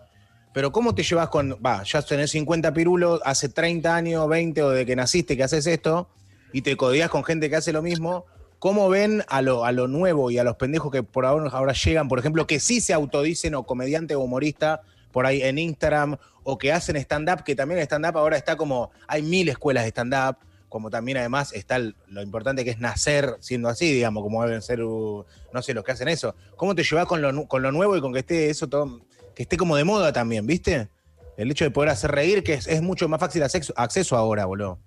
Pero 0.54 0.72
¿cómo 0.72 0.94
te 0.94 1.02
llevas 1.02 1.30
con, 1.30 1.54
va, 1.54 1.82
ya 1.82 2.04
tenés 2.04 2.30
50 2.30 2.72
pirulos, 2.72 3.20
hace 3.26 3.50
30 3.50 3.96
años, 3.96 4.30
20 4.30 4.62
o 4.62 4.70
de 4.70 4.86
que 4.86 4.96
naciste 4.96 5.36
que 5.36 5.42
haces 5.42 5.66
esto, 5.66 6.08
y 6.54 6.62
te 6.62 6.78
codias 6.78 7.10
con 7.10 7.24
gente 7.24 7.50
que 7.50 7.56
hace 7.56 7.74
lo 7.74 7.82
mismo? 7.82 8.28
¿Cómo 8.60 8.90
ven 8.90 9.24
a 9.28 9.42
lo, 9.42 9.66
a 9.66 9.72
lo 9.72 9.88
nuevo 9.88 10.30
y 10.30 10.38
a 10.38 10.44
los 10.44 10.58
pendejos 10.58 10.92
que 10.92 11.02
por 11.02 11.26
ahora 11.26 11.74
llegan, 11.74 12.08
por 12.08 12.20
ejemplo, 12.20 12.46
que 12.46 12.60
sí 12.60 12.80
se 12.80 12.94
autodicen 12.94 13.56
o 13.56 13.64
comediante 13.64 14.14
o 14.14 14.20
humorista 14.20 14.84
por 15.12 15.26
ahí 15.26 15.42
en 15.42 15.58
Instagram 15.58 16.18
o 16.46 16.58
que 16.58 16.72
hacen 16.72 16.96
stand-up, 16.96 17.44
que 17.44 17.56
también 17.56 17.82
stand-up 17.82 18.18
ahora 18.18 18.38
está 18.38 18.56
como, 18.56 18.92
hay 19.08 19.24
mil 19.24 19.50
escuelas 19.50 19.84
de 19.84 19.90
stand-up, 19.90 20.38
como 20.70 20.92
también 20.92 21.18
además 21.18 21.52
está 21.54 21.80
lo 21.80 22.22
importante 22.22 22.64
que 22.64 22.70
es 22.70 22.80
nacer 22.80 23.36
siendo 23.40 23.68
así, 23.68 23.92
digamos, 23.92 24.24
como 24.24 24.44
deben 24.44 24.62
ser, 24.62 24.80
no 24.80 25.26
sé, 25.62 25.74
los 25.74 25.84
que 25.84 25.92
hacen 25.92 26.08
eso. 26.08 26.36
¿Cómo 26.56 26.76
te 26.76 26.84
llevas 26.84 27.08
con 27.08 27.22
lo, 27.22 27.48
con 27.48 27.64
lo 27.64 27.72
nuevo 27.72 27.98
y 27.98 28.02
con 28.02 28.14
que 28.14 28.20
esté 28.20 28.50
eso 28.50 28.68
todo, 28.68 29.02
que 29.34 29.44
esté 29.44 29.58
como 29.58 29.76
de 29.76 29.84
moda 29.84 30.14
también, 30.14 30.46
viste? 30.46 30.88
El 31.36 31.50
hecho 31.50 31.66
de 31.66 31.72
poder 31.72 31.90
hacer 31.90 32.12
reír, 32.12 32.44
que 32.44 32.54
es, 32.54 32.68
es 32.68 32.82
mucho 32.82 33.10
más 33.10 33.20
fácil 33.20 33.42
acceso, 33.42 33.74
acceso 33.76 34.16
ahora, 34.16 34.46
boludo. 34.46 34.80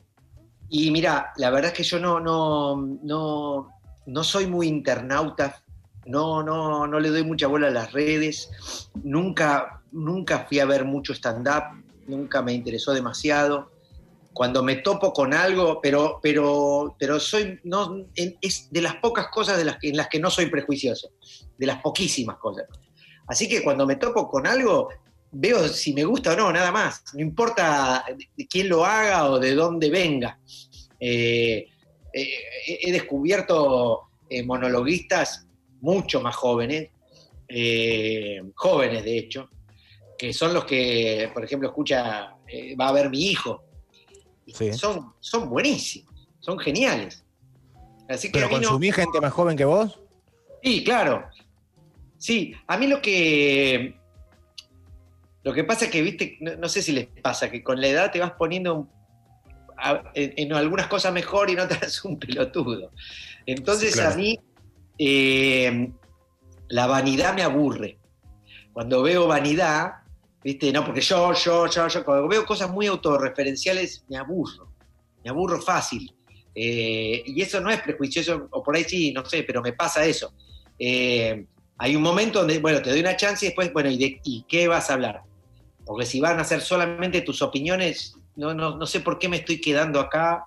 Y 0.68 0.92
mira, 0.92 1.32
la 1.36 1.50
verdad 1.50 1.72
es 1.72 1.76
que 1.76 1.82
yo 1.82 1.98
no, 1.98 2.20
no, 2.20 2.98
no, 3.02 3.68
no 4.06 4.24
soy 4.24 4.46
muy 4.46 4.68
internauta, 4.68 5.62
no, 6.08 6.42
no, 6.42 6.86
no 6.86 7.00
le 7.00 7.10
doy 7.10 7.22
mucha 7.22 7.46
bola 7.46 7.68
a 7.68 7.70
las 7.70 7.92
redes, 7.92 8.50
nunca, 9.04 9.82
nunca 9.92 10.46
fui 10.48 10.58
a 10.58 10.64
ver 10.64 10.84
mucho 10.84 11.12
stand-up, 11.12 11.84
nunca 12.06 12.42
me 12.42 12.52
interesó 12.52 12.92
demasiado. 12.92 13.70
Cuando 14.32 14.62
me 14.62 14.76
topo 14.76 15.12
con 15.12 15.34
algo, 15.34 15.80
pero, 15.82 16.20
pero, 16.22 16.96
pero 16.98 17.20
soy, 17.20 17.60
no, 17.64 18.06
es 18.14 18.68
de 18.70 18.82
las 18.82 18.96
pocas 18.96 19.28
cosas 19.28 19.58
de 19.58 19.64
las 19.64 19.78
en 19.82 19.96
las 19.96 20.08
que 20.08 20.20
no 20.20 20.30
soy 20.30 20.46
prejuicioso, 20.46 21.10
de 21.58 21.66
las 21.66 21.82
poquísimas 21.82 22.38
cosas. 22.38 22.66
Así 23.26 23.48
que 23.48 23.62
cuando 23.62 23.84
me 23.84 23.96
topo 23.96 24.28
con 24.30 24.46
algo, 24.46 24.88
veo 25.32 25.68
si 25.68 25.92
me 25.92 26.04
gusta 26.04 26.32
o 26.32 26.36
no, 26.36 26.52
nada 26.52 26.72
más. 26.72 27.02
No 27.14 27.20
importa 27.20 28.04
quién 28.48 28.68
lo 28.68 28.84
haga 28.84 29.28
o 29.28 29.38
de 29.38 29.54
dónde 29.54 29.90
venga. 29.90 30.38
Eh, 31.00 31.66
eh, 32.14 32.28
he 32.66 32.92
descubierto 32.92 34.08
eh, 34.30 34.42
monologuistas 34.42 35.47
mucho 35.80 36.20
más 36.20 36.34
jóvenes, 36.36 36.90
eh, 37.48 38.40
jóvenes 38.54 39.04
de 39.04 39.18
hecho, 39.18 39.48
que 40.18 40.32
son 40.32 40.52
los 40.52 40.64
que, 40.64 41.30
por 41.32 41.44
ejemplo, 41.44 41.68
escucha, 41.68 42.36
eh, 42.46 42.74
va 42.76 42.88
a 42.88 42.92
ver 42.92 43.08
mi 43.10 43.26
hijo. 43.26 43.64
Sí. 44.52 44.72
Son, 44.72 45.12
son 45.20 45.48
buenísimos, 45.48 46.12
son 46.40 46.58
geniales. 46.58 47.24
Así 48.08 48.28
que 48.28 48.40
¿Pero 48.40 48.46
a 48.46 48.78
mí 48.78 48.88
no- 48.88 48.94
gente 48.94 49.20
más 49.20 49.32
joven 49.32 49.56
que 49.56 49.64
vos? 49.66 50.00
Sí, 50.62 50.82
claro. 50.82 51.24
Sí, 52.16 52.54
a 52.66 52.76
mí 52.78 52.86
lo 52.88 53.00
que. 53.00 53.94
Lo 55.44 55.52
que 55.54 55.64
pasa 55.64 55.84
es 55.86 55.90
que, 55.90 56.02
viste, 56.02 56.36
no, 56.40 56.56
no 56.56 56.68
sé 56.68 56.82
si 56.82 56.92
les 56.92 57.06
pasa, 57.06 57.50
que 57.50 57.62
con 57.62 57.80
la 57.80 57.86
edad 57.86 58.10
te 58.10 58.18
vas 58.18 58.32
poniendo 58.32 58.74
un- 58.74 58.90
a- 59.76 60.10
en, 60.14 60.32
en 60.36 60.52
algunas 60.52 60.88
cosas 60.88 61.12
mejor 61.12 61.48
y 61.48 61.52
en 61.52 61.60
otras 61.60 62.04
un 62.04 62.18
pelotudo. 62.18 62.90
Entonces 63.46 63.94
Claro. 63.94 64.14
a 64.14 64.16
mí 64.16 64.38
eh, 64.98 65.90
la 66.68 66.86
vanidad 66.86 67.34
me 67.34 67.42
aburre. 67.42 67.98
Cuando 68.72 69.02
veo 69.02 69.26
vanidad, 69.26 69.92
viste, 70.42 70.72
no, 70.72 70.84
porque 70.84 71.00
yo, 71.00 71.32
yo, 71.32 71.66
yo, 71.66 71.88
yo, 71.88 72.04
cuando 72.04 72.28
veo 72.28 72.44
cosas 72.44 72.70
muy 72.70 72.86
autorreferenciales, 72.86 74.04
me 74.08 74.16
aburro. 74.16 74.72
Me 75.24 75.30
aburro 75.30 75.60
fácil. 75.60 76.14
Eh, 76.54 77.22
y 77.26 77.40
eso 77.40 77.60
no 77.60 77.70
es 77.70 77.80
prejuicioso, 77.80 78.48
o 78.50 78.62
por 78.62 78.76
ahí 78.76 78.84
sí, 78.84 79.12
no 79.12 79.24
sé, 79.24 79.44
pero 79.44 79.62
me 79.62 79.72
pasa 79.72 80.04
eso. 80.04 80.32
Eh, 80.78 81.46
hay 81.78 81.96
un 81.96 82.02
momento 82.02 82.40
donde, 82.40 82.58
bueno, 82.58 82.82
te 82.82 82.90
doy 82.90 83.00
una 83.00 83.16
chance 83.16 83.46
y 83.46 83.48
después, 83.48 83.72
bueno, 83.72 83.88
¿y 83.90 84.44
qué 84.48 84.66
vas 84.66 84.90
a 84.90 84.94
hablar? 84.94 85.22
Porque 85.84 86.04
si 86.04 86.20
van 86.20 86.38
a 86.38 86.44
ser 86.44 86.60
solamente 86.60 87.22
tus 87.22 87.40
opiniones, 87.40 88.16
no, 88.36 88.52
no, 88.52 88.76
no 88.76 88.86
sé 88.86 89.00
por 89.00 89.18
qué 89.18 89.28
me 89.28 89.38
estoy 89.38 89.60
quedando 89.60 90.00
acá, 90.00 90.44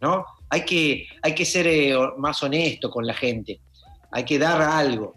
¿no? 0.00 0.24
Hay 0.52 0.66
que, 0.66 1.06
hay 1.22 1.34
que 1.34 1.46
ser 1.46 1.66
eh, 1.66 1.94
más 2.18 2.42
honesto 2.42 2.90
con 2.90 3.06
la 3.06 3.14
gente, 3.14 3.62
hay 4.10 4.22
que 4.26 4.38
dar 4.38 4.60
algo. 4.60 5.14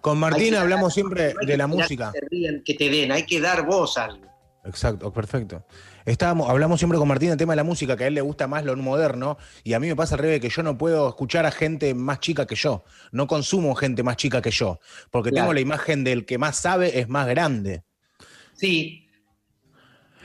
Con 0.00 0.16
Martín 0.16 0.50
que- 0.50 0.56
hablamos 0.58 0.94
siempre 0.94 1.34
No 1.34 1.40
hay 1.40 1.46
de 1.48 1.52
que 1.54 1.56
la 1.58 1.66
música. 1.66 2.12
Que 2.14 2.20
te, 2.20 2.26
rían, 2.30 2.62
que 2.64 2.74
te 2.74 2.88
den, 2.88 3.10
hay 3.10 3.26
que 3.26 3.40
dar 3.40 3.66
vos 3.66 3.98
algo. 3.98 4.24
Exacto, 4.64 5.12
perfecto. 5.12 5.64
Estábamos, 6.04 6.48
hablamos 6.48 6.78
siempre 6.78 7.00
con 7.00 7.08
Martín 7.08 7.30
del 7.30 7.36
tema 7.38 7.54
de 7.54 7.56
la 7.56 7.64
música, 7.64 7.96
que 7.96 8.04
a 8.04 8.06
él 8.06 8.14
le 8.14 8.20
gusta 8.20 8.46
más 8.46 8.64
lo 8.64 8.76
moderno, 8.76 9.38
y 9.64 9.72
a 9.72 9.80
mí 9.80 9.88
me 9.88 9.96
pasa 9.96 10.14
al 10.14 10.20
revés, 10.20 10.40
que 10.40 10.50
yo 10.50 10.62
no 10.62 10.78
puedo 10.78 11.08
escuchar 11.08 11.46
a 11.46 11.50
gente 11.50 11.92
más 11.92 12.20
chica 12.20 12.46
que 12.46 12.54
yo. 12.54 12.84
No 13.10 13.26
consumo 13.26 13.74
gente 13.74 14.04
más 14.04 14.16
chica 14.16 14.40
que 14.40 14.52
yo, 14.52 14.78
porque 15.10 15.30
Claro. 15.30 15.46
tengo 15.46 15.54
la 15.54 15.60
imagen 15.62 16.04
del 16.04 16.24
que 16.24 16.38
más 16.38 16.58
sabe 16.58 17.00
es 17.00 17.08
más 17.08 17.26
grande. 17.26 17.82
Sí. 18.54 19.08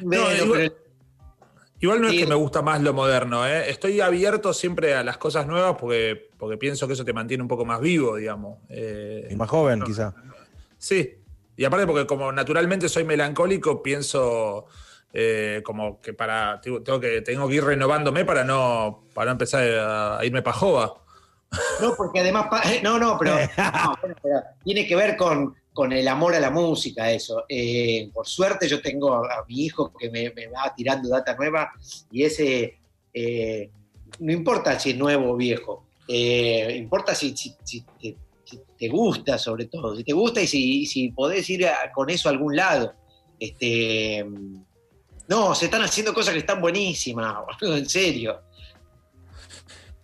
No, 0.02 0.32
igual- 0.32 0.52
pero- 0.54 0.81
Igual 1.82 2.00
no 2.02 2.10
Sí. 2.10 2.16
es 2.18 2.24
que 2.24 2.30
me 2.30 2.36
gusta 2.36 2.62
más 2.62 2.80
lo 2.82 2.94
moderno, 2.94 3.46
¿eh? 3.46 3.70
estoy 3.70 4.00
abierto 4.02 4.54
siempre 4.54 4.96
a 4.96 5.04
las 5.04 5.18
cosas 5.18 5.48
nuevas 5.48 5.76
porque, 5.80 6.30
porque 6.38 6.58
pienso 6.58 6.88
que 6.88 6.94
eso 6.94 7.04
te 7.04 7.12
mantiene 7.12 7.42
un 7.42 7.48
poco 7.50 7.66
más 7.66 7.82
vivo, 7.82 8.16
digamos. 8.16 8.60
Eh, 8.70 9.28
Y 9.32 9.36
más 9.36 9.50
joven, 9.50 9.82
quizá. 9.82 10.14
Sí, 10.78 11.16
y 11.58 11.66
aparte 11.66 11.86
porque 11.88 12.06
como 12.06 12.32
naturalmente 12.32 12.88
soy 12.88 13.04
melancólico, 13.04 13.82
pienso 13.84 14.66
eh, 15.14 15.62
como 15.66 16.00
que 16.02 16.14
para 16.14 16.62
tengo 16.62 17.00
que, 17.00 17.22
tengo 17.22 17.48
que 17.50 17.56
ir 17.56 17.64
renovándome 17.66 18.26
para 18.26 18.44
no, 18.44 19.04
para 19.14 19.26
no 19.26 19.32
empezar 19.34 19.64
a, 19.80 20.20
a 20.20 20.26
irme 20.26 20.42
para 20.42 20.58
jova. 20.58 20.94
No, 21.82 21.96
porque 21.96 22.20
además, 22.22 22.46
no, 22.84 22.98
no, 23.00 23.18
pero, 23.20 23.36
no, 23.58 23.98
bueno, 24.02 24.16
pero 24.22 24.40
tiene 24.64 24.88
que 24.88 24.96
ver 24.96 25.18
con, 25.18 25.56
con 25.74 25.94
el 25.94 26.08
amor 26.08 26.36
a 26.36 26.40
la 26.40 26.52
música, 26.52 27.12
eso. 27.12 27.46
Eh, 27.48 28.10
por 28.14 28.28
suerte 28.28 28.68
yo 28.68 28.82
tengo 28.82 29.14
a, 29.14 29.46
mi 29.48 29.66
hijo 29.66 29.94
que 29.98 30.10
me, 30.10 30.30
va 30.48 30.74
tirando 30.76 31.10
data 31.10 31.36
nueva 31.36 31.72
y 32.12 32.24
ese, 32.24 32.80
eh, 33.14 33.70
no 34.20 34.34
importa 34.34 34.80
si 34.80 34.92
es 34.92 34.98
nuevo 34.98 35.32
o 35.32 35.38
viejo, 35.38 35.86
eh, 36.08 36.76
importa 36.78 37.16
si, 37.16 37.34
te, 38.78 38.90
gusta 38.90 39.38
sobre 39.38 39.68
todo, 39.68 39.96
si 39.96 40.04
te 40.04 40.14
gusta 40.14 40.42
y 40.42 40.48
si, 40.48 40.86
si 40.86 41.10
podés 41.10 41.50
ir 41.50 41.66
con 41.94 42.10
eso 42.10 42.28
a 42.28 42.32
algún 42.34 42.56
lado. 42.56 42.94
Este, 43.40 44.26
no, 45.28 45.56
se 45.56 45.66
están 45.66 45.82
haciendo 45.82 46.14
cosas 46.14 46.34
que 46.34 46.42
están 46.42 46.60
buenísimas, 46.60 47.36
en 47.62 47.90
serio. 47.90 48.42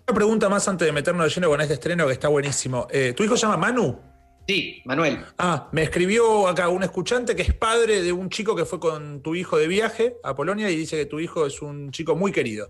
Una 0.08 0.16
pregunta 0.16 0.48
más 0.48 0.66
antes 0.70 0.86
de 0.86 0.94
meternos 0.94 1.26
de 1.26 1.34
lleno 1.36 1.50
con 1.50 1.60
este 1.60 1.74
estreno 1.74 2.08
que 2.08 2.14
está 2.14 2.30
buenísimo. 2.30 2.88
¿Tu 2.88 3.24
hijo 3.24 3.36
se 3.36 3.46
llama 3.46 3.58
Manu? 3.58 4.07
Sí, 4.48 4.82
Manuel. 4.86 5.26
Ah, 5.38 5.68
me 5.74 5.84
escribió 5.84 6.48
acá 6.48 6.70
un 6.70 6.82
escuchante 6.82 7.36
que 7.36 7.42
es 7.42 7.54
padre 7.54 8.02
de 8.02 8.14
un 8.14 8.30
chico 8.30 8.56
que 8.56 8.64
fue 8.64 8.80
con 8.80 9.22
tu 9.22 9.36
hijo 9.36 9.58
de 9.58 9.68
viaje 9.68 10.16
a 10.24 10.36
Polonia 10.36 10.70
y 10.72 10.76
dice 10.78 10.96
que 10.96 11.06
tu 11.06 11.20
hijo 11.20 11.46
es 11.46 11.62
un 11.62 11.92
chico 11.92 12.16
muy 12.16 12.32
querido. 12.32 12.70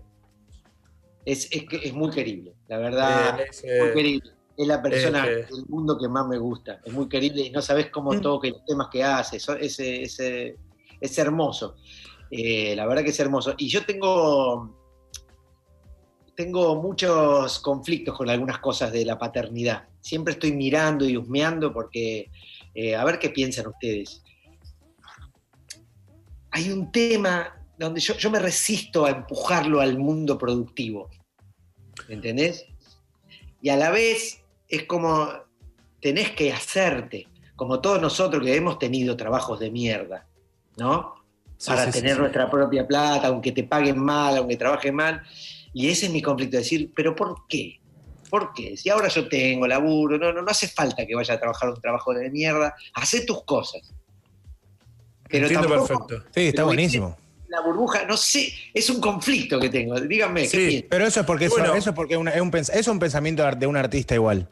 Es, 1.24 1.46
es, 1.52 1.64
es 1.82 1.92
muy 1.92 2.10
querible, 2.10 2.54
la 2.66 2.78
verdad. 2.78 3.40
Eh, 3.40 3.46
es, 3.50 3.62
eh, 3.64 3.80
muy 3.84 3.92
querible. 3.94 4.30
Es 4.56 4.66
la 4.66 4.82
persona 4.82 5.24
eh, 5.28 5.46
del 5.48 5.66
mundo 5.68 5.96
que 5.96 6.08
más 6.08 6.26
me 6.26 6.36
gusta. 6.38 6.80
Es 6.84 6.92
muy 6.92 7.08
querible 7.08 7.42
y 7.42 7.50
no 7.50 7.62
sabes 7.62 7.90
cómo 7.90 8.12
Mm. 8.12 8.20
toca 8.22 8.48
y 8.48 8.50
los 8.50 8.64
temas 8.64 8.88
que 8.90 9.04
hace. 9.04 9.36
Eso- 9.36 9.54
Es, 9.54 9.78
es, 9.78 11.18
hermoso. 11.18 11.76
La 12.30 12.86
verdad 12.86 13.04
que 13.04 13.10
es 13.10 13.20
hermoso. 13.20 13.54
Y 13.56 13.68
yo 13.68 13.84
tengo, 13.86 14.74
tengo 16.34 16.74
muchos 16.82 17.60
conflictos 17.60 18.16
con 18.16 18.28
algunas 18.28 18.58
cosas 18.58 18.90
de 18.92 19.04
la 19.04 19.16
paternidad. 19.16 19.86
Siempre 20.08 20.32
estoy 20.32 20.52
mirando 20.52 21.06
y 21.06 21.18
husmeando 21.18 21.70
porque 21.70 22.30
eh, 22.74 22.96
a 22.96 23.04
ver 23.04 23.18
qué 23.18 23.28
piensan 23.28 23.66
ustedes. 23.66 24.22
Hay 26.50 26.70
un 26.70 26.90
tema 26.90 27.54
donde 27.76 28.00
yo, 28.00 28.16
yo 28.16 28.30
me 28.30 28.38
resisto 28.38 29.04
a 29.04 29.10
empujarlo 29.10 29.82
al 29.82 29.98
mundo 29.98 30.38
productivo. 30.38 31.10
¿Entendés? 32.08 32.64
Y 33.60 33.68
a 33.68 33.76
la 33.76 33.90
vez 33.90 34.40
es 34.66 34.84
como 34.84 35.28
tenés 36.00 36.30
que 36.30 36.54
hacerte, 36.54 37.28
como 37.54 37.82
todos 37.82 38.00
nosotros 38.00 38.42
que 38.42 38.56
hemos 38.56 38.78
tenido 38.78 39.14
trabajos 39.14 39.60
de 39.60 39.70
mierda, 39.70 40.26
¿no? 40.78 41.16
Sí, 41.58 41.68
Para 41.68 41.92
sí, 41.92 42.00
tener 42.00 42.14
sí. 42.14 42.20
nuestra 42.20 42.50
propia 42.50 42.86
plata, 42.86 43.26
aunque 43.26 43.52
te 43.52 43.64
paguen 43.64 43.98
mal, 43.98 44.38
aunque 44.38 44.56
trabajes 44.56 44.90
mal. 44.90 45.20
Y 45.74 45.90
ese 45.90 46.06
es 46.06 46.12
mi 46.12 46.22
conflicto, 46.22 46.56
decir, 46.56 46.92
¿pero 46.96 47.14
por 47.14 47.46
qué? 47.46 47.78
¿Por 48.28 48.52
qué? 48.52 48.76
Si 48.76 48.90
ahora 48.90 49.08
yo 49.08 49.28
tengo 49.28 49.66
laburo, 49.66 50.18
no, 50.18 50.32
no, 50.32 50.42
no 50.42 50.50
hace 50.50 50.68
falta 50.68 51.06
que 51.06 51.14
vaya 51.14 51.34
a 51.34 51.38
trabajar 51.40 51.70
un 51.70 51.80
trabajo 51.80 52.12
de 52.14 52.30
mierda, 52.30 52.74
hacé 52.94 53.22
tus 53.24 53.42
cosas. 53.44 53.82
Pero 55.28 55.46
Entiendo 55.46 55.68
tampoco 55.68 56.06
perfecto. 56.06 56.30
Sí, 56.34 56.48
está 56.48 56.64
buenísimo. 56.64 57.16
la 57.48 57.60
burbuja, 57.62 58.04
no 58.04 58.16
sé, 58.16 58.52
es 58.74 58.90
un 58.90 59.00
conflicto 59.00 59.58
que 59.58 59.70
tengo. 59.70 59.98
Díganme, 60.00 60.42
¿qué 60.42 60.48
Sí. 60.48 60.56
piensan? 60.68 60.88
Pero 60.90 61.06
eso 61.06 61.20
es 61.20 61.26
porque, 61.26 61.46
eso- 61.46 61.56
Bueno. 61.56 61.74
eso 61.74 61.90
es, 61.90 61.96
porque 61.96 62.16
una- 62.16 62.30
es, 62.32 62.40
un, 62.42 62.50
es 62.54 62.88
un 62.88 62.98
pensamiento 62.98 63.42
de 63.56 63.66
un 63.66 63.76
artista 63.76 64.14
igual. 64.14 64.48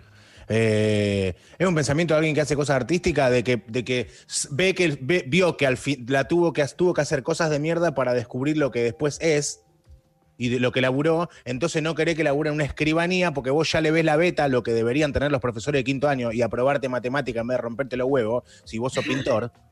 Eh, 0.49 1.35
es 1.59 1.67
un 1.67 1.75
pensamiento 1.75 2.15
de 2.15 2.19
alguien 2.19 2.35
que 2.35 2.41
hace 2.41 2.57
cosas 2.57 2.77
artísticas, 2.77 3.31
de 3.31 3.43
que, 3.45 3.63
de 3.67 3.85
que 3.85 4.09
ve 4.51 4.75
que 4.75 4.97
ve- 5.01 5.25
vio 5.27 5.57
que 5.57 5.67
al 5.67 5.77
fin 5.77 6.07
la 6.09 6.29
tuvo 6.29 6.53
que, 6.53 6.65
tuvo 6.69 6.95
que 6.95 7.01
hacer 7.03 7.23
cosas 7.23 7.51
de 7.51 7.59
mierda 7.59 7.95
para 7.95 8.15
descubrir 8.15 8.57
lo 8.57 8.71
que 8.71 8.83
después 8.83 9.19
es 9.21 9.63
y 10.39 10.49
de 10.51 10.61
lo 10.61 10.73
que 10.73 10.81
laburó. 10.81 11.29
Entonces 11.45 11.83
no 11.83 11.95
querés 11.95 12.15
que 12.17 12.25
labure 12.25 12.49
en 12.51 12.55
una 12.55 12.65
escribanía 12.65 13.33
porque 13.33 13.51
vos 13.51 13.71
ya 13.73 13.81
le 13.81 13.91
ves 13.91 14.05
la 14.05 14.17
beta 14.17 14.45
a 14.45 14.49
lo 14.49 14.63
que 14.63 14.73
deberían 14.73 15.13
tener 15.13 15.31
los 15.33 15.41
profesores 15.41 15.79
de 15.81 15.85
quinto 15.85 16.09
año 16.09 16.33
y 16.33 16.43
aprobarte 16.43 16.89
matemática 16.89 17.41
en 17.41 17.47
vez 17.49 17.57
de 17.59 17.63
romperte 17.63 17.97
los 17.97 18.09
huevos, 18.09 18.45
si 18.65 18.79
vos 18.79 18.93
sos 18.93 19.05
pintor. 19.07 19.51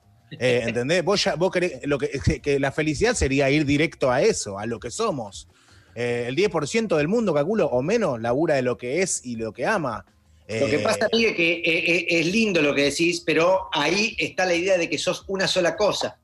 Eh, 0.41 0.63
¿Entendés? 0.67 1.05
Vos, 1.05 1.23
ya, 1.23 1.37
vos 1.37 1.53
querés, 1.53 1.81
lo 1.87 1.97
que, 1.97 2.09
que- 2.25 2.41
que 2.41 2.59
la 2.59 2.73
felicidad 2.73 3.15
sería 3.15 3.51
ir 3.51 3.65
directo 3.65 4.11
a 4.11 4.21
eso, 4.23 4.59
a 4.59 4.67
lo 4.67 4.81
que 4.81 4.91
somos. 4.91 5.49
Eh, 5.95 6.25
el 6.27 6.35
10% 6.35 6.97
del 6.97 7.07
mundo, 7.07 7.33
calculo, 7.33 7.67
o 7.67 7.83
menos, 7.83 8.21
labura 8.21 8.57
de 8.57 8.63
lo 8.63 8.77
que 8.77 9.03
es 9.03 9.25
y 9.25 9.37
lo 9.37 9.53
que 9.53 9.65
ama. 9.67 10.05
Lo 10.49 10.67
que 10.67 10.77
Eh, 10.77 10.79
pasa, 10.81 11.09
Miguel, 11.13 11.31
es 11.31 11.37
que 11.37 11.53
eh, 11.53 11.63
eh, 11.65 12.07
es 12.09 12.27
lindo 12.27 12.63
lo 12.63 12.75
que 12.75 12.85
decís, 12.85 13.21
pero 13.25 13.69
ahí 13.73 14.17
está 14.19 14.45
la 14.45 14.55
idea 14.55 14.77
de 14.77 14.91
que 14.91 14.99
sos 14.99 15.25
una 15.29 15.47
sola 15.47 15.77
cosa. 15.77 16.19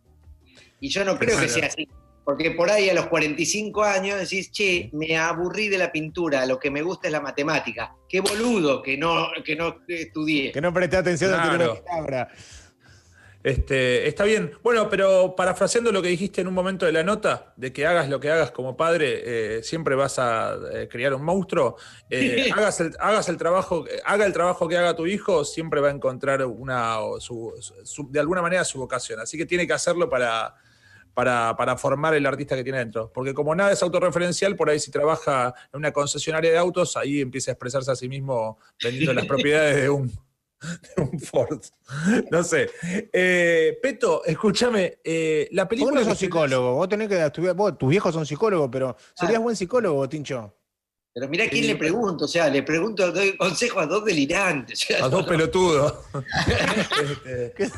Y 0.80 0.88
yo 0.88 1.05
no 1.05 1.16
creo 1.16 1.38
que 1.38 1.49
sea 1.49 1.66
así. 1.66 1.86
Porque 2.24 2.50
por 2.52 2.70
ahí 2.70 2.88
a 2.90 2.94
los 2.94 3.06
45 3.06 3.82
años 3.82 4.18
decís, 4.20 4.52
che, 4.52 4.90
me 4.92 5.16
aburrí 5.16 5.68
de 5.68 5.78
la 5.78 5.90
pintura, 5.90 6.46
lo 6.46 6.58
que 6.58 6.70
me 6.70 6.82
gusta 6.82 7.08
es 7.08 7.12
la 7.12 7.20
matemática. 7.20 7.94
Qué 8.08 8.20
boludo 8.20 8.82
que 8.82 8.96
no, 8.96 9.28
que 9.44 9.56
no 9.56 9.78
estudié. 9.88 10.52
Que 10.52 10.60
no 10.60 10.72
presté 10.72 10.98
atención 10.98 11.32
a 11.34 11.42
Claro. 11.42 11.76
tu 11.76 11.84
palabra. 11.84 12.28
Este, 13.42 14.06
está 14.06 14.24
bien. 14.24 14.52
Bueno, 14.62 14.90
pero 14.90 15.34
parafraseando 15.34 15.90
lo 15.92 16.02
que 16.02 16.08
dijiste 16.08 16.42
en 16.42 16.46
un 16.48 16.52
momento 16.52 16.84
de 16.84 16.92
la 16.92 17.02
nota, 17.02 17.54
de 17.56 17.72
que 17.72 17.86
hagas 17.86 18.10
lo 18.10 18.20
que 18.20 18.30
hagas 18.30 18.50
como 18.50 18.76
padre, 18.76 19.22
eh, 19.58 19.62
siempre 19.62 19.94
vas 19.94 20.18
a 20.18 20.56
eh, 20.74 20.88
criar 20.90 21.14
un 21.14 21.22
monstruo. 21.24 21.76
Eh, 22.10 22.50
hagas, 22.54 22.80
el, 22.80 22.94
hagas 23.00 23.30
el 23.30 23.38
trabajo, 23.38 23.86
haga 24.04 24.26
el 24.26 24.34
trabajo 24.34 24.68
que 24.68 24.76
haga 24.76 24.94
tu 24.94 25.06
hijo, 25.06 25.46
siempre 25.46 25.80
va 25.80 25.88
a 25.88 25.92
encontrar 25.92 26.44
una, 26.44 26.98
su- 27.18 27.54
de 28.10 28.20
alguna 28.20 28.42
manera 28.42 28.62
su 28.62 28.78
vocación. 28.78 29.20
Así 29.20 29.38
que 29.38 29.46
tiene 29.46 29.66
que 29.66 29.72
hacerlo 29.72 30.10
para, 30.10 30.54
para, 31.14 31.56
para 31.56 31.76
formar 31.76 32.14
el 32.14 32.24
artista 32.26 32.56
que 32.56 32.62
tiene 32.64 32.78
dentro. 32.78 33.11
Porque 33.12 33.34
como 33.34 33.54
nada 33.54 33.72
es 33.72 33.82
autorreferencial, 33.82 34.56
por 34.56 34.70
ahí 34.70 34.78
si 34.80 34.90
trabaja 34.90 35.54
en 35.72 35.78
una 35.78 35.92
concesionaria 35.92 36.50
de 36.50 36.58
autos, 36.58 36.96
ahí 36.96 37.20
empieza 37.20 37.50
a 37.50 37.54
expresarse 37.54 37.90
a 37.90 37.96
sí 37.96 38.08
mismo 38.08 38.58
vendiendo 38.82 39.12
las 39.12 39.26
propiedades 39.26 39.76
de 39.82 39.90
un, 39.90 40.08
de 40.08 41.02
un 41.02 41.18
Ford. 41.20 41.61
No 42.30 42.42
sé. 42.44 42.70
Eh, 43.12 43.78
Peto, 43.82 44.24
escúchame, 44.24 44.98
eh, 45.04 45.48
la 45.52 45.64
Vos 45.64 45.68
película... 45.70 46.00
no 46.00 46.06
sos 46.06 46.18
psicólogo, 46.18 46.74
vos 46.74 46.88
tenés 46.88 47.08
que 47.08 47.24
estudiar, 47.24 47.54
vos, 47.54 47.76
tus 47.78 47.88
viejos 47.88 48.14
son 48.14 48.26
psicólogos, 48.26 48.68
pero 48.70 48.96
serías 49.14 49.38
Ah. 49.38 49.42
buen 49.42 49.56
psicólogo, 49.56 50.08
Tincho. 50.08 50.54
Pero 51.12 51.28
mirá 51.28 51.48
quién 51.48 51.66
le 51.66 51.74
pregunto, 51.74 52.26
o 52.26 52.28
sea, 52.28 52.48
le 52.48 52.62
pregunto, 52.62 53.11
doy 53.11 53.36
consejo 53.36 53.80
a 53.80 53.86
dos 53.86 54.04
delirantes. 54.04 54.82
o 54.84 54.86
sea, 54.86 55.04
A 55.04 55.08
dos 55.08 55.26
pelotudos. 55.26 55.94
Este, 57.26 57.70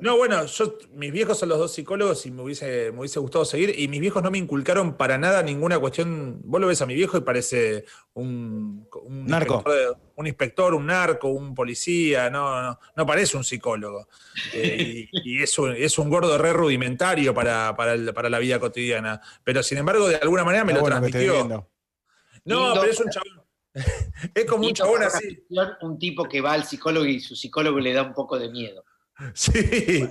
no, 0.00 0.16
bueno, 0.16 0.44
yo, 0.46 0.78
mis 0.94 1.12
viejos 1.12 1.38
son 1.38 1.48
los 1.50 1.58
dos 1.58 1.72
psicólogos 1.72 2.24
y 2.26 2.30
me 2.30 2.42
hubiese, 2.42 2.90
me 2.92 3.00
hubiese 3.00 3.20
gustado 3.20 3.44
seguir. 3.44 3.74
Y 3.78 3.88
mis 3.88 4.00
viejos 4.00 4.22
no 4.22 4.30
me 4.30 4.38
inculcaron 4.38 4.96
para 4.96 5.18
nada 5.18 5.42
ninguna 5.42 5.78
cuestión. 5.78 6.40
Vos 6.44 6.60
lo 6.60 6.66
ves 6.66 6.80
a 6.82 6.86
mi 6.86 6.94
viejo 6.94 7.16
y 7.18 7.20
parece 7.20 7.84
un, 8.14 8.88
un 9.04 9.26
Narco. 9.26 9.54
Inspector, 9.56 9.74
de- 9.96 10.02
un 10.14 10.26
inspector, 10.26 10.74
un 10.74 10.86
narco, 10.86 11.28
un 11.28 11.54
policía. 11.54 12.30
No, 12.30 12.62
no, 12.62 12.78
no 12.96 13.06
parece 13.06 13.36
un 13.36 13.44
psicólogo. 13.44 14.08
Eh, 14.54 15.08
y 15.10 15.38
y 15.38 15.42
es, 15.42 15.58
un, 15.58 15.74
es 15.76 15.98
un 15.98 16.08
gordo 16.10 16.36
re 16.38 16.52
rudimentario 16.52 17.34
para, 17.34 17.74
para, 17.76 17.94
el- 17.94 18.12
para 18.14 18.28
la 18.30 18.38
vida 18.38 18.58
cotidiana. 18.58 19.20
Pero 19.44 19.62
sin 19.62 19.78
embargo, 19.78 20.08
de 20.08 20.16
alguna 20.16 20.44
manera 20.44 20.64
me 20.64 20.72
lo 20.74 20.80
bueno 20.80 20.96
transmitió. 21.00 21.66
No, 22.44 22.66
Lindo. 22.66 22.80
pero 22.80 22.92
es 22.92 23.00
un 23.00 23.10
chabón. 23.10 23.42
Es 24.34 24.44
como 24.44 24.66
un 24.66 24.74
chabón 24.74 25.02
así. 25.02 25.44
Un 25.80 25.98
tipo 25.98 26.24
que 26.28 26.40
va 26.40 26.52
al 26.52 26.64
psicólogo 26.64 27.06
y 27.06 27.20
su 27.20 27.34
psicólogo 27.34 27.80
le 27.80 27.92
da 27.92 28.02
un 28.02 28.12
poco 28.14 28.38
de 28.38 28.50
miedo. 28.50 28.84
Sí. 29.34 29.52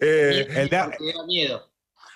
Eh, 0.00 0.46
el 0.50 0.68
da- 0.68 0.84
Porque 0.86 1.12
da 1.12 1.24
miedo. 1.26 1.64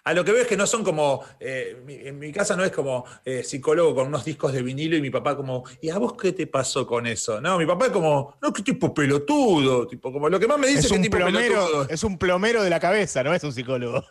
A 0.04 0.14
lo 0.14 0.24
que 0.24 0.32
veo 0.32 0.42
es 0.42 0.48
que 0.48 0.56
no 0.56 0.66
son 0.66 0.82
como, 0.82 1.24
eh, 1.38 1.80
mi- 1.84 1.94
en 1.94 2.18
mi 2.18 2.32
casa 2.32 2.56
no 2.56 2.64
es 2.64 2.72
como 2.72 3.04
eh, 3.24 3.44
psicólogo 3.44 3.94
con 3.94 4.08
unos 4.08 4.24
discos 4.24 4.52
de 4.52 4.60
vinilo 4.62 4.96
y 4.96 5.00
mi 5.00 5.10
papá 5.10 5.36
como, 5.36 5.62
¿y 5.80 5.90
a 5.90 5.98
vos 5.98 6.14
qué 6.20 6.32
te 6.32 6.48
pasó 6.48 6.84
con 6.86 7.06
eso? 7.06 7.40
No, 7.40 7.56
mi 7.56 7.66
papá 7.66 7.86
es 7.86 7.92
como, 7.92 8.36
no, 8.42 8.52
qué 8.52 8.62
tipo 8.62 8.92
pelotudo, 8.92 9.86
tipo, 9.86 10.12
como 10.12 10.28
lo 10.28 10.40
que 10.40 10.48
más 10.48 10.58
me 10.58 10.66
dice 10.66 10.80
Es 10.80 10.88
que 10.88 10.94
un, 10.96 11.02
tipo 11.02 11.18
plomero, 11.18 11.54
pelotudo. 11.66 11.86
es 11.88 12.02
un 12.02 12.18
plomero 12.18 12.64
de 12.64 12.70
la 12.70 12.80
cabeza, 12.80 13.22
no 13.22 13.32
es 13.32 13.44
un 13.44 13.52
psicólogo. 13.52 14.04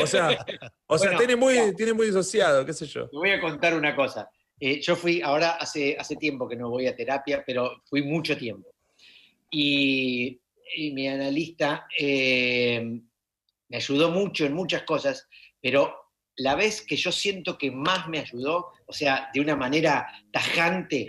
O 0.00 0.06
sea, 0.06 0.44
o 0.86 0.98
sea 0.98 1.08
Bueno, 1.10 1.18
tiene, 1.18 1.34
muy, 1.34 1.54
ya. 1.56 1.72
tiene 1.74 1.92
muy 1.94 2.06
disociado, 2.06 2.64
qué 2.64 2.72
sé 2.72 2.86
yo. 2.86 3.08
Te 3.10 3.16
voy 3.16 3.30
a 3.30 3.40
contar 3.40 3.74
una 3.74 3.96
cosa. 3.96 4.30
Eh, 4.60 4.80
yo 4.80 4.94
fui, 4.96 5.20
ahora 5.20 5.50
hace, 5.52 5.96
hace 5.98 6.16
tiempo 6.16 6.48
que 6.48 6.56
no 6.56 6.70
voy 6.70 6.86
a 6.86 6.94
terapia, 6.96 7.42
pero 7.46 7.82
fui 7.84 8.02
mucho 8.02 8.36
tiempo. 8.36 8.68
Y, 9.50 10.40
y 10.76 10.90
mi 10.92 11.08
analista 11.08 11.86
eh, 11.98 13.00
me 13.68 13.76
ayudó 13.76 14.10
mucho 14.10 14.46
en 14.46 14.52
muchas 14.54 14.82
cosas, 14.82 15.28
pero 15.60 15.94
la 16.36 16.54
vez 16.56 16.82
que 16.82 16.96
yo 16.96 17.12
siento 17.12 17.56
que 17.58 17.70
más 17.70 18.08
me 18.08 18.18
ayudó, 18.20 18.68
o 18.86 18.92
sea, 18.92 19.28
de 19.32 19.40
una 19.40 19.54
manera 19.56 20.06
tajante, 20.32 21.06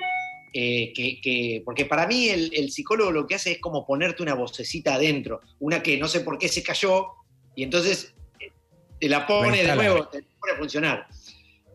eh, 0.54 0.94
que, 0.94 1.20
que- 1.22 1.62
porque 1.66 1.86
para 1.86 2.08
mí 2.08 2.30
el, 2.30 2.52
el 2.54 2.72
psicólogo 2.72 3.12
lo 3.12 3.28
que 3.28 3.36
hace 3.36 3.54
es 3.54 3.60
como 3.60 3.86
ponerte 3.86 4.22
una 4.24 4.36
vocecita 4.36 4.96
adentro, 4.96 5.42
una 5.60 5.82
que 5.84 5.98
no 5.98 6.08
sé 6.08 6.22
por 6.22 6.38
qué 6.38 6.48
se 6.48 6.64
cayó, 6.64 7.08
y 7.56 7.64
entonces 7.64 8.14
eh, 8.40 8.52
te 9.00 9.10
la 9.10 9.26
pone 9.28 9.58
de 9.64 9.68
nuevo, 9.76 10.08
te 10.08 10.22
pone 10.40 10.54
a 10.54 10.58
funcionar. 10.58 11.08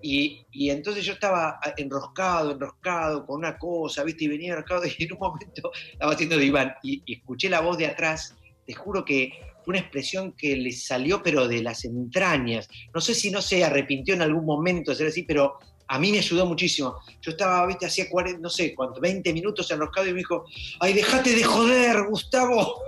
Y, 0.02 0.46
y 0.52 0.70
entonces 0.70 1.04
yo 1.04 1.12
estaba 1.14 1.60
enroscado, 1.76 2.52
enroscado 2.52 3.26
con 3.26 3.38
una 3.38 3.58
cosa, 3.58 4.02
¿viste? 4.04 4.24
Y 4.24 4.28
venía 4.28 4.50
enroscado 4.52 4.82
y 4.86 5.04
en 5.04 5.12
un 5.12 5.18
momento 5.18 5.70
estaba 5.92 6.12
haciendo 6.12 6.36
diván 6.36 6.74
y, 6.82 7.02
y 7.04 7.14
escuché 7.14 7.48
la 7.48 7.60
voz 7.60 7.78
de 7.78 7.86
atrás. 7.86 8.34
Te 8.66 8.74
juro 8.74 9.04
que 9.04 9.32
fue 9.64 9.72
una 9.72 9.80
expresión 9.80 10.32
que 10.32 10.56
le 10.56 10.72
salió, 10.72 11.22
pero 11.22 11.48
de 11.48 11.62
las 11.62 11.84
entrañas. 11.84 12.68
No 12.94 13.00
sé 13.00 13.14
si 13.14 13.30
no 13.30 13.42
se 13.42 13.64
arrepintió 13.64 14.14
en 14.14 14.22
algún 14.22 14.44
momento 14.44 14.90
de 14.90 14.96
ser 14.96 15.08
así, 15.08 15.22
pero 15.24 15.58
a 15.88 15.98
mí 15.98 16.12
me 16.12 16.18
ayudó 16.18 16.46
muchísimo. 16.46 16.96
Yo 17.20 17.32
estaba, 17.32 17.66
viste, 17.66 17.84
hacía 17.86 18.08
40, 18.08 18.40
no 18.40 18.48
sé 18.48 18.74
cuánto, 18.74 19.00
20 19.00 19.32
minutos 19.32 19.70
enroscado 19.70 20.06
y 20.06 20.12
me 20.12 20.18
dijo, 20.18 20.44
ay, 20.78 20.92
déjate 20.92 21.34
de 21.34 21.42
joder, 21.42 22.04
Gustavo. 22.04 22.80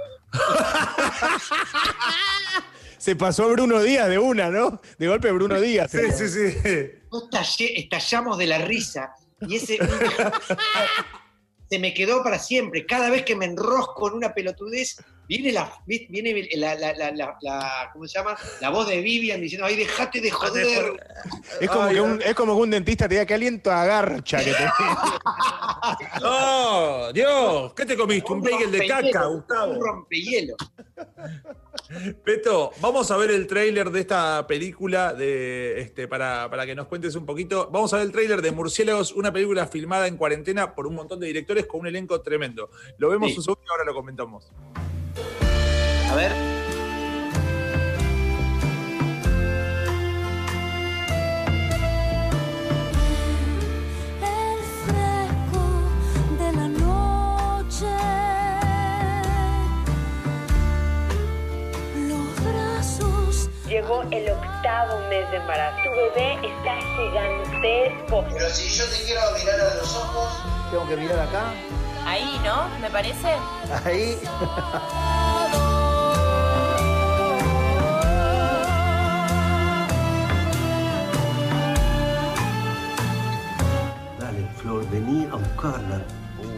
Se 2.99 3.17
pasó 3.17 3.49
Bruno 3.51 3.83
Díaz 3.83 4.09
de 4.09 4.19
una, 4.19 4.51
¿no? 4.51 4.81
De 4.99 5.09
golpe 5.09 5.33
Bruno 5.33 5.61
Díaz. 5.61 5.91
Sí, 5.91 5.99
sí, 6.17 6.29
sí. 6.29 7.02
No 7.13 7.21
estallé- 7.29 7.73
estallamos 7.77 8.39
de 8.39 8.47
la 8.47 8.59
risa 8.59 9.13
y 9.43 9.57
ese 9.57 9.79
se 11.71 11.79
me 11.79 11.95
quedó 11.95 12.23
para 12.23 12.39
siempre. 12.39 12.87
Cada 12.87 13.11
vez 13.11 13.25
que 13.25 13.37
me 13.37 13.45
enrosco 13.47 14.09
en 14.09 14.15
una 14.15 14.35
pelotudez, 14.35 14.97
viene 15.29 15.53
la, 15.53 15.73
viene 15.87 16.49
la, 16.57 16.75
la- 16.75 16.93
la- 16.95 17.11
la- 17.13 17.37
la- 17.41 17.91
¿cómo 17.93 18.07
se 18.07 18.19
llama? 18.19 18.37
La 18.61 18.71
voz 18.71 18.89
de 18.89 19.01
Vivian 19.01 19.41
diciendo, 19.41 19.67
ay, 19.67 19.77
déjate 19.77 20.21
de 20.21 20.31
joder. 20.31 20.93
Es 21.61 21.69
como, 21.71 21.83
Ay, 21.85 21.95
que 21.95 22.01
un, 22.01 22.23
es 22.23 22.35
como 22.35 22.55
que 22.57 22.63
un 22.63 22.71
dentista 22.71 23.09
te 23.09 23.15
diga 23.15 23.27
que 23.27 23.35
aliento 23.35 23.71
a 23.71 23.85
garcha 23.85 24.39
que 24.45 24.53
te 24.53 24.57
¡Oh, 26.25 27.11
Dios! 27.13 27.75
¿Qué 27.75 27.87
te 27.87 27.97
comiste? 27.97 28.33
Un 28.33 28.43
bagel 28.43 28.71
de 28.71 28.87
caca, 28.87 29.29
Un 29.29 29.37
Gustavo. 29.39 29.75
rompehielo. 29.81 30.55
Peto, 32.25 32.71
vamos 32.81 33.11
a 33.11 33.17
ver 33.17 33.31
el 33.31 33.47
tráiler 33.47 33.91
de 33.91 34.01
esta 34.01 34.47
película 34.47 35.13
de, 35.13 35.81
este, 35.81 36.09
para, 36.09 36.49
para 36.51 36.65
que 36.67 36.75
nos 36.75 36.87
cuentes 36.87 37.15
un 37.17 37.27
poquito. 37.27 37.69
Vamos 37.73 37.93
a 37.93 37.97
ver 37.99 38.07
el 38.07 38.13
tráiler 38.13 38.41
de 38.43 38.51
Murciélagos, 38.53 39.13
una 39.13 39.33
película 39.33 39.67
filmada 39.67 40.07
en 40.07 40.17
cuarentena 40.17 40.75
por 40.75 40.87
un 40.87 40.95
montón 40.95 41.21
de 41.21 41.27
directores 41.27 41.67
con 41.67 41.81
un 41.81 41.87
elenco 41.89 42.21
tremendo. 42.23 42.71
Lo 42.99 43.09
vemos 43.11 43.31
Sí. 43.33 43.39
un 43.39 43.43
segundo 43.45 43.63
y 43.67 43.71
ahora 43.71 43.85
lo 43.85 43.95
comentamos. 43.95 44.51
A 46.11 46.15
ver. 46.15 46.33
el 54.23 54.59
fresco 54.85 55.65
de 56.39 56.53
la 56.53 56.69
noche, 56.69 57.87
los 62.09 62.45
brazos 62.45 63.49
Llegó 63.69 64.03
el 64.11 64.31
octavo 64.31 64.99
mes 65.09 65.31
de 65.31 65.37
embarazo. 65.39 65.77
Tu 65.83 65.91
bebé 65.91 66.35
está 66.47 66.77
gigantesco. 66.97 68.25
Pero 68.33 68.51
si 68.51 68.69
yo 68.69 68.85
te 68.85 69.05
quiero 69.07 69.23
mirar 69.39 69.61
a 69.61 69.75
los 69.77 69.97
ojos, 69.97 70.43
Tengo 70.71 70.89
que 70.89 70.97
mirar 70.97 71.21
acá, 71.21 71.53
Ahí, 72.07 72.41
¿no? 72.45 72.69
Me 72.81 72.91
parece. 72.91 73.37
ahí. 73.85 74.19
Dale, 84.19 84.47
Flor, 84.57 84.89
vení 84.91 85.27
a 85.33 85.37
buscarla. 85.37 86.01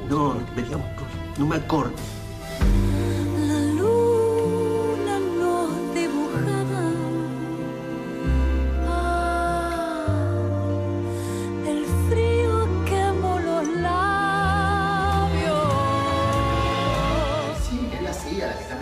No, 0.09 0.35
vení 0.57 0.75
a 0.75 0.77
buscarla. 0.77 1.35
No 1.39 1.47
me 1.47 1.57
acordes. 1.57 2.01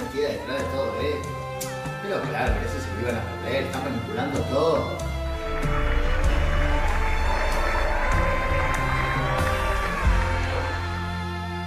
Metida 0.03 0.28
detrás 0.28 0.59
de 0.59 0.64
todo 0.70 1.00
esto. 1.00 1.28
Pero 2.03 2.20
claro, 2.22 2.55
que 2.59 2.66
eso 2.66 2.80
se 2.80 2.94
lo 2.94 3.00
iban 3.03 3.16
a 3.16 3.42
perder, 3.42 3.62
están 3.64 3.84
manipulando 3.84 4.40
todo. 4.40 4.98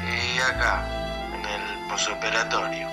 Y 0.03 0.39
acá, 0.39 0.85
en 1.33 1.45
el 1.45 1.89
posoperatorio. 1.89 2.87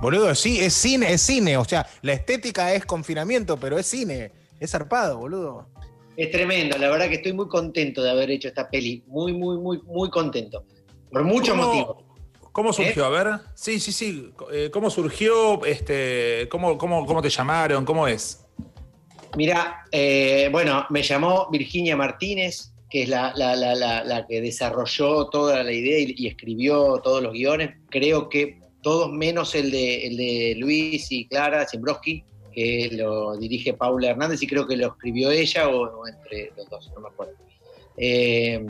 Boludo, 0.00 0.34
sí, 0.34 0.60
es 0.60 0.72
cine, 0.72 1.12
es 1.12 1.22
cine. 1.22 1.56
O 1.56 1.64
sea, 1.64 1.86
la 2.02 2.12
estética 2.12 2.72
es 2.72 2.84
confinamiento, 2.86 3.56
pero 3.58 3.78
es 3.78 3.86
cine. 3.86 4.30
Es 4.60 4.70
zarpado, 4.70 5.18
boludo. 5.18 5.68
es 6.16 6.30
tremendo. 6.30 6.78
La 6.78 6.88
verdad 6.88 7.08
que 7.08 7.16
estoy 7.16 7.32
muy 7.34 7.48
contento 7.48 8.02
de 8.02 8.10
haber 8.10 8.30
hecho 8.30 8.48
esta 8.48 8.70
peli. 8.70 9.02
Muy, 9.06 9.32
muy, 9.34 9.58
muy, 9.58 9.82
muy 9.82 10.08
contento. 10.10 10.64
Por 11.16 11.24
muchos 11.24 11.56
¿Cómo- 11.56 11.66
motivos. 11.66 11.96
¿Cómo 12.52 12.72
surgió? 12.74 13.06
A 13.06 13.08
ver. 13.08 13.40
Sí, 13.54 13.80
sí, 13.80 13.90
sí. 13.90 14.32
Eh, 14.52 14.68
¿Cómo 14.70 14.90
surgió? 14.90 15.64
Este, 15.64 16.46
¿cómo, 16.50 16.76
cómo, 16.76 17.06
¿Cómo 17.06 17.22
te 17.22 17.30
llamaron? 17.30 17.86
¿Cómo 17.86 18.06
es? 18.06 18.44
Mira, 19.34 19.86
eh, 19.92 20.50
bueno, 20.52 20.84
me 20.90 21.02
llamó 21.02 21.48
Virginia 21.50 21.96
Martínez, 21.96 22.72
que 22.90 23.04
es 23.04 23.08
la, 23.08 23.32
la- 23.34 23.56
la- 23.56 23.74
la- 23.74 24.04
la 24.04 24.26
que 24.26 24.42
desarrolló 24.42 25.28
toda 25.30 25.62
la 25.64 25.72
idea 25.72 25.98
y, 26.00 26.14
y 26.18 26.26
escribió 26.26 26.98
todos 27.02 27.22
los 27.22 27.32
guiones. 27.32 27.76
Creo 27.88 28.28
que 28.28 28.60
todos 28.82 29.10
menos 29.10 29.54
el 29.54 29.70
de, 29.70 30.06
el 30.08 30.16
de 30.18 30.54
Luis 30.58 31.10
y 31.12 31.26
Clara 31.28 31.66
Zimbroski, 31.66 32.24
que 32.52 32.90
lo 32.92 33.38
dirige 33.38 33.72
Paula 33.72 34.10
Hernández 34.10 34.42
y 34.42 34.46
creo 34.46 34.66
que 34.66 34.76
lo 34.76 34.88
escribió 34.88 35.30
ella 35.30 35.66
o, 35.70 36.00
o 36.00 36.06
entre 36.08 36.52
los 36.58 36.68
dos, 36.68 36.90
no 36.94 37.00
me 37.00 37.08
acuerdo. 37.08 37.32
Eh, 37.96 38.62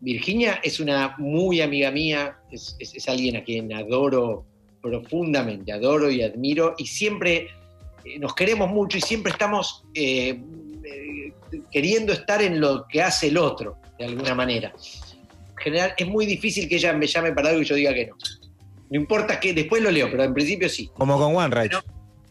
Virginia 0.00 0.60
es 0.62 0.80
una 0.80 1.14
muy 1.18 1.60
amiga 1.60 1.90
mía, 1.90 2.36
es, 2.50 2.76
es- 2.78 2.94
es 2.94 3.08
alguien 3.08 3.36
a 3.36 3.44
quien 3.44 3.72
adoro 3.72 4.44
profundamente, 4.80 5.72
adoro 5.72 6.10
y 6.10 6.22
admiro 6.22 6.74
y 6.78 6.86
siempre 6.86 7.48
eh, 8.04 8.18
nos 8.18 8.34
queremos 8.34 8.70
mucho 8.70 8.96
y 8.98 9.00
siempre 9.00 9.32
estamos 9.32 9.84
eh, 9.94 10.40
eh, 10.84 11.32
queriendo 11.72 12.12
estar 12.12 12.40
en 12.42 12.60
lo 12.60 12.86
que 12.88 13.02
hace 13.02 13.28
el 13.28 13.38
otro, 13.38 13.76
de 13.98 14.04
alguna 14.06 14.34
manera. 14.34 14.72
En 15.50 15.56
general, 15.56 15.94
es 15.96 16.06
muy 16.06 16.24
difícil 16.26 16.68
que 16.68 16.76
ella 16.76 16.92
me 16.92 17.06
llame 17.08 17.32
para 17.32 17.48
algo 17.50 17.62
y 17.62 17.64
yo 17.64 17.74
diga 17.74 17.92
que 17.92 18.06
no. 18.06 18.16
No 18.90 19.00
importa 19.00 19.38
que 19.40 19.52
después 19.52 19.82
lo 19.82 19.90
leo, 19.90 20.08
pero 20.10 20.22
en 20.24 20.32
principio 20.32 20.68
sí. 20.68 20.88
Como 20.94 21.18
con 21.18 21.34
One 21.36 21.54
Right. 21.62 21.72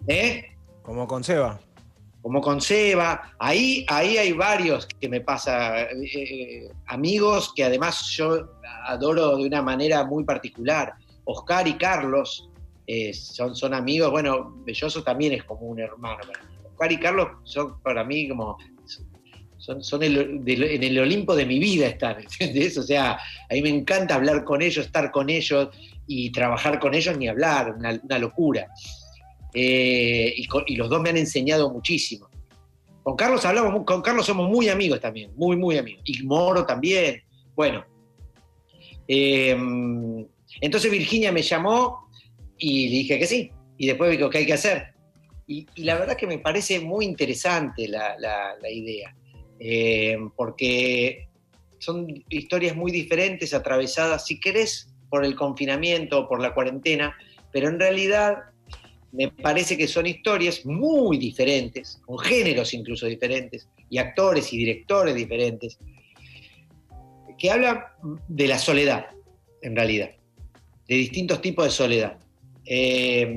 ¿Eh? 0.07 0.45
Como 0.81 1.05
con 1.07 1.23
Seba. 1.23 1.59
Como 2.21 2.41
con 2.41 2.59
Seba, 2.59 3.33
ahí, 3.39 3.85
ahí 3.87 4.17
hay 4.17 4.33
varios 4.33 4.85
que 4.85 5.07
me 5.07 5.21
pasa, 5.21 5.83
eh, 5.83 6.69
amigos 6.87 7.53
que 7.55 7.63
además 7.63 8.07
yo 8.09 8.49
adoro 8.85 9.37
de 9.37 9.45
una 9.45 9.61
manera 9.61 10.03
muy 10.03 10.23
particular. 10.23 10.93
Oscar 11.25 11.67
y 11.67 11.73
Carlos 11.73 12.49
eh, 12.85 13.13
son, 13.13 13.55
son 13.55 13.73
amigos, 13.73 14.11
bueno, 14.11 14.55
Belloso 14.65 15.03
también 15.03 15.33
es 15.33 15.43
como 15.43 15.67
un 15.67 15.79
hermano. 15.79 16.31
Oscar 16.71 16.91
y 16.91 16.99
Carlos 16.99 17.27
son 17.43 17.79
para 17.81 18.03
mí 18.03 18.27
como, 18.29 18.57
son, 19.57 19.83
son 19.83 20.03
en 20.03 20.83
el 20.83 20.99
Olimpo 20.99 21.35
de 21.35 21.45
mi 21.45 21.59
vida 21.59 21.87
están, 21.87 22.17
¿entendés? 22.21 22.77
O 22.77 22.83
sea, 22.83 23.13
a 23.13 23.53
mí 23.53 23.61
me 23.61 23.69
encanta 23.69 24.15
hablar 24.15 24.43
con 24.43 24.61
ellos, 24.61 24.85
estar 24.85 25.11
con 25.11 25.29
ellos 25.29 25.69
y 26.07 26.31
trabajar 26.31 26.79
con 26.79 26.93
ellos 26.93 27.17
ni 27.17 27.27
hablar, 27.27 27.75
una 27.77 28.19
locura. 28.19 28.67
Eh, 29.53 30.33
y, 30.35 30.45
con- 30.47 30.63
y 30.67 30.75
los 30.75 30.89
dos 30.89 31.01
me 31.01 31.09
han 31.09 31.17
enseñado 31.17 31.69
muchísimo. 31.71 32.29
Con 33.03 33.15
Carlos 33.15 33.45
hablamos, 33.45 33.83
con 33.85 34.01
Carlos 34.01 34.25
somos 34.25 34.49
muy 34.49 34.67
amigos 34.69 34.99
también, 34.99 35.31
muy, 35.35 35.55
muy 35.55 35.77
amigos. 35.77 36.01
Y 36.05 36.23
Moro 36.23 36.65
también. 36.65 37.23
Bueno. 37.55 37.85
Eh, 39.07 39.55
entonces 40.61 40.91
Virginia 40.91 41.31
me 41.31 41.41
llamó 41.41 42.09
y 42.57 42.89
le 42.89 42.95
dije 42.97 43.19
que 43.19 43.25
sí. 43.27 43.51
Y 43.77 43.87
después 43.87 44.11
dijo, 44.11 44.29
¿qué 44.29 44.39
hay 44.39 44.45
que 44.45 44.53
hacer? 44.53 44.93
Y, 45.47 45.65
y 45.75 45.83
la 45.83 45.95
verdad 45.97 46.17
que 46.17 46.27
me 46.27 46.39
parece 46.39 46.79
muy 46.79 47.05
interesante 47.05 47.87
la, 47.87 48.17
la- 48.19 48.55
la 48.61 48.69
idea. 48.69 49.15
Eh, 49.59 50.17
porque 50.35 51.29
son 51.79 52.07
historias 52.29 52.75
muy 52.75 52.91
diferentes, 52.91 53.53
atravesadas, 53.53 54.25
si 54.25 54.39
querés, 54.39 54.93
por 55.09 55.23
el 55.23 55.35
confinamiento 55.35 56.27
por 56.27 56.41
la 56.41 56.53
cuarentena, 56.53 57.15
pero 57.53 57.69
en 57.69 57.79
realidad 57.79 58.35
me 59.11 59.29
parece 59.29 59.77
que 59.77 59.87
son 59.87 60.05
historias 60.05 60.65
muy 60.65 61.17
diferentes, 61.17 61.99
con 62.05 62.17
géneros 62.19 62.73
incluso 62.73 63.05
diferentes, 63.05 63.67
y 63.89 63.97
actores 63.97 64.51
y 64.53 64.57
directores 64.57 65.15
diferentes, 65.15 65.77
que 67.37 67.51
hablan 67.51 67.81
de 68.27 68.47
la 68.47 68.57
soledad, 68.57 69.07
en 69.61 69.75
realidad, 69.75 70.09
de 70.87 70.95
distintos 70.95 71.41
tipos 71.41 71.65
de 71.65 71.71
soledad. 71.71 72.17
Eh, 72.65 73.33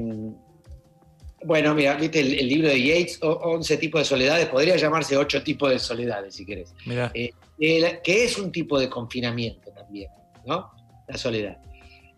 bueno, 1.44 1.74
mira, 1.74 1.94
viste 1.94 2.20
el, 2.20 2.38
el 2.38 2.48
libro 2.48 2.68
de 2.68 2.82
Yates, 2.82 3.18
o- 3.22 3.32
11 3.54 3.76
tipos 3.78 4.00
de 4.02 4.04
soledades, 4.04 4.46
podría 4.48 4.76
llamarse 4.76 5.16
8 5.16 5.42
tipos 5.42 5.70
de 5.70 5.78
soledades, 5.78 6.34
si 6.34 6.44
querés. 6.44 6.74
Eh, 7.14 7.30
el- 7.58 8.00
que 8.02 8.24
es 8.24 8.38
un 8.38 8.50
tipo 8.52 8.78
de 8.78 8.88
confinamiento 8.88 9.70
también, 9.70 10.10
¿no? 10.46 10.70
La 11.08 11.16
soledad. 11.16 11.58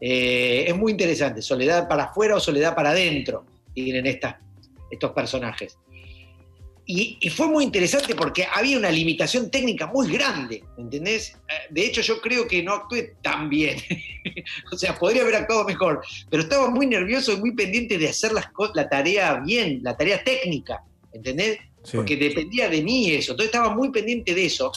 Eh, 0.05 0.65
es 0.67 0.77
muy 0.77 0.91
interesante, 0.91 1.41
soledad 1.41 1.87
para 1.87 2.05
afuera 2.05 2.35
o 2.35 2.41
soledad 2.41 2.75
para 2.75 2.91
adentro, 2.91 3.47
tienen 3.73 4.05
estas, 4.05 4.35
estos 4.91 5.13
personajes. 5.13 5.79
Y, 6.85 7.19
y 7.21 7.31
fue 7.31 7.47
muy 7.47 7.63
interesante 7.63 8.17
porque 8.17 8.45
había 8.53 8.77
una 8.77 8.91
limitación 8.91 9.49
técnica 9.49 9.87
muy 9.87 10.11
grande, 10.11 10.65
¿entendés? 10.77 11.39
Eh, 11.49 11.53
De 11.71 11.87
hecho, 11.87 12.01
yo 12.01 12.21
creo 12.21 12.49
que 12.49 12.65
no 12.65 12.73
actué 12.73 13.15
tan 13.23 13.49
bien. 13.49 13.79
o 14.73 14.77
sea, 14.77 14.99
podría 14.99 15.23
haber 15.23 15.37
actuado 15.37 15.65
mejor, 15.65 16.03
pero 16.29 16.43
estaba 16.43 16.69
muy 16.69 16.89
nervioso 16.89 17.33
y 17.33 17.37
muy 17.37 17.55
pendiente 17.55 17.97
de 17.97 18.09
hacer 18.09 18.33
las 18.33 18.47
la 18.75 18.89
tarea 18.89 19.35
bien, 19.47 19.79
la 19.85 19.97
tarea 19.97 20.25
técnica, 20.25 20.83
¿entendés? 21.13 21.59
Sí. 21.85 21.97
Porque 21.97 22.17
dependía 22.17 22.69
de 22.69 22.83
mí 22.83 23.13
eso. 23.13 23.33
Entonces 23.33 23.55
estaba 23.55 23.73
muy 23.73 23.91
pendiente 23.91 24.35
de 24.35 24.47
eso 24.47 24.73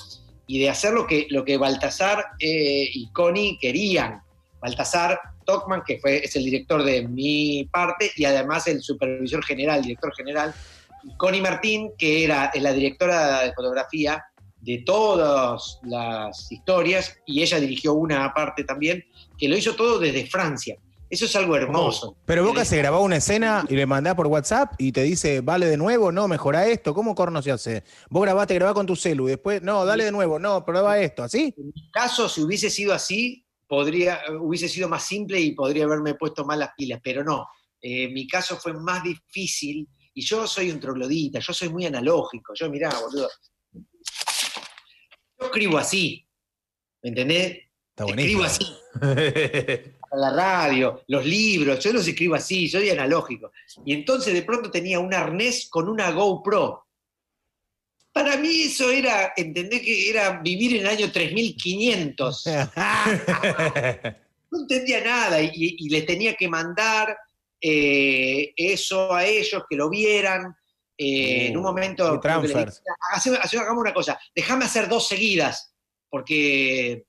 y 0.46 0.60
de 0.60 0.70
hacer 0.70 0.94
lo 0.94 1.08
que, 1.08 1.26
lo 1.32 1.44
que 1.44 1.58
Baltasar 1.58 2.24
eh, 2.40 2.88
y 2.94 3.10
Connie 3.12 3.58
querían. 3.60 4.22
Baltasar 4.66 5.20
Tockman, 5.46 5.84
que 5.86 6.00
fue, 6.00 6.26
es 6.26 6.36
el 6.36 6.44
director 6.44 6.84
de 6.84 7.08
mi 7.08 7.70
parte, 7.72 8.12
y 8.16 8.26
además 8.26 8.66
el 8.68 8.82
supervisor 8.82 9.46
general, 9.46 9.84
director 9.84 10.12
general, 10.16 10.56
y 11.04 11.16
Connie 11.18 11.42
Martín, 11.42 11.92
que 11.98 12.24
era 12.24 12.52
la 12.56 12.74
directora 12.74 13.44
de 13.44 13.54
fotografía 13.54 14.24
de 14.62 14.82
todas 14.84 15.80
las 15.84 16.52
historias, 16.52 17.16
y 17.28 17.44
ella 17.44 17.60
dirigió 17.60 17.94
una 17.94 18.34
parte 18.34 18.64
también, 18.64 19.04
que 19.38 19.48
lo 19.48 19.56
hizo 19.56 19.76
todo 19.76 20.00
desde 20.00 20.26
Francia. 20.26 20.78
Eso 21.08 21.26
es 21.26 21.36
algo 21.36 21.56
hermoso. 21.56 22.18
Pero 22.26 22.44
Boca 22.44 22.66
se 22.66 22.78
grabó 22.78 23.02
una 23.02 23.18
escena 23.18 23.64
y 23.70 23.76
le 23.76 23.86
mandás 23.86 24.16
por 24.16 24.26
WhatsApp 24.26 24.74
y 24.80 24.92
te 24.92 25.04
dice, 25.04 25.42
vale 25.42 25.68
de 25.68 25.78
nuevo, 25.78 26.12
no, 26.12 26.28
mejora 26.28 26.66
esto. 26.66 26.96
¿Cómo 26.96 27.14
corno 27.14 27.44
se 27.44 27.52
hace? 27.52 27.84
Vos 28.10 28.24
grabaste, 28.24 28.56
grabá 28.56 28.74
con 28.74 28.88
tu 28.88 28.96
celu 28.96 29.28
y 29.28 29.32
después, 29.32 29.62
no, 29.62 29.86
dale 29.86 30.06
de 30.06 30.12
nuevo, 30.12 30.40
no, 30.40 30.66
prueba 30.66 30.98
esto, 30.98 31.22
¿así? 31.22 31.54
En 31.56 31.68
mi 31.68 31.92
caso, 31.92 32.28
si 32.28 32.42
hubiese 32.42 32.72
sido 32.72 32.92
así, 32.92 33.45
podría, 33.68 34.22
hubiese 34.40 34.70
sido 34.70 34.88
más 34.88 35.06
simple 35.06 35.40
y 35.40 35.54
podría 35.54 35.86
haberme 35.86 36.16
puesto 36.16 36.46
más 36.46 36.58
las 36.58 36.72
pilas, 36.76 37.00
pero 37.04 37.24
no. 37.24 37.48
Eh, 37.82 38.08
mi 38.10 38.28
caso 38.28 38.58
fue 38.58 38.74
más 38.74 39.04
difícil 39.04 39.88
y 40.14 40.22
yo 40.22 40.48
soy 40.48 40.72
un 40.72 40.80
troglodita, 40.80 41.40
yo 41.40 41.54
soy 41.54 41.70
muy 41.70 41.86
analógico. 41.86 42.54
Yo, 42.56 42.70
mirá, 42.70 42.90
boludo. 43.00 43.30
Yo 43.74 45.46
escribo 45.46 45.78
así, 45.78 46.28
¿me 47.04 47.10
entendés? 47.10 47.58
Está 47.90 48.06
Escribo 48.06 48.44
así. 48.44 48.66
Para 49.00 50.22
la 50.22 50.34
radio, 50.34 51.04
los 51.08 51.26
libros, 51.26 51.84
yo 51.84 51.94
los 51.94 52.08
escribo 52.08 52.36
así, 52.36 52.68
soy 52.68 52.90
analógico. 52.90 53.52
Y 53.86 53.94
entonces 53.94 54.34
de 54.34 54.44
pronto 54.44 54.72
tenía 54.72 55.00
un 55.00 55.14
arnés 55.14 55.68
con 55.70 55.90
una 55.90 56.12
GoPro. 56.12 56.85
Para 58.16 58.38
mí 58.38 58.62
eso 58.62 58.90
era, 58.92 59.34
entendés 59.36 59.82
que 59.82 60.10
era 60.10 60.40
vivir 60.42 60.76
en 60.78 60.84
el 60.84 60.88
año 60.88 61.12
3500. 61.12 62.46
no 64.52 64.60
entendía 64.62 65.04
nada 65.04 65.42
y, 65.42 65.52
y 65.78 65.90
les 65.90 66.06
tenía 66.06 66.34
que 66.36 66.48
mandar 66.48 67.18
eh, 67.60 68.54
eso 68.56 69.14
a 69.14 69.26
ellos, 69.26 69.64
que 69.70 69.76
lo 69.76 69.90
vieran. 69.90 70.56
Eh, 70.98 71.48
en 71.48 71.58
un 71.58 71.64
momento, 71.64 72.22
que 72.22 72.28
le 72.30 72.36
dije, 72.42 72.54
transfers. 72.54 72.82
"Haceme- 73.14 73.40
haceme- 73.42 73.64
hagamos 73.64 73.82
una 73.82 73.94
cosa, 73.94 74.18
déjame 74.34 74.64
hacer 74.64 74.88
dos 74.88 75.10
seguidas, 75.10 75.74
porque... 76.10 77.04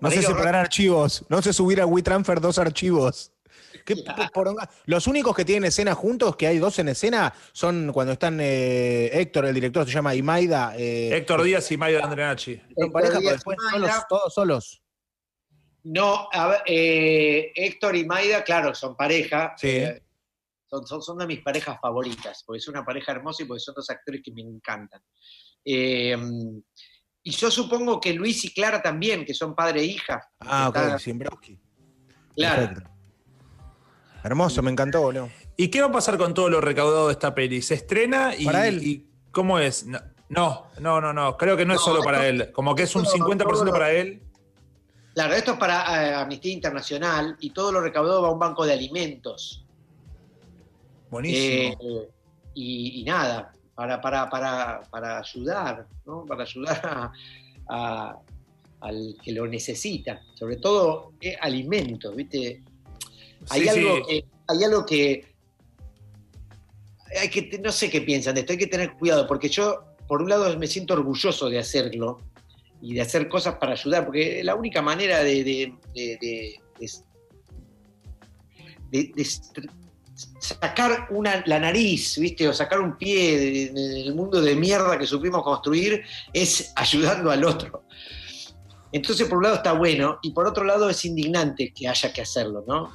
No 0.00 0.08
sé 0.08 0.22
separar 0.22 0.54
archivos, 0.54 1.24
no 1.28 1.42
sé 1.42 1.52
subir 1.52 1.80
a 1.80 1.86
WeTransfer 1.86 2.40
dos 2.40 2.58
archivos. 2.58 3.32
¿Qué 3.84 3.96
p- 3.96 4.28
poronga? 4.32 4.68
Los 4.86 5.06
únicos 5.06 5.34
que 5.34 5.44
tienen 5.44 5.64
escena 5.68 5.94
juntos, 5.94 6.36
que 6.36 6.46
hay 6.46 6.58
dos 6.58 6.78
en 6.78 6.88
escena, 6.88 7.32
son 7.52 7.92
cuando 7.92 8.12
están 8.12 8.38
eh, 8.40 9.10
Héctor, 9.12 9.46
el 9.46 9.54
director, 9.54 9.84
se 9.86 9.92
llama 9.92 10.14
Imaida. 10.14 10.74
eh, 10.76 11.16
Héctor 11.16 11.42
Díaz 11.42 11.70
y 11.72 11.76
Maida 11.76 12.04
Andrenachi. 12.04 12.60
son 12.78 12.92
pareja, 12.92 13.18
pero 13.18 13.30
después 13.32 13.58
solos, 13.70 13.90
todos 14.08 14.34
solos. 14.34 14.82
No, 15.84 16.28
a 16.32 16.48
ver, 16.48 16.62
eh, 16.66 17.52
Héctor 17.54 17.96
y 17.96 18.04
Maida, 18.04 18.44
claro, 18.44 18.74
son 18.74 18.96
pareja. 18.96 19.54
Sí. 19.56 19.68
eh, 19.68 20.02
son, 20.70 20.86
son, 20.86 21.02
son 21.02 21.18
de 21.18 21.26
mis 21.26 21.40
parejas 21.42 21.78
favoritas, 21.82 22.44
porque 22.46 22.58
es 22.58 22.68
una 22.68 22.84
pareja 22.84 23.12
hermosa 23.12 23.42
y 23.42 23.46
porque 23.46 23.60
son 23.60 23.74
dos 23.74 23.90
actores 23.90 24.22
que 24.24 24.32
me 24.32 24.42
encantan. 24.42 25.02
Eh, 25.64 26.16
y 27.24 27.30
yo 27.30 27.50
supongo 27.50 28.00
que 28.00 28.12
Luis 28.14 28.44
y 28.44 28.54
Clara 28.54 28.80
también, 28.80 29.24
que 29.24 29.34
son 29.34 29.54
padre 29.54 29.80
e 29.80 29.84
hija. 29.84 30.20
Ah, 30.40 30.68
ok, 30.70 30.98
Siembrowski. 30.98 31.58
Claro. 32.34 32.62
Perfecto. 32.68 32.90
Hermoso, 34.24 34.62
me 34.62 34.70
encantó, 34.70 35.00
boludo. 35.02 35.28
¿Y 35.56 35.68
qué 35.68 35.80
va 35.80 35.88
a 35.88 35.92
pasar 35.92 36.16
con 36.16 36.32
todo 36.34 36.48
lo 36.48 36.60
recaudado 36.60 37.06
de 37.08 37.12
esta 37.12 37.34
peli? 37.34 37.60
¿Se 37.62 37.74
estrena 37.74 38.34
y, 38.36 38.44
Para 38.44 38.68
él. 38.68 38.82
y 38.82 39.06
cómo 39.30 39.58
es? 39.58 39.84
No, 39.86 40.00
no, 40.80 41.00
no, 41.00 41.12
no. 41.12 41.36
Creo 41.36 41.56
que 41.56 41.64
no 41.66 41.74
es 41.74 41.80
solo 41.80 42.02
para 42.02 42.26
él. 42.26 42.52
Como 42.52 42.74
que 42.74 42.84
es 42.84 42.94
un 42.96 43.04
todo- 43.04 43.12
50% 43.14 43.38
todo 43.54 43.64
lo- 43.66 43.72
para 43.72 43.90
él. 43.92 44.22
Claro, 45.14 45.34
esto 45.34 45.52
es 45.52 45.58
para 45.58 46.08
eh, 46.10 46.14
Amnistía 46.14 46.52
Internacional 46.52 47.36
y 47.40 47.50
todo 47.50 47.70
lo 47.70 47.80
recaudado 47.82 48.22
va 48.22 48.28
a 48.28 48.30
un 48.30 48.38
banco 48.38 48.64
de 48.64 48.72
alimentos. 48.72 49.62
Buenísimo. 51.10 51.74
Eh, 51.82 52.08
y, 52.54 53.00
y 53.00 53.04
nada, 53.04 53.52
para, 53.74 54.00
para, 54.00 54.30
para, 54.30 54.82
para 54.90 55.18
ayudar, 55.18 55.86
¿no? 56.06 56.24
Para 56.24 56.44
ayudar 56.44 56.80
a- 56.84 57.12
a- 57.68 58.16
al 58.80 59.16
que 59.22 59.32
lo 59.32 59.46
necesita. 59.46 60.22
Sobre 60.34 60.56
todo 60.56 61.12
eh, 61.20 61.36
alimentos, 61.40 62.14
¿viste? 62.16 62.62
Hay, 63.50 63.62
Sí, 63.62 63.68
algo 63.68 63.96
sí. 63.96 64.02
que, 64.08 64.24
hay 64.48 64.64
algo 64.64 64.86
que. 64.86 65.24
Hay 67.20 67.28
que. 67.28 67.58
No 67.62 67.72
sé 67.72 67.90
qué 67.90 68.00
piensan 68.00 68.34
de 68.34 68.40
esto, 68.40 68.52
hay 68.52 68.58
que 68.58 68.66
tener 68.66 68.92
cuidado, 68.94 69.26
porque 69.26 69.48
yo, 69.48 69.84
por 70.08 70.22
un 70.22 70.28
lado, 70.28 70.56
me 70.58 70.66
siento 70.66 70.94
orgulloso 70.94 71.48
de 71.50 71.58
hacerlo 71.58 72.20
y 72.80 72.94
de 72.94 73.00
hacer 73.00 73.28
cosas 73.28 73.56
para 73.56 73.72
ayudar, 73.72 74.04
porque 74.06 74.42
la 74.44 74.54
única 74.54 74.80
manera 74.82 75.22
de. 75.22 75.44
de- 75.44 75.74
de- 75.94 76.18
de- 76.20 76.58
de- 78.90 79.12
de 79.14 79.22
est- 79.22 79.58
sacar 80.38 81.06
una, 81.10 81.42
la 81.46 81.58
nariz, 81.58 82.18
¿viste? 82.18 82.46
O 82.48 82.52
sacar 82.52 82.80
un 82.80 82.96
pie 82.98 83.38
de- 83.38 83.68
de- 83.72 83.88
del 83.88 84.14
mundo 84.14 84.40
de 84.40 84.54
mierda 84.54 84.98
que 84.98 85.06
supimos 85.06 85.42
construir 85.42 86.02
es 86.32 86.72
ayudando 86.76 87.30
al 87.30 87.44
otro. 87.44 87.84
Entonces, 88.92 89.26
por 89.26 89.38
un 89.38 89.44
lado 89.44 89.56
está 89.56 89.72
bueno, 89.72 90.18
y 90.22 90.32
por 90.32 90.46
otro 90.46 90.64
lado 90.64 90.90
es 90.90 91.02
indignante 91.06 91.72
que 91.74 91.88
haya 91.88 92.12
que 92.12 92.20
hacerlo, 92.20 92.62
¿no? 92.66 92.92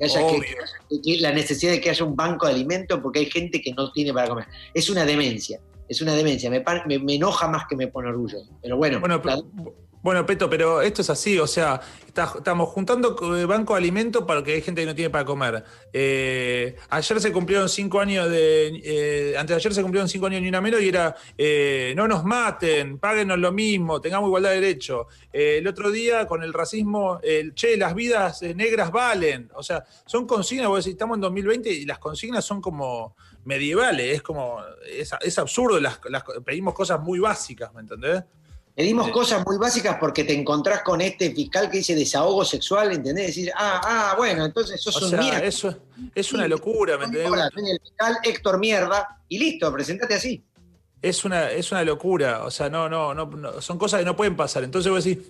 Que 0.00 0.06
haya 0.06 0.18
que, 0.20 0.24
Obvio. 0.38 0.56
que- 0.88 1.00
que 1.02 1.20
la 1.20 1.30
necesidad 1.30 1.72
de 1.72 1.80
que 1.80 1.90
haya 1.90 2.04
un 2.04 2.16
banco 2.16 2.46
de 2.46 2.54
alimentos 2.54 2.98
porque 3.00 3.18
hay 3.20 3.26
gente 3.30 3.60
que 3.60 3.72
no 3.74 3.92
tiene 3.92 4.12
para 4.12 4.28
comer. 4.28 4.46
Es 4.74 4.88
una 4.90 5.04
demencia, 5.04 5.60
es 5.88 6.00
una 6.00 6.14
demencia. 6.14 6.48
Me, 6.50 6.64
me- 6.86 6.98
me 6.98 7.14
enoja 7.16 7.46
más 7.48 7.64
que 7.68 7.76
me 7.76 7.86
pone 7.86 8.08
orgullo. 8.08 8.38
Pero 8.62 8.76
bueno, 8.78 8.98
Bueno, 8.98 9.20
la- 9.22 9.42
bueno, 10.02 10.24
Peto, 10.24 10.48
pero 10.48 10.80
esto 10.82 11.02
es 11.02 11.10
así, 11.10 11.38
o 11.38 11.46
sea, 11.46 11.80
estamos 12.06 12.68
juntando 12.70 13.16
eh, 13.36 13.44
banco 13.44 13.74
de 13.74 13.78
alimentos 13.78 14.24
para 14.24 14.42
que 14.42 14.54
hay 14.54 14.62
gente 14.62 14.80
que 14.82 14.86
no 14.86 14.94
tiene 14.94 15.10
para 15.10 15.24
comer. 15.24 15.62
Eh, 15.92 16.74
ayer 16.88 17.20
se 17.20 17.30
cumplieron 17.32 17.68
cinco 17.68 18.00
años 18.00 18.30
de. 18.30 18.80
eh, 18.82 19.34
antes 19.38 19.54
de 19.54 19.56
ayer 19.56 19.74
se 19.74 19.82
cumplieron 19.82 20.08
cinco 20.08 20.26
años 20.26 20.40
ni 20.42 20.48
una 20.48 20.60
menos 20.60 20.80
y 20.80 20.88
era 20.88 21.14
eh, 21.36 21.92
no 21.96 22.08
nos 22.08 22.24
maten, 22.24 22.98
páguenos 22.98 23.38
lo 23.38 23.52
mismo, 23.52 24.00
tengamos 24.00 24.28
igualdad 24.28 24.50
de 24.50 24.60
derecho. 24.60 25.06
El 25.32 25.66
otro 25.68 25.90
día 25.90 26.26
con 26.26 26.42
el 26.42 26.52
racismo, 26.52 27.20
el 27.22 27.54
che, 27.54 27.76
las 27.76 27.94
vidas 27.94 28.42
negras 28.42 28.90
valen. 28.90 29.50
O 29.54 29.62
sea, 29.62 29.84
son 30.06 30.26
consignas, 30.26 30.68
vos 30.68 30.78
decís, 30.84 30.94
estamos 30.94 31.16
en 31.16 31.20
2020 31.22 31.70
y 31.70 31.84
las 31.84 31.98
consignas 31.98 32.44
son 32.44 32.60
como 32.60 33.14
medievales, 33.44 34.16
es 34.16 34.22
como. 34.22 34.60
Es, 34.90 35.10
es 35.20 35.38
absurdo, 35.38 35.78
las, 35.78 36.00
las- 36.08 36.24
pedimos 36.44 36.74
cosas 36.74 37.00
muy 37.00 37.18
básicas, 37.18 37.72
¿me 37.74 37.80
entendés? 37.82 38.24
Pedimos 38.80 39.06
Sí. 39.08 39.12
cosas 39.12 39.44
muy 39.44 39.58
básicas 39.58 39.98
porque 40.00 40.24
te 40.24 40.32
encontrás 40.32 40.80
con 40.82 41.02
este 41.02 41.32
fiscal 41.34 41.70
que 41.70 41.76
dice 41.78 41.94
desahogo 41.94 42.46
sexual, 42.46 42.90
¿entendés? 42.92 43.26
Decir, 43.26 43.52
ah, 43.54 43.78
ah, 43.84 44.14
bueno, 44.16 44.46
entonces 44.46 44.80
sos 44.82 44.96
O 45.02 45.04
un 45.04 45.10
sea, 45.10 45.20
mierda. 45.20 45.44
eso 45.44 45.76
es 46.14 46.32
una 46.32 46.48
locura, 46.48 46.96
¿me 46.96 47.04
entendés? 47.04 47.30
Viene 47.54 47.72
el 47.72 47.80
fiscal 47.82 48.16
Héctor 48.24 48.58
Mierda 48.58 49.18
y 49.28 49.38
listo, 49.38 49.70
presentate 49.70 50.14
así. 50.14 50.42
Es 51.02 51.26
una, 51.26 51.50
es 51.50 51.70
una 51.72 51.84
locura. 51.84 52.42
O 52.44 52.50
sea, 52.50 52.70
no, 52.70 52.88
no, 52.88 53.12
no, 53.12 53.26
no- 53.26 53.60
son 53.60 53.76
cosas 53.76 54.00
que 54.00 54.06
no 54.06 54.16
pueden 54.16 54.34
pasar. 54.34 54.64
Entonces 54.64 54.90
vos 54.90 55.04
decís, 55.04 55.26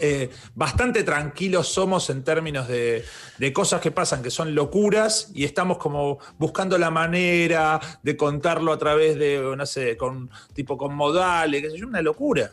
eh, 0.00 0.30
bastante 0.56 1.04
tranquilos 1.04 1.68
somos 1.68 2.10
en 2.10 2.24
términos 2.24 2.66
de, 2.66 3.04
de 3.38 3.52
cosas 3.52 3.80
que 3.80 3.92
pasan, 3.92 4.22
que 4.24 4.30
son 4.30 4.54
locuras, 4.56 5.30
y 5.34 5.44
estamos 5.44 5.78
como 5.78 6.18
buscando 6.38 6.76
la 6.78 6.90
manera 6.90 7.78
de 8.02 8.16
contarlo 8.16 8.72
a 8.72 8.78
través 8.78 9.16
de, 9.16 9.38
no 9.56 9.66
sé, 9.66 9.96
con 9.96 10.30
tipo 10.54 10.76
con 10.76 10.94
modales, 10.96 11.70
sé 11.70 11.78
yo, 11.78 11.86
una 11.86 12.02
locura. 12.02 12.50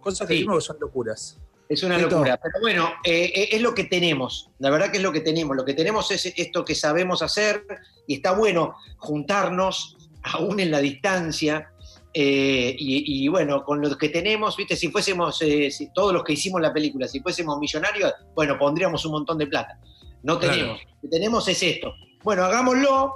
Cosas 0.00 0.26
que 0.28 0.34
Sí. 0.34 0.40
decimos 0.40 0.58
que 0.58 0.66
son 0.66 0.76
locuras. 0.80 1.38
Es 1.68 1.82
una 1.82 1.98
locura. 1.98 2.38
Pero 2.42 2.54
bueno, 2.62 2.88
eh, 3.04 3.30
eh, 3.34 3.48
es 3.52 3.60
lo 3.60 3.74
que 3.74 3.84
tenemos. 3.84 4.50
La 4.58 4.70
verdad 4.70 4.90
que 4.90 4.96
es 4.96 5.02
lo 5.02 5.12
que 5.12 5.20
tenemos. 5.20 5.54
Lo 5.56 5.64
que 5.66 5.74
tenemos 5.74 6.10
es 6.10 6.24
esto 6.34 6.64
que 6.64 6.74
sabemos 6.74 7.20
hacer 7.20 7.62
y 8.06 8.14
está 8.14 8.32
bueno 8.32 8.74
juntarnos, 8.96 9.96
aún 10.22 10.60
en 10.60 10.70
la 10.70 10.80
distancia. 10.80 11.70
eh, 12.14 12.74
y, 12.76 13.24
y 13.24 13.28
bueno, 13.28 13.62
con 13.64 13.80
lo 13.82 13.96
que 13.98 14.08
tenemos, 14.08 14.56
viste, 14.56 14.74
si 14.76 14.88
fuésemos 14.88 15.40
eh, 15.42 15.70
si 15.70 15.92
todos 15.92 16.12
los 16.12 16.24
que 16.24 16.32
hicimos 16.32 16.60
la 16.60 16.72
película, 16.72 17.06
si 17.06 17.20
fuésemos 17.20 17.58
millonarios, 17.58 18.12
bueno, 18.34 18.58
pondríamos 18.58 19.04
un 19.04 19.12
montón 19.12 19.36
de 19.38 19.46
plata. 19.46 19.78
No 20.22 20.38
Claro. 20.38 20.54
tenemos. 20.54 20.80
Lo 20.82 21.00
que 21.02 21.08
tenemos 21.08 21.46
es 21.48 21.62
esto. 21.62 21.92
Bueno, 22.24 22.44
hagámoslo 22.44 23.12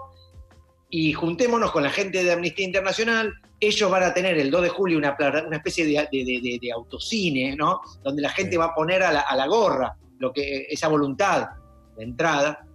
y 0.91 1.15
juntémonos 1.15 1.73
con 1.73 1.83
la 1.83 1.91
gente 1.91 2.23
de 2.23 2.33
Amnistía 2.33 2.67
Internacional. 2.67 3.33
Ellos 3.65 3.89
van 3.91 4.03
a 4.03 4.13
tener 4.13 4.37
el 4.39 4.51
2 4.51 4.63
de 4.63 4.69
julio 4.69 4.99
una, 4.99 5.17
una 5.47 5.57
especie 5.57 5.85
de, 5.87 5.93
de- 5.93 6.25
de- 6.25 6.41
de- 6.43 6.59
de 6.61 6.73
autocine, 6.73 7.55
¿no? 7.57 7.81
Donde 8.03 8.21
la 8.23 8.31
gente 8.31 8.59
va 8.59 8.67
a 8.67 8.75
poner 8.75 9.03
a 9.05 9.13
la, 9.13 9.21
a 9.21 9.37
la 9.37 9.47
gorra 9.47 9.97
lo 10.19 10.33
que, 10.33 10.67
esa 10.69 10.89
voluntad 10.89 11.49
de 11.97 12.03
entrada. 12.05 12.67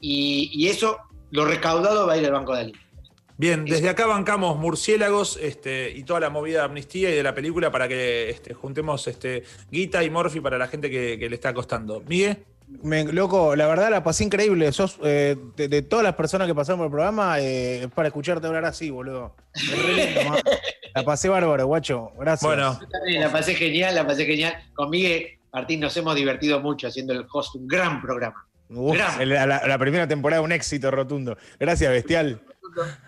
Y, 0.00 0.50
y 0.54 0.68
eso, 0.68 0.98
lo 1.30 1.44
recaudado 1.44 2.06
va 2.06 2.12
a 2.14 2.16
ir 2.16 2.24
al 2.26 2.32
Banco 2.32 2.54
de 2.54 2.60
Alimentos. 2.60 2.86
Bien, 3.36 3.64
desde 3.64 3.88
acá 3.88 4.06
bancamos 4.06 4.58
murciélagos 4.58 5.38
este, 5.40 5.90
y 5.90 6.02
toda 6.04 6.20
la 6.20 6.28
movida 6.30 6.58
de 6.60 6.64
amnistía 6.66 7.10
y 7.10 7.14
de 7.14 7.22
la 7.22 7.34
película 7.34 7.70
para 7.70 7.88
que 7.88 8.28
este, 8.30 8.52
juntemos 8.54 9.06
este, 9.08 9.44
guita 9.70 10.04
y 10.04 10.10
morfi 10.10 10.40
para 10.40 10.58
la 10.58 10.68
gente 10.68 10.90
que, 10.90 11.18
que 11.18 11.28
le 11.28 11.34
está 11.36 11.52
costando. 11.54 12.02
Miguel. 12.06 12.44
Me- 12.82 13.04
loco, 13.04 13.56
la 13.56 13.66
verdad 13.66 13.90
la 13.90 14.02
pasé 14.02 14.24
increíble. 14.24 14.70
Sos, 14.72 14.98
eh, 15.02 15.36
de, 15.56 15.68
de 15.68 15.82
todas 15.82 16.02
las 16.04 16.14
personas 16.14 16.46
que 16.48 16.54
pasaron 16.54 16.78
por 16.78 16.86
el 16.86 16.90
programa, 16.92 17.38
eh, 17.40 17.82
es 17.84 17.90
para 17.90 18.08
escucharte 18.08 18.46
hablar 18.46 18.64
así, 18.64 18.90
boludo. 18.90 19.34
Lindo. 19.54 20.36
La 20.94 21.04
pasé 21.04 21.28
bárbaro, 21.28 21.66
guacho. 21.66 22.10
Gracias. 22.18 22.42
Bueno, 22.48 22.76
Yo 22.80 22.88
también 22.88 23.20
la 23.20 23.30
pasé 23.30 23.54
genial, 23.54 23.94
la 23.94 24.04
pasé 24.04 24.26
genial. 24.26 24.54
Con 24.74 24.90
Miguel 24.90 25.38
Martín 25.52 25.78
nos 25.78 25.96
hemos 25.96 26.16
divertido 26.16 26.58
mucho 26.58 26.88
haciendo 26.88 27.12
el 27.12 27.24
host, 27.32 27.54
un 27.54 27.68
gran 27.68 28.02
programa. 28.02 28.44
Uf, 28.70 28.96
Gran. 28.96 29.28
la, 29.68 29.78
primera 29.78 30.08
temporada 30.08 30.42
un 30.42 30.50
éxito 30.50 30.90
rotundo. 30.90 31.36
Gracias, 31.60 31.92
bestial. 31.92 32.40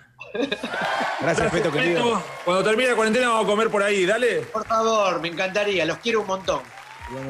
Gracias, 1.21 1.53
Peto, 1.53 1.73
querido. 1.73 2.23
Cuando 2.45 2.63
termine 2.63 2.91
la 2.91 2.95
cuarentena 2.97 3.29
vamos 3.29 3.45
a 3.45 3.49
comer 3.49 3.69
por 3.69 3.83
ahí, 3.83 4.07
dale. 4.07 4.43
Por 4.53 4.65
favor, 4.65 5.21
me 5.21 5.29
encantaría, 5.29 5.85
los 5.85 5.99
quiero 5.99 6.21
un 6.21 6.27
montón. 6.29 6.61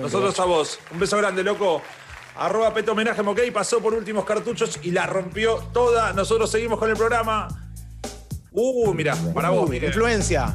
Nosotros 0.00 0.38
a 0.38 0.44
vos. 0.44 0.78
Un 0.90 0.98
beso 1.00 1.16
grande, 1.16 1.42
loco. 1.42 1.82
Arroba 2.36 2.72
Peto 2.72 2.92
Homenaje 2.92 3.22
Moquei 3.22 3.50
pasó 3.50 3.80
por 3.80 3.94
últimos 3.94 4.24
cartuchos 4.24 4.78
y 4.82 4.90
la 4.90 5.06
rompió 5.06 5.56
toda. 5.72 6.12
Nosotros 6.12 6.50
seguimos 6.50 6.78
con 6.78 6.90
el 6.90 6.96
programa. 6.96 7.48
Uh, 8.50 8.92
mira, 8.94 9.16
para 9.34 9.50
vos, 9.50 9.68
Miguel. 9.68 9.88
Influencia. 9.90 10.50